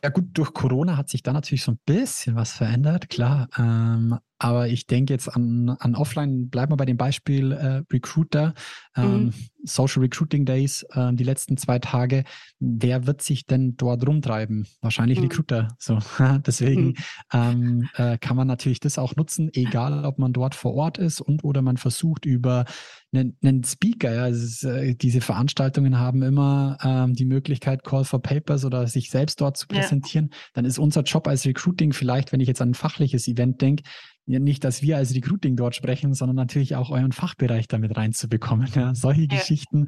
ja 0.03 0.09
gut, 0.09 0.25
durch 0.33 0.53
Corona 0.53 0.97
hat 0.97 1.09
sich 1.09 1.23
da 1.23 1.33
natürlich 1.33 1.63
so 1.63 1.71
ein 1.71 1.79
bisschen 1.85 2.35
was 2.35 2.53
verändert, 2.53 3.09
klar. 3.09 3.47
Ähm, 3.57 4.17
aber 4.37 4.67
ich 4.67 4.85
denke 4.87 5.13
jetzt 5.13 5.33
an, 5.33 5.69
an 5.79 5.95
Offline, 5.95 6.49
bleiben 6.49 6.71
wir 6.71 6.77
bei 6.77 6.85
dem 6.85 6.97
Beispiel 6.97 7.51
äh, 7.53 7.83
Recruiter, 7.91 8.53
ähm, 8.95 9.25
mhm. 9.25 9.33
Social 9.63 10.01
Recruiting 10.01 10.45
Days, 10.45 10.83
äh, 10.91 11.13
die 11.13 11.23
letzten 11.23 11.57
zwei 11.57 11.79
Tage. 11.79 12.23
Wer 12.59 13.07
wird 13.07 13.21
sich 13.21 13.45
denn 13.45 13.77
dort 13.77 14.05
rumtreiben? 14.05 14.67
Wahrscheinlich 14.81 15.19
mhm. 15.19 15.25
Recruiter. 15.25 15.75
So. 15.79 15.99
Deswegen 16.45 16.87
mhm. 16.87 16.95
ähm, 17.33 17.89
äh, 17.95 18.17
kann 18.17 18.35
man 18.35 18.47
natürlich 18.47 18.79
das 18.79 18.99
auch 18.99 19.15
nutzen, 19.15 19.49
egal 19.53 20.05
ob 20.05 20.19
man 20.19 20.33
dort 20.33 20.53
vor 20.53 20.73
Ort 20.75 20.97
ist 20.97 21.21
und 21.21 21.43
oder 21.43 21.61
man 21.61 21.77
versucht 21.77 22.25
über 22.25 22.65
einen, 23.13 23.37
einen 23.41 23.63
Speaker. 23.63 24.13
Ja, 24.13 24.27
ist, 24.27 24.63
äh, 24.63 24.95
diese 24.95 25.21
Veranstaltungen 25.21 25.97
haben 25.97 26.21
immer 26.21 26.77
ähm, 26.83 27.13
die 27.13 27.25
Möglichkeit, 27.25 27.83
Call 27.83 28.03
for 28.03 28.21
Papers 28.21 28.65
oder 28.65 28.85
sich 28.87 29.09
selbst 29.09 29.39
dort 29.39 29.57
zu 29.57 29.67
präsentieren. 29.67 30.29
Ja. 30.31 30.37
Dann 30.53 30.65
ist 30.65 30.77
unser 30.77 31.03
Job 31.03 31.27
als 31.27 31.45
Recruiting 31.45 31.93
vielleicht, 31.93 32.31
wenn 32.31 32.41
ich 32.41 32.47
jetzt 32.47 32.61
an 32.61 32.71
ein 32.71 32.73
fachliches 32.73 33.27
Event 33.27 33.61
denke, 33.61 33.83
ja, 34.27 34.39
nicht, 34.39 34.63
dass 34.63 34.81
wir 34.81 34.97
als 34.97 35.13
Recruiting 35.13 35.55
dort 35.55 35.75
sprechen, 35.75 36.13
sondern 36.13 36.35
natürlich 36.35 36.75
auch 36.75 36.89
euren 36.89 37.11
Fachbereich 37.11 37.67
damit 37.67 37.95
reinzubekommen. 37.95 38.67
Ja, 38.75 38.95
solche 38.95 39.21
ja. 39.21 39.27
Geschichten. 39.27 39.87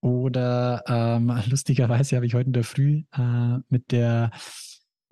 Oder 0.00 0.82
ähm, 0.86 1.32
lustigerweise 1.48 2.16
habe 2.16 2.26
ich 2.26 2.34
heute 2.34 2.46
in 2.46 2.52
der 2.54 2.64
Früh 2.64 3.02
äh, 3.16 3.58
mit 3.68 3.92
der 3.92 4.30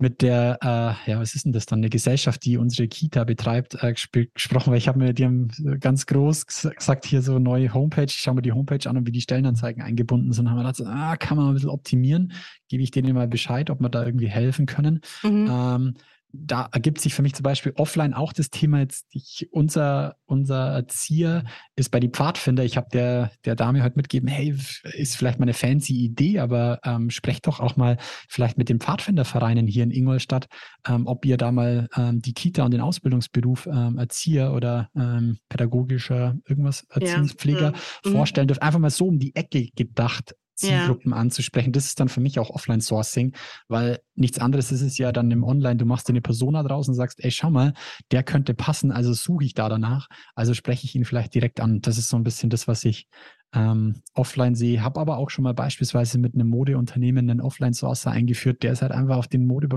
mit 0.01 0.21
der, 0.21 0.57
äh, 0.61 1.11
ja, 1.11 1.19
was 1.19 1.35
ist 1.35 1.43
denn 1.43 1.51
das 1.51 1.65
dann, 1.65 1.79
eine 1.79 1.89
Gesellschaft, 1.89 2.45
die 2.45 2.57
unsere 2.57 2.87
Kita 2.87 3.25
betreibt, 3.25 3.75
äh, 3.83 3.93
gesprochen, 4.33 4.71
weil 4.71 4.77
ich 4.77 4.87
habe 4.87 4.97
mir, 4.97 5.13
die 5.13 5.25
haben 5.25 5.49
ganz 5.81 6.05
groß 6.05 6.45
gesagt, 6.45 7.05
hier 7.05 7.21
so 7.21 7.37
neue 7.37 7.73
Homepage, 7.73 8.05
ich 8.05 8.13
schaue 8.13 8.35
mir 8.35 8.41
die 8.41 8.53
Homepage 8.53 8.89
an 8.89 8.95
und 8.95 9.05
wie 9.05 9.11
die 9.11 9.19
Stellenanzeigen 9.19 9.83
eingebunden 9.83 10.31
sind, 10.31 10.49
haben 10.49 10.55
wir 10.55 10.71
gedacht, 10.71 10.81
ah, 10.87 11.17
kann 11.17 11.35
man 11.35 11.49
ein 11.49 11.53
bisschen 11.53 11.69
optimieren, 11.69 12.31
gebe 12.69 12.81
ich 12.81 12.91
denen 12.91 13.13
mal 13.13 13.27
Bescheid, 13.27 13.69
ob 13.69 13.81
wir 13.81 13.89
da 13.89 14.05
irgendwie 14.05 14.29
helfen 14.29 14.65
können. 14.67 15.01
Mhm. 15.21 15.47
Ähm, 15.51 15.93
da 16.31 16.69
ergibt 16.71 17.01
sich 17.01 17.13
für 17.13 17.23
mich 17.23 17.33
zum 17.33 17.43
Beispiel 17.43 17.73
offline 17.75 18.13
auch 18.13 18.33
das 18.33 18.49
Thema 18.51 18.79
jetzt, 18.79 19.07
ich, 19.11 19.47
unser, 19.51 20.15
unser 20.25 20.73
Erzieher 20.73 21.43
ist 21.75 21.89
bei 21.89 21.99
die 21.99 22.09
Pfadfinder. 22.09 22.63
Ich 22.63 22.77
habe 22.77 22.87
der, 22.93 23.31
der 23.45 23.55
Dame 23.55 23.83
heute 23.83 23.95
mitgegeben, 23.95 24.29
hey, 24.29 24.55
ist 24.93 25.15
vielleicht 25.15 25.39
mal 25.39 25.45
eine 25.45 25.53
fancy 25.53 25.95
Idee, 25.95 26.39
aber 26.39 26.79
ähm, 26.83 27.09
sprecht 27.09 27.47
doch 27.47 27.59
auch 27.59 27.77
mal 27.77 27.97
vielleicht 28.27 28.57
mit 28.57 28.69
den 28.69 28.79
Pfadfindervereinen 28.79 29.65
hier 29.65 29.83
in 29.83 29.91
Ingolstadt, 29.91 30.47
ähm, 30.87 31.07
ob 31.07 31.25
ihr 31.25 31.37
da 31.37 31.51
mal 31.51 31.87
ähm, 31.95 32.21
die 32.21 32.33
Kita 32.33 32.63
und 32.63 32.71
den 32.71 32.81
Ausbildungsberuf 32.81 33.65
ähm, 33.65 33.97
Erzieher 33.97 34.53
oder 34.53 34.89
ähm, 34.95 35.39
pädagogischer 35.49 36.37
irgendwas 36.47 36.85
Erziehungspfleger 36.89 37.73
ja. 37.73 37.73
Mhm. 38.05 38.11
vorstellen 38.11 38.47
dürft. 38.47 38.61
Einfach 38.61 38.79
mal 38.79 38.91
so 38.91 39.07
um 39.07 39.17
die 39.17 39.35
Ecke 39.35 39.69
gedacht 39.75 40.35
Zielgruppen 40.59 41.11
ja. 41.11 41.17
anzusprechen. 41.17 41.71
Das 41.71 41.85
ist 41.85 41.99
dann 41.99 42.09
für 42.09 42.19
mich 42.19 42.39
auch 42.39 42.49
Offline-Sourcing, 42.49 43.33
weil 43.67 43.99
nichts 44.15 44.39
anderes 44.39 44.71
ist 44.71 44.81
es 44.81 44.97
ja 44.97 45.11
dann 45.11 45.31
im 45.31 45.43
Online. 45.43 45.77
Du 45.77 45.85
machst 45.85 46.07
dir 46.07 46.13
eine 46.13 46.21
Persona 46.21 46.63
draußen 46.63 46.91
und 46.91 46.97
sagst, 46.97 47.23
ey, 47.23 47.31
schau 47.31 47.49
mal, 47.49 47.73
der 48.11 48.23
könnte 48.23 48.53
passen, 48.53 48.91
also 48.91 49.13
suche 49.13 49.45
ich 49.45 49.53
da 49.53 49.69
danach. 49.69 50.07
Also 50.35 50.53
spreche 50.53 50.85
ich 50.85 50.95
ihn 50.95 51.05
vielleicht 51.05 51.33
direkt 51.33 51.61
an. 51.61 51.81
Das 51.81 51.97
ist 51.97 52.09
so 52.09 52.17
ein 52.17 52.23
bisschen 52.23 52.49
das, 52.49 52.67
was 52.67 52.83
ich 52.83 53.07
ähm, 53.53 54.01
offline 54.13 54.55
sehe. 54.55 54.83
Habe 54.83 54.99
aber 54.99 55.17
auch 55.17 55.29
schon 55.29 55.43
mal 55.43 55.53
beispielsweise 55.53 56.19
mit 56.19 56.35
einem 56.35 56.49
Modeunternehmen 56.49 57.29
einen 57.29 57.41
Offline-Sourcer 57.41 58.11
eingeführt, 58.11 58.63
der 58.63 58.73
ist 58.73 58.81
halt 58.81 58.91
einfach 58.91 59.17
auf 59.17 59.27
den 59.27 59.47
Mode, 59.47 59.69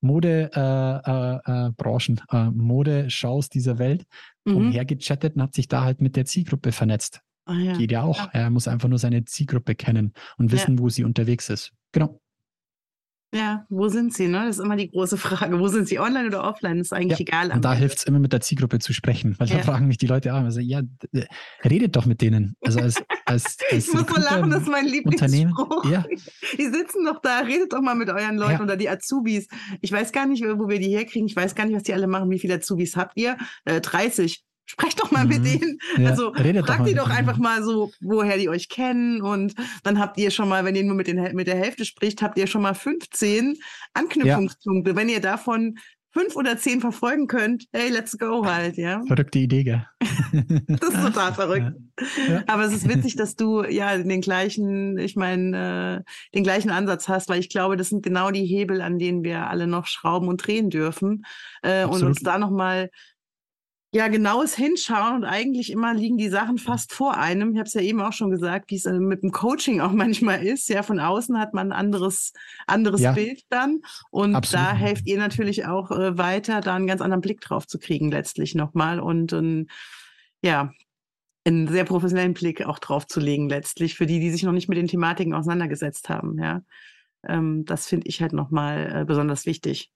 Mode 0.00 0.50
äh, 0.54 1.10
äh, 1.10 1.66
äh, 1.66 1.70
Branchen, 1.76 2.20
äh, 2.30 2.50
Modeshows 2.50 3.48
dieser 3.48 3.78
Welt 3.78 4.06
mhm. 4.44 4.56
umhergechattet 4.56 5.36
und 5.36 5.42
hat 5.42 5.54
sich 5.54 5.68
da 5.68 5.82
halt 5.82 6.00
mit 6.00 6.16
der 6.16 6.24
Zielgruppe 6.24 6.72
vernetzt. 6.72 7.20
Ah, 7.48 7.54
ja. 7.54 7.76
Geht 7.78 7.92
ja 7.92 8.02
auch. 8.02 8.18
Ja. 8.18 8.30
Er 8.32 8.50
muss 8.50 8.68
einfach 8.68 8.88
nur 8.88 8.98
seine 8.98 9.24
Zielgruppe 9.24 9.74
kennen 9.74 10.12
und 10.36 10.52
wissen, 10.52 10.76
ja. 10.76 10.82
wo 10.82 10.90
sie 10.90 11.02
unterwegs 11.02 11.48
ist. 11.48 11.72
Genau. 11.92 12.20
Ja, 13.34 13.66
wo 13.68 13.88
sind 13.88 14.14
sie? 14.14 14.26
Ne? 14.26 14.44
Das 14.46 14.58
ist 14.58 14.64
immer 14.64 14.76
die 14.76 14.90
große 14.90 15.16
Frage. 15.16 15.58
Wo 15.58 15.68
sind 15.68 15.88
sie, 15.88 15.98
online 15.98 16.28
oder 16.28 16.44
offline? 16.44 16.78
Das 16.78 16.88
ist 16.88 16.92
eigentlich 16.92 17.18
ja, 17.18 17.26
egal. 17.26 17.52
Und 17.52 17.62
da 17.62 17.74
hilft 17.74 17.98
es 17.98 18.04
immer 18.04 18.18
mit 18.18 18.32
der 18.32 18.40
Zielgruppe 18.40 18.78
zu 18.78 18.92
sprechen, 18.94 19.34
weil 19.38 19.48
ja. 19.48 19.58
da 19.58 19.62
fragen 19.62 19.86
mich 19.86 19.98
die 19.98 20.06
Leute 20.06 20.32
auch, 20.34 20.38
also, 20.38 20.60
ja, 20.60 20.80
redet 21.64 21.96
doch 21.96 22.06
mit 22.06 22.22
denen. 22.22 22.54
Also 22.64 22.80
als, 22.80 23.02
als, 23.26 23.56
als 23.70 23.88
ich 23.88 23.94
muss 23.94 24.06
so 24.06 24.20
lachen, 24.20 24.50
das 24.50 24.62
ist 24.62 24.68
mein 24.68 24.86
Lieblingsspruch. 24.86 25.90
Ja. 25.90 26.04
Die 26.56 26.66
sitzen 26.66 27.04
doch 27.04 27.20
da, 27.20 27.40
redet 27.40 27.72
doch 27.72 27.82
mal 27.82 27.94
mit 27.94 28.08
euren 28.08 28.36
Leuten 28.36 28.52
ja. 28.52 28.62
oder 28.62 28.76
die 28.76 28.88
Azubis. 28.88 29.48
Ich 29.82 29.92
weiß 29.92 30.12
gar 30.12 30.26
nicht, 30.26 30.42
wo 30.42 30.68
wir 30.68 30.78
die 30.78 30.88
herkriegen. 30.88 31.28
Ich 31.28 31.36
weiß 31.36 31.54
gar 31.54 31.64
nicht, 31.64 31.76
was 31.76 31.82
die 31.82 31.92
alle 31.92 32.06
machen. 32.06 32.30
Wie 32.30 32.38
viele 32.38 32.54
Azubis 32.54 32.96
habt 32.96 33.12
ihr? 33.16 33.36
Äh, 33.66 33.82
30 33.82 34.42
sprecht 34.68 35.00
doch 35.00 35.10
mal 35.10 35.24
mhm. 35.24 35.28
mit 35.30 35.44
denen. 35.44 35.78
Ja, 35.96 36.10
also 36.10 36.32
fragt 36.32 36.86
die 36.86 36.94
doch 36.94 37.10
einfach 37.10 37.38
mal 37.38 37.62
so, 37.62 37.90
woher 38.00 38.36
die 38.36 38.48
euch 38.48 38.68
kennen. 38.68 39.22
Und 39.22 39.54
dann 39.82 39.98
habt 39.98 40.18
ihr 40.18 40.30
schon 40.30 40.48
mal, 40.48 40.64
wenn 40.64 40.76
ihr 40.76 40.84
nur 40.84 40.94
mit, 40.94 41.06
den, 41.06 41.34
mit 41.34 41.46
der 41.46 41.56
Hälfte 41.56 41.84
spricht, 41.84 42.22
habt 42.22 42.38
ihr 42.38 42.46
schon 42.46 42.62
mal 42.62 42.74
15 42.74 43.56
Anknüpfungspunkte. 43.94 44.90
Ja. 44.90 44.96
Wenn 44.96 45.08
ihr 45.08 45.20
davon 45.20 45.78
fünf 46.12 46.36
oder 46.36 46.56
zehn 46.56 46.80
verfolgen 46.80 47.26
könnt, 47.26 47.66
hey, 47.72 47.90
let's 47.90 48.16
go 48.18 48.44
halt, 48.44 48.76
ja. 48.76 49.02
Verrückte 49.06 49.38
Idee, 49.38 49.64
gell? 49.64 49.86
das 50.66 50.90
ist 50.90 51.02
total 51.02 51.34
verrückt. 51.34 51.72
Ja. 52.28 52.42
Aber 52.46 52.64
es 52.64 52.72
ist 52.72 52.88
witzig, 52.88 53.16
dass 53.16 53.36
du 53.36 53.62
ja 53.64 53.96
den 53.96 54.20
gleichen, 54.20 54.98
ich 54.98 55.16
meine, 55.16 56.04
äh, 56.04 56.34
den 56.34 56.44
gleichen 56.44 56.70
Ansatz 56.70 57.08
hast, 57.08 57.28
weil 57.28 57.40
ich 57.40 57.50
glaube, 57.50 57.76
das 57.76 57.90
sind 57.90 58.02
genau 58.02 58.30
die 58.30 58.44
Hebel, 58.44 58.80
an 58.80 58.98
denen 58.98 59.22
wir 59.22 59.48
alle 59.48 59.66
noch 59.66 59.86
schrauben 59.86 60.28
und 60.28 60.46
drehen 60.46 60.70
dürfen 60.70 61.24
äh, 61.62 61.84
und 61.84 62.02
uns 62.02 62.20
da 62.20 62.38
nochmal 62.38 62.90
ja, 63.90 64.08
genaues 64.08 64.54
Hinschauen 64.54 65.16
und 65.16 65.24
eigentlich 65.24 65.72
immer 65.72 65.94
liegen 65.94 66.18
die 66.18 66.28
Sachen 66.28 66.58
fast 66.58 66.92
vor 66.92 67.16
einem. 67.16 67.52
Ich 67.52 67.58
habe 67.58 67.68
es 67.68 67.74
ja 67.74 67.80
eben 67.80 68.02
auch 68.02 68.12
schon 68.12 68.30
gesagt, 68.30 68.70
wie 68.70 68.76
es 68.76 68.84
äh, 68.84 68.92
mit 68.92 69.22
dem 69.22 69.32
Coaching 69.32 69.80
auch 69.80 69.92
manchmal 69.92 70.44
ist. 70.44 70.68
Ja, 70.68 70.82
von 70.82 71.00
außen 71.00 71.38
hat 71.38 71.54
man 71.54 71.72
ein 71.72 71.78
anderes, 71.78 72.34
anderes 72.66 73.00
ja, 73.00 73.12
Bild 73.12 73.42
dann. 73.48 73.80
Und 74.10 74.34
absolut. 74.34 74.66
da 74.66 74.72
helft 74.74 75.06
ihr 75.06 75.18
natürlich 75.18 75.64
auch 75.64 75.90
äh, 75.90 76.18
weiter, 76.18 76.60
da 76.60 76.74
einen 76.74 76.86
ganz 76.86 77.00
anderen 77.00 77.22
Blick 77.22 77.40
drauf 77.40 77.66
zu 77.66 77.78
kriegen, 77.78 78.10
letztlich 78.10 78.54
nochmal. 78.54 79.00
Und, 79.00 79.32
und 79.32 79.68
ja, 80.42 80.70
einen 81.46 81.68
sehr 81.68 81.84
professionellen 81.84 82.34
Blick 82.34 82.66
auch 82.66 82.78
drauf 82.78 83.06
zu 83.06 83.20
legen, 83.20 83.48
letztlich, 83.48 83.94
für 83.94 84.04
die, 84.04 84.20
die 84.20 84.30
sich 84.30 84.42
noch 84.42 84.52
nicht 84.52 84.68
mit 84.68 84.76
den 84.76 84.88
Thematiken 84.88 85.32
auseinandergesetzt 85.32 86.10
haben. 86.10 86.38
Ja, 86.38 86.60
ähm, 87.26 87.64
das 87.64 87.86
finde 87.86 88.06
ich 88.06 88.20
halt 88.20 88.34
nochmal 88.34 89.00
äh, 89.00 89.04
besonders 89.06 89.46
wichtig 89.46 89.90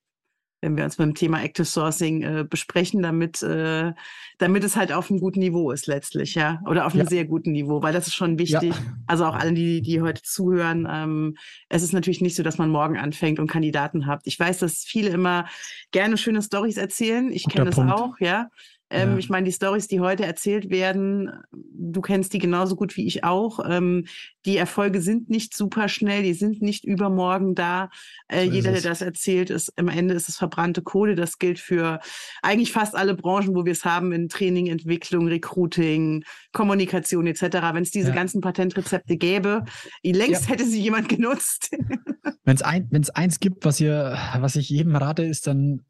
wenn 0.63 0.77
wir 0.77 0.85
uns 0.85 0.97
mit 0.97 1.07
dem 1.07 1.15
Thema 1.15 1.43
Active 1.43 1.67
Sourcing 1.67 2.23
äh, 2.23 2.45
besprechen, 2.49 3.03
damit, 3.03 3.43
äh, 3.43 3.93
damit 4.39 4.63
es 4.63 4.77
halt 4.77 4.93
auf 4.93 5.11
einem 5.11 5.19
guten 5.19 5.41
Niveau 5.41 5.73
ist 5.73 5.89
letztlich, 5.89 6.37
ja. 6.37 6.63
Oder 6.67 6.87
auf 6.87 6.95
einem 6.95 7.03
ja. 7.03 7.09
sehr 7.11 7.25
guten 7.25 7.51
Niveau, 7.51 7.83
weil 7.83 7.93
das 7.93 8.07
ist 8.07 8.15
schon 8.15 8.39
wichtig. 8.39 8.71
Ja. 8.71 8.95
Also 9.09 9.25
auch 9.27 9.35
allen, 9.35 9.57
die, 9.57 9.83
die 9.83 10.01
heute 10.01 10.23
zuhören, 10.23 10.87
ähm, 10.89 11.37
es 11.69 11.83
ist 11.83 11.93
natürlich 11.93 12.21
nicht 12.21 12.37
so, 12.37 12.45
dass 12.45 12.59
man 12.59 12.71
morgen 12.71 12.97
anfängt 12.97 13.41
und 13.41 13.51
Kandidaten 13.51 14.07
habt. 14.07 14.27
Ich 14.27 14.39
weiß, 14.39 14.61
dass 14.61 14.85
viele 14.85 15.11
immer 15.11 15.47
gerne 15.91 16.17
schöne 16.17 16.41
Stories 16.41 16.77
erzählen. 16.77 17.33
Ich 17.33 17.49
kenne 17.49 17.67
das 17.67 17.75
Punkt. 17.75 17.93
auch, 17.93 18.15
ja. 18.21 18.49
Ähm, 18.93 19.13
ja. 19.13 19.19
Ich 19.19 19.29
meine, 19.31 19.47
die 19.47 19.53
Stories, 19.53 19.89
die 19.89 20.01
heute 20.01 20.25
erzählt 20.25 20.71
werden, 20.71 21.31
du 21.51 22.01
kennst 22.01 22.33
die 22.33 22.39
genauso 22.39 22.77
gut 22.77 22.97
wie 22.97 23.07
ich 23.07 23.25
auch. 23.25 23.61
Ähm, 23.69 24.07
die 24.45 24.57
Erfolge 24.57 25.01
sind 25.01 25.31
nicht 25.31 25.57
super 25.57 25.89
schnell, 25.89 26.23
die 26.23 26.35
sind 26.35 26.63
nicht 26.63 26.85
übermorgen 26.85 27.55
da. 27.55 27.91
Äh, 28.29 28.47
so 28.47 28.53
jeder, 28.53 28.73
der 28.73 28.83
das 28.83 29.01
erzählt, 29.01 29.51
ist 29.51 29.73
am 29.79 29.89
Ende 29.89 30.15
ist 30.15 30.29
es 30.29 30.37
verbrannte 30.37 30.83
Kohle. 30.83 31.15
Das 31.15 31.39
gilt 31.39 31.59
für 31.59 32.01
eigentlich 32.43 32.73
fast 32.73 32.95
alle 32.95 33.15
Branchen, 33.15 33.55
wo 33.55 33.65
wir 33.65 33.73
es 33.73 33.85
haben, 33.85 34.13
in 34.13 34.29
Training, 34.29 34.67
Entwicklung, 34.67 35.29
Recruiting, 35.29 36.25
Kommunikation 36.53 37.27
etc. 37.27 37.43
Wenn 37.73 37.83
es 37.83 37.91
diese 37.91 38.11
ja. 38.11 38.15
ganzen 38.15 38.41
Patentrezepte 38.41 39.17
gäbe, 39.17 39.65
längst 40.03 40.45
ja. 40.45 40.51
hätte 40.51 40.67
sie 40.67 40.81
jemand 40.81 41.09
genutzt. 41.09 41.71
Wenn 42.45 42.57
es 42.57 42.63
ein, 42.63 42.89
eins 43.15 43.41
gibt, 43.41 43.65
was 43.65 43.81
ihr, 43.81 44.19
was 44.39 44.57
ich 44.57 44.69
jedem 44.69 44.97
rate, 44.97 45.23
ist 45.23 45.47
dann 45.47 45.83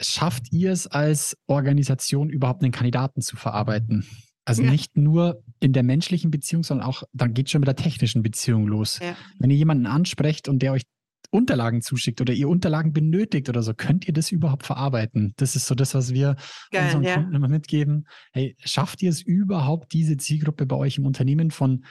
schafft 0.00 0.52
ihr 0.52 0.72
es 0.72 0.86
als 0.86 1.36
Organisation 1.46 2.30
überhaupt 2.30 2.62
einen 2.62 2.72
Kandidaten 2.72 3.20
zu 3.20 3.36
verarbeiten? 3.36 4.06
Also 4.44 4.62
ja. 4.62 4.70
nicht 4.70 4.96
nur 4.96 5.42
in 5.58 5.72
der 5.72 5.82
menschlichen 5.82 6.30
Beziehung, 6.30 6.62
sondern 6.62 6.86
auch, 6.86 7.02
dann 7.12 7.34
geht 7.34 7.50
schon 7.50 7.60
mit 7.60 7.68
der 7.68 7.76
technischen 7.76 8.22
Beziehung 8.22 8.68
los. 8.68 9.00
Ja. 9.00 9.16
Wenn 9.38 9.50
ihr 9.50 9.56
jemanden 9.56 9.86
ansprecht 9.86 10.48
und 10.48 10.60
der 10.60 10.72
euch 10.72 10.82
Unterlagen 11.30 11.82
zuschickt 11.82 12.20
oder 12.20 12.32
ihr 12.32 12.48
Unterlagen 12.48 12.92
benötigt 12.92 13.48
oder 13.48 13.62
so, 13.62 13.74
könnt 13.74 14.06
ihr 14.06 14.14
das 14.14 14.30
überhaupt 14.30 14.64
verarbeiten? 14.64 15.34
Das 15.36 15.56
ist 15.56 15.66
so 15.66 15.74
das, 15.74 15.94
was 15.94 16.14
wir 16.14 16.36
Geil, 16.70 16.84
unseren 16.84 17.02
ja. 17.02 17.14
Kunden 17.16 17.34
immer 17.34 17.48
mitgeben. 17.48 18.06
Hey, 18.32 18.56
schafft 18.60 19.02
ihr 19.02 19.10
es 19.10 19.22
überhaupt, 19.22 19.92
diese 19.92 20.16
Zielgruppe 20.16 20.66
bei 20.66 20.76
euch 20.76 20.98
im 20.98 21.06
Unternehmen 21.06 21.50
von 21.50 21.84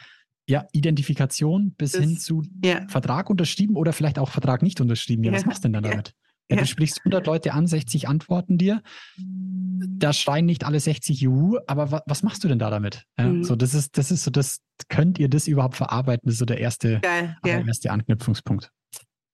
ja, 0.47 0.65
Identifikation 0.71 1.73
bis 1.73 1.93
das, 1.93 2.01
hin 2.01 2.17
zu 2.17 2.43
Vertrag 2.87 3.29
unterschrieben 3.29 3.75
oder 3.75 3.93
vielleicht 3.93 4.19
auch 4.19 4.29
Vertrag 4.29 4.61
nicht 4.61 4.79
unterschrieben? 4.79 5.23
Ja, 5.23 5.33
was 5.33 5.45
machst 5.45 5.63
du 5.63 5.69
denn 5.69 5.73
dann 5.73 5.83
damit? 5.83 6.15
Ja, 6.49 6.57
du 6.57 6.65
sprichst 6.65 6.99
100 6.99 7.25
Leute 7.25 7.53
an, 7.53 7.65
60 7.65 8.07
antworten 8.07 8.57
dir. 8.57 8.83
Da 9.17 10.13
schreien 10.13 10.45
nicht 10.45 10.63
alle 10.63 10.79
60 10.79 11.19
Juhu, 11.19 11.57
aber 11.67 11.91
wa 11.91 12.03
was 12.05 12.21
machst 12.21 12.43
du 12.43 12.47
denn 12.47 12.59
da 12.59 12.69
damit? 12.69 13.05
Ja, 13.17 13.25
mhm. 13.25 13.43
So, 13.43 13.55
das 13.55 13.73
ist, 13.73 13.97
das 13.97 14.11
ist 14.11 14.23
so, 14.23 14.31
das 14.31 14.59
könnt 14.89 15.17
ihr 15.17 15.29
das 15.29 15.47
überhaupt 15.47 15.75
verarbeiten? 15.75 16.27
Das 16.27 16.33
ist 16.33 16.39
so 16.39 16.45
der 16.45 16.59
erste, 16.59 16.99
Geil, 16.99 17.37
ja. 17.45 17.65
erste 17.65 17.91
Anknüpfungspunkt. 17.91 18.71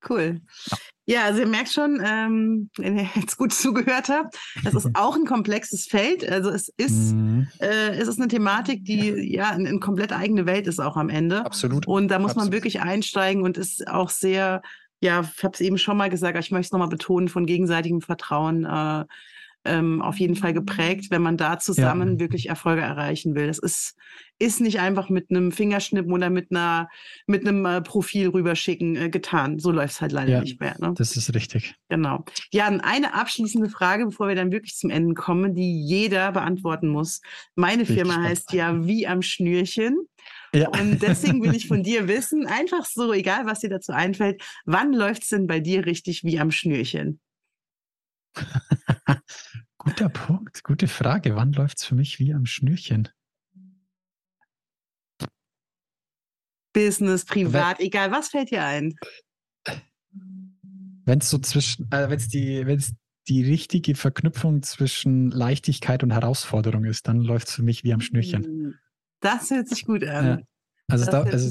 Cool. 0.10 0.42
Ja. 0.66 0.78
ja. 1.06 1.24
also 1.26 1.42
ihr 1.42 1.48
merkt 1.48 1.70
schon, 1.70 2.02
ähm, 2.04 2.70
wenn 2.78 2.98
ihr 2.98 3.10
jetzt 3.16 3.38
gut 3.38 3.54
zugehört 3.54 4.10
habt, 4.10 4.38
es 4.66 4.74
ist 4.74 4.90
auch 4.94 5.16
ein 5.16 5.26
komplexes 5.26 5.86
Feld. 5.86 6.28
Also 6.28 6.50
es 6.50 6.70
ist, 6.78 7.14
mhm. 7.14 7.48
äh, 7.60 7.92
es 7.98 8.08
ist 8.08 8.20
eine 8.20 8.28
Thematik, 8.28 8.86
die 8.86 9.34
ja 9.34 9.52
eine, 9.52 9.70
eine 9.70 9.80
komplett 9.80 10.14
eigene 10.14 10.46
Welt 10.46 10.68
ist 10.68 10.80
auch 10.80 10.98
am 10.98 11.10
Ende. 11.10 11.46
Absolut. 11.46 11.88
Und 11.88 12.08
da 12.08 12.20
muss 12.20 12.32
Absolut. 12.32 12.48
man 12.48 12.54
wirklich 12.54 12.82
einsteigen 12.82 13.44
und 13.44 13.58
ist 13.58 13.88
auch 13.88 14.10
sehr 14.10 14.62
ja, 15.02 15.30
ich 15.36 15.44
habe 15.44 15.54
es 15.54 15.62
eben 15.62 15.78
schon 15.78 15.98
mal 15.98 16.10
gesagt, 16.10 16.36
aber 16.36 16.46
ich 16.46 16.52
möchte 16.52 16.68
es 16.68 16.72
nochmal 16.72 16.90
betonen, 16.90 17.28
von 17.28 17.46
gegenseitigem 17.46 18.02
Vertrauen 18.02 18.66
äh, 18.66 19.06
ähm, 19.64 20.02
auf 20.02 20.18
jeden 20.18 20.36
Fall 20.36 20.54
geprägt, 20.54 21.12
wenn 21.12 21.22
man 21.22 21.38
da 21.38 21.60
zusammen 21.60 22.14
ja. 22.14 22.20
wirklich 22.20 22.50
Erfolge 22.50 22.82
erreichen 22.82 23.36
will. 23.36 23.48
Das 23.48 23.60
ist, 23.60 23.96
ist 24.40 24.60
nicht 24.60 24.80
einfach 24.80 25.10
mit 25.10 25.30
einem 25.30 25.52
Fingerschnippen 25.52 26.12
oder 26.12 26.32
mit 26.32 26.50
einer 26.50 26.90
mit 27.28 27.48
einem 27.48 27.66
äh, 27.66 27.82
Profil 27.82 28.30
rüberschicken 28.30 28.96
äh, 28.96 29.10
getan. 29.10 29.60
So 29.60 29.72
läuft 29.72 29.94
es 29.94 30.02
halt 30.02 30.14
leider 30.14 30.32
ja, 30.32 30.42
nicht 30.42 30.60
mehr. 30.60 30.76
Ne? 30.80 30.94
Das 30.96 31.16
ist 31.16 31.34
richtig. 31.36 31.76
Genau. 31.90 32.26
Ja, 32.52 32.68
eine 32.68 33.14
abschließende 33.14 33.70
Frage, 33.70 34.06
bevor 34.06 34.28
wir 34.28 34.36
dann 34.36 34.52
wirklich 34.52 34.78
zum 34.78 34.90
Ende 34.90 35.14
kommen, 35.14 35.54
die 35.54 35.86
jeder 35.86 36.32
beantworten 36.32 36.88
muss. 36.88 37.22
Meine 37.56 37.86
Firma 37.86 38.22
heißt 38.24 38.54
ja 38.54 38.86
wie 38.86 39.06
am 39.06 39.22
Schnürchen. 39.22 40.08
Ja. 40.54 40.70
Und 40.70 41.02
deswegen 41.02 41.42
will 41.42 41.56
ich 41.56 41.68
von 41.68 41.82
dir 41.82 42.08
wissen, 42.08 42.46
einfach 42.46 42.86
so, 42.86 43.14
egal 43.14 43.46
was 43.46 43.60
dir 43.60 43.70
dazu 43.70 43.94
einfällt, 43.94 44.44
wann 44.66 44.92
läuft 44.94 45.24
es 45.24 45.30
denn 45.30 45.48
bei 45.48 45.60
dir 45.60 45.86
richtig 45.86 46.24
wie 46.24 46.40
am 46.40 46.52
Schnürchen? 46.52 47.22
Guter 49.78 50.10
Punkt, 50.10 50.64
gute 50.64 50.88
Frage. 50.88 51.36
Wann 51.36 51.54
läuft 51.54 51.80
es 51.80 51.86
für 51.86 51.96
mich 51.96 52.20
wie 52.20 52.34
am 52.34 52.46
Schnürchen? 52.46 53.10
Business, 56.74 57.26
privat, 57.26 57.80
wenn, 57.80 57.88
egal, 57.88 58.12
was 58.12 58.30
fällt 58.30 58.52
dir 58.52 58.64
ein? 58.64 58.94
Wenn 61.06 61.20
es 61.20 61.30
so 61.30 61.40
zwischen, 61.40 61.92
äh, 61.92 62.10
wenn 62.10 62.18
es 62.18 62.28
die, 62.28 62.66
wenn 62.66 62.78
es 62.78 62.94
die 63.28 63.44
richtige 63.44 63.96
Verknüpfung 63.96 64.64
zwischen 64.64 65.32
Leichtigkeit 65.32 66.04
und 66.04 66.12
Herausforderung 66.12 66.86
ist, 66.86 67.08
dann 67.08 67.22
läuft 67.22 67.48
es 67.48 67.56
für 67.56 67.64
mich 67.64 67.84
wie 67.84 67.94
am 67.94 68.02
Schnürchen. 68.02 68.80
Das 69.22 69.50
hört 69.50 69.68
sich 69.68 69.86
gut 69.86 70.04
an. 70.04 70.26
Ja. 70.26 70.40
Also, 70.92 71.10
da, 71.10 71.22
also 71.24 71.50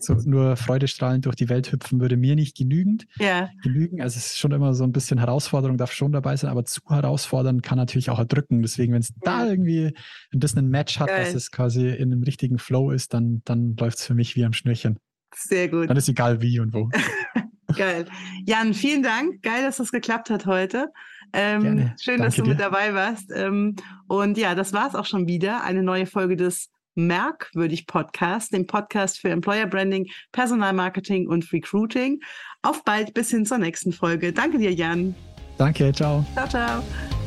so 0.00 0.14
nur 0.28 0.56
freudestrahlend 0.56 1.24
durch 1.24 1.36
die 1.36 1.48
Welt 1.48 1.72
hüpfen 1.72 2.00
würde 2.00 2.16
mir 2.16 2.34
nicht 2.34 2.56
genügend 2.56 3.06
ja. 3.18 3.48
genügen. 3.62 4.02
Also 4.02 4.18
es 4.18 4.26
ist 4.26 4.38
schon 4.38 4.52
immer 4.52 4.74
so 4.74 4.84
ein 4.84 4.92
bisschen 4.92 5.18
Herausforderung, 5.18 5.78
darf 5.78 5.92
schon 5.92 6.12
dabei 6.12 6.36
sein, 6.36 6.50
aber 6.50 6.64
zu 6.64 6.82
herausfordern 6.86 7.62
kann 7.62 7.78
natürlich 7.78 8.10
auch 8.10 8.18
erdrücken. 8.18 8.60
Deswegen, 8.60 8.92
wenn 8.92 9.00
es 9.00 9.14
da 9.22 9.46
irgendwie 9.46 9.94
ein 10.32 10.40
bisschen 10.40 10.66
ein 10.66 10.68
Match 10.68 11.00
hat, 11.00 11.08
Geil. 11.08 11.24
dass 11.24 11.34
es 11.34 11.50
quasi 11.50 11.88
in 11.88 12.12
einem 12.12 12.22
richtigen 12.22 12.58
Flow 12.58 12.90
ist, 12.90 13.14
dann, 13.14 13.40
dann 13.44 13.76
läuft 13.76 13.98
es 13.98 14.04
für 14.04 14.14
mich 14.14 14.36
wie 14.36 14.44
am 14.44 14.52
Schnürchen. 14.52 14.98
Sehr 15.34 15.68
gut. 15.68 15.88
Dann 15.88 15.96
ist 15.96 16.08
egal 16.08 16.42
wie 16.42 16.60
und 16.60 16.74
wo. 16.74 16.90
Geil. 17.76 18.06
Jan, 18.44 18.74
vielen 18.74 19.02
Dank. 19.02 19.42
Geil, 19.42 19.62
dass 19.62 19.78
das 19.78 19.90
geklappt 19.90 20.30
hat 20.30 20.46
heute. 20.46 20.92
Ähm, 21.32 21.92
schön, 22.00 22.18
Danke 22.18 22.22
dass 22.22 22.36
du 22.36 22.42
dir. 22.42 22.50
mit 22.50 22.60
dabei 22.60 22.94
warst. 22.94 23.30
Ähm, 23.34 23.74
und 24.06 24.38
ja, 24.38 24.54
das 24.54 24.72
war 24.72 24.86
es 24.88 24.94
auch 24.94 25.04
schon 25.04 25.26
wieder. 25.26 25.64
Eine 25.64 25.82
neue 25.82 26.06
Folge 26.06 26.36
des 26.36 26.70
Merkwürdig 26.96 27.86
Podcast, 27.86 28.52
dem 28.52 28.66
Podcast 28.66 29.20
für 29.20 29.28
Employer 29.28 29.66
Branding, 29.66 30.08
Personalmarketing 30.32 31.28
und 31.28 31.52
Recruiting. 31.52 32.20
Auf 32.62 32.82
bald 32.84 33.14
bis 33.14 33.30
hin 33.30 33.46
zur 33.46 33.58
nächsten 33.58 33.92
Folge. 33.92 34.32
Danke 34.32 34.58
dir, 34.58 34.72
Jan. 34.72 35.14
Danke, 35.58 35.92
ciao. 35.92 36.24
Ciao, 36.34 36.48
ciao. 36.48 37.25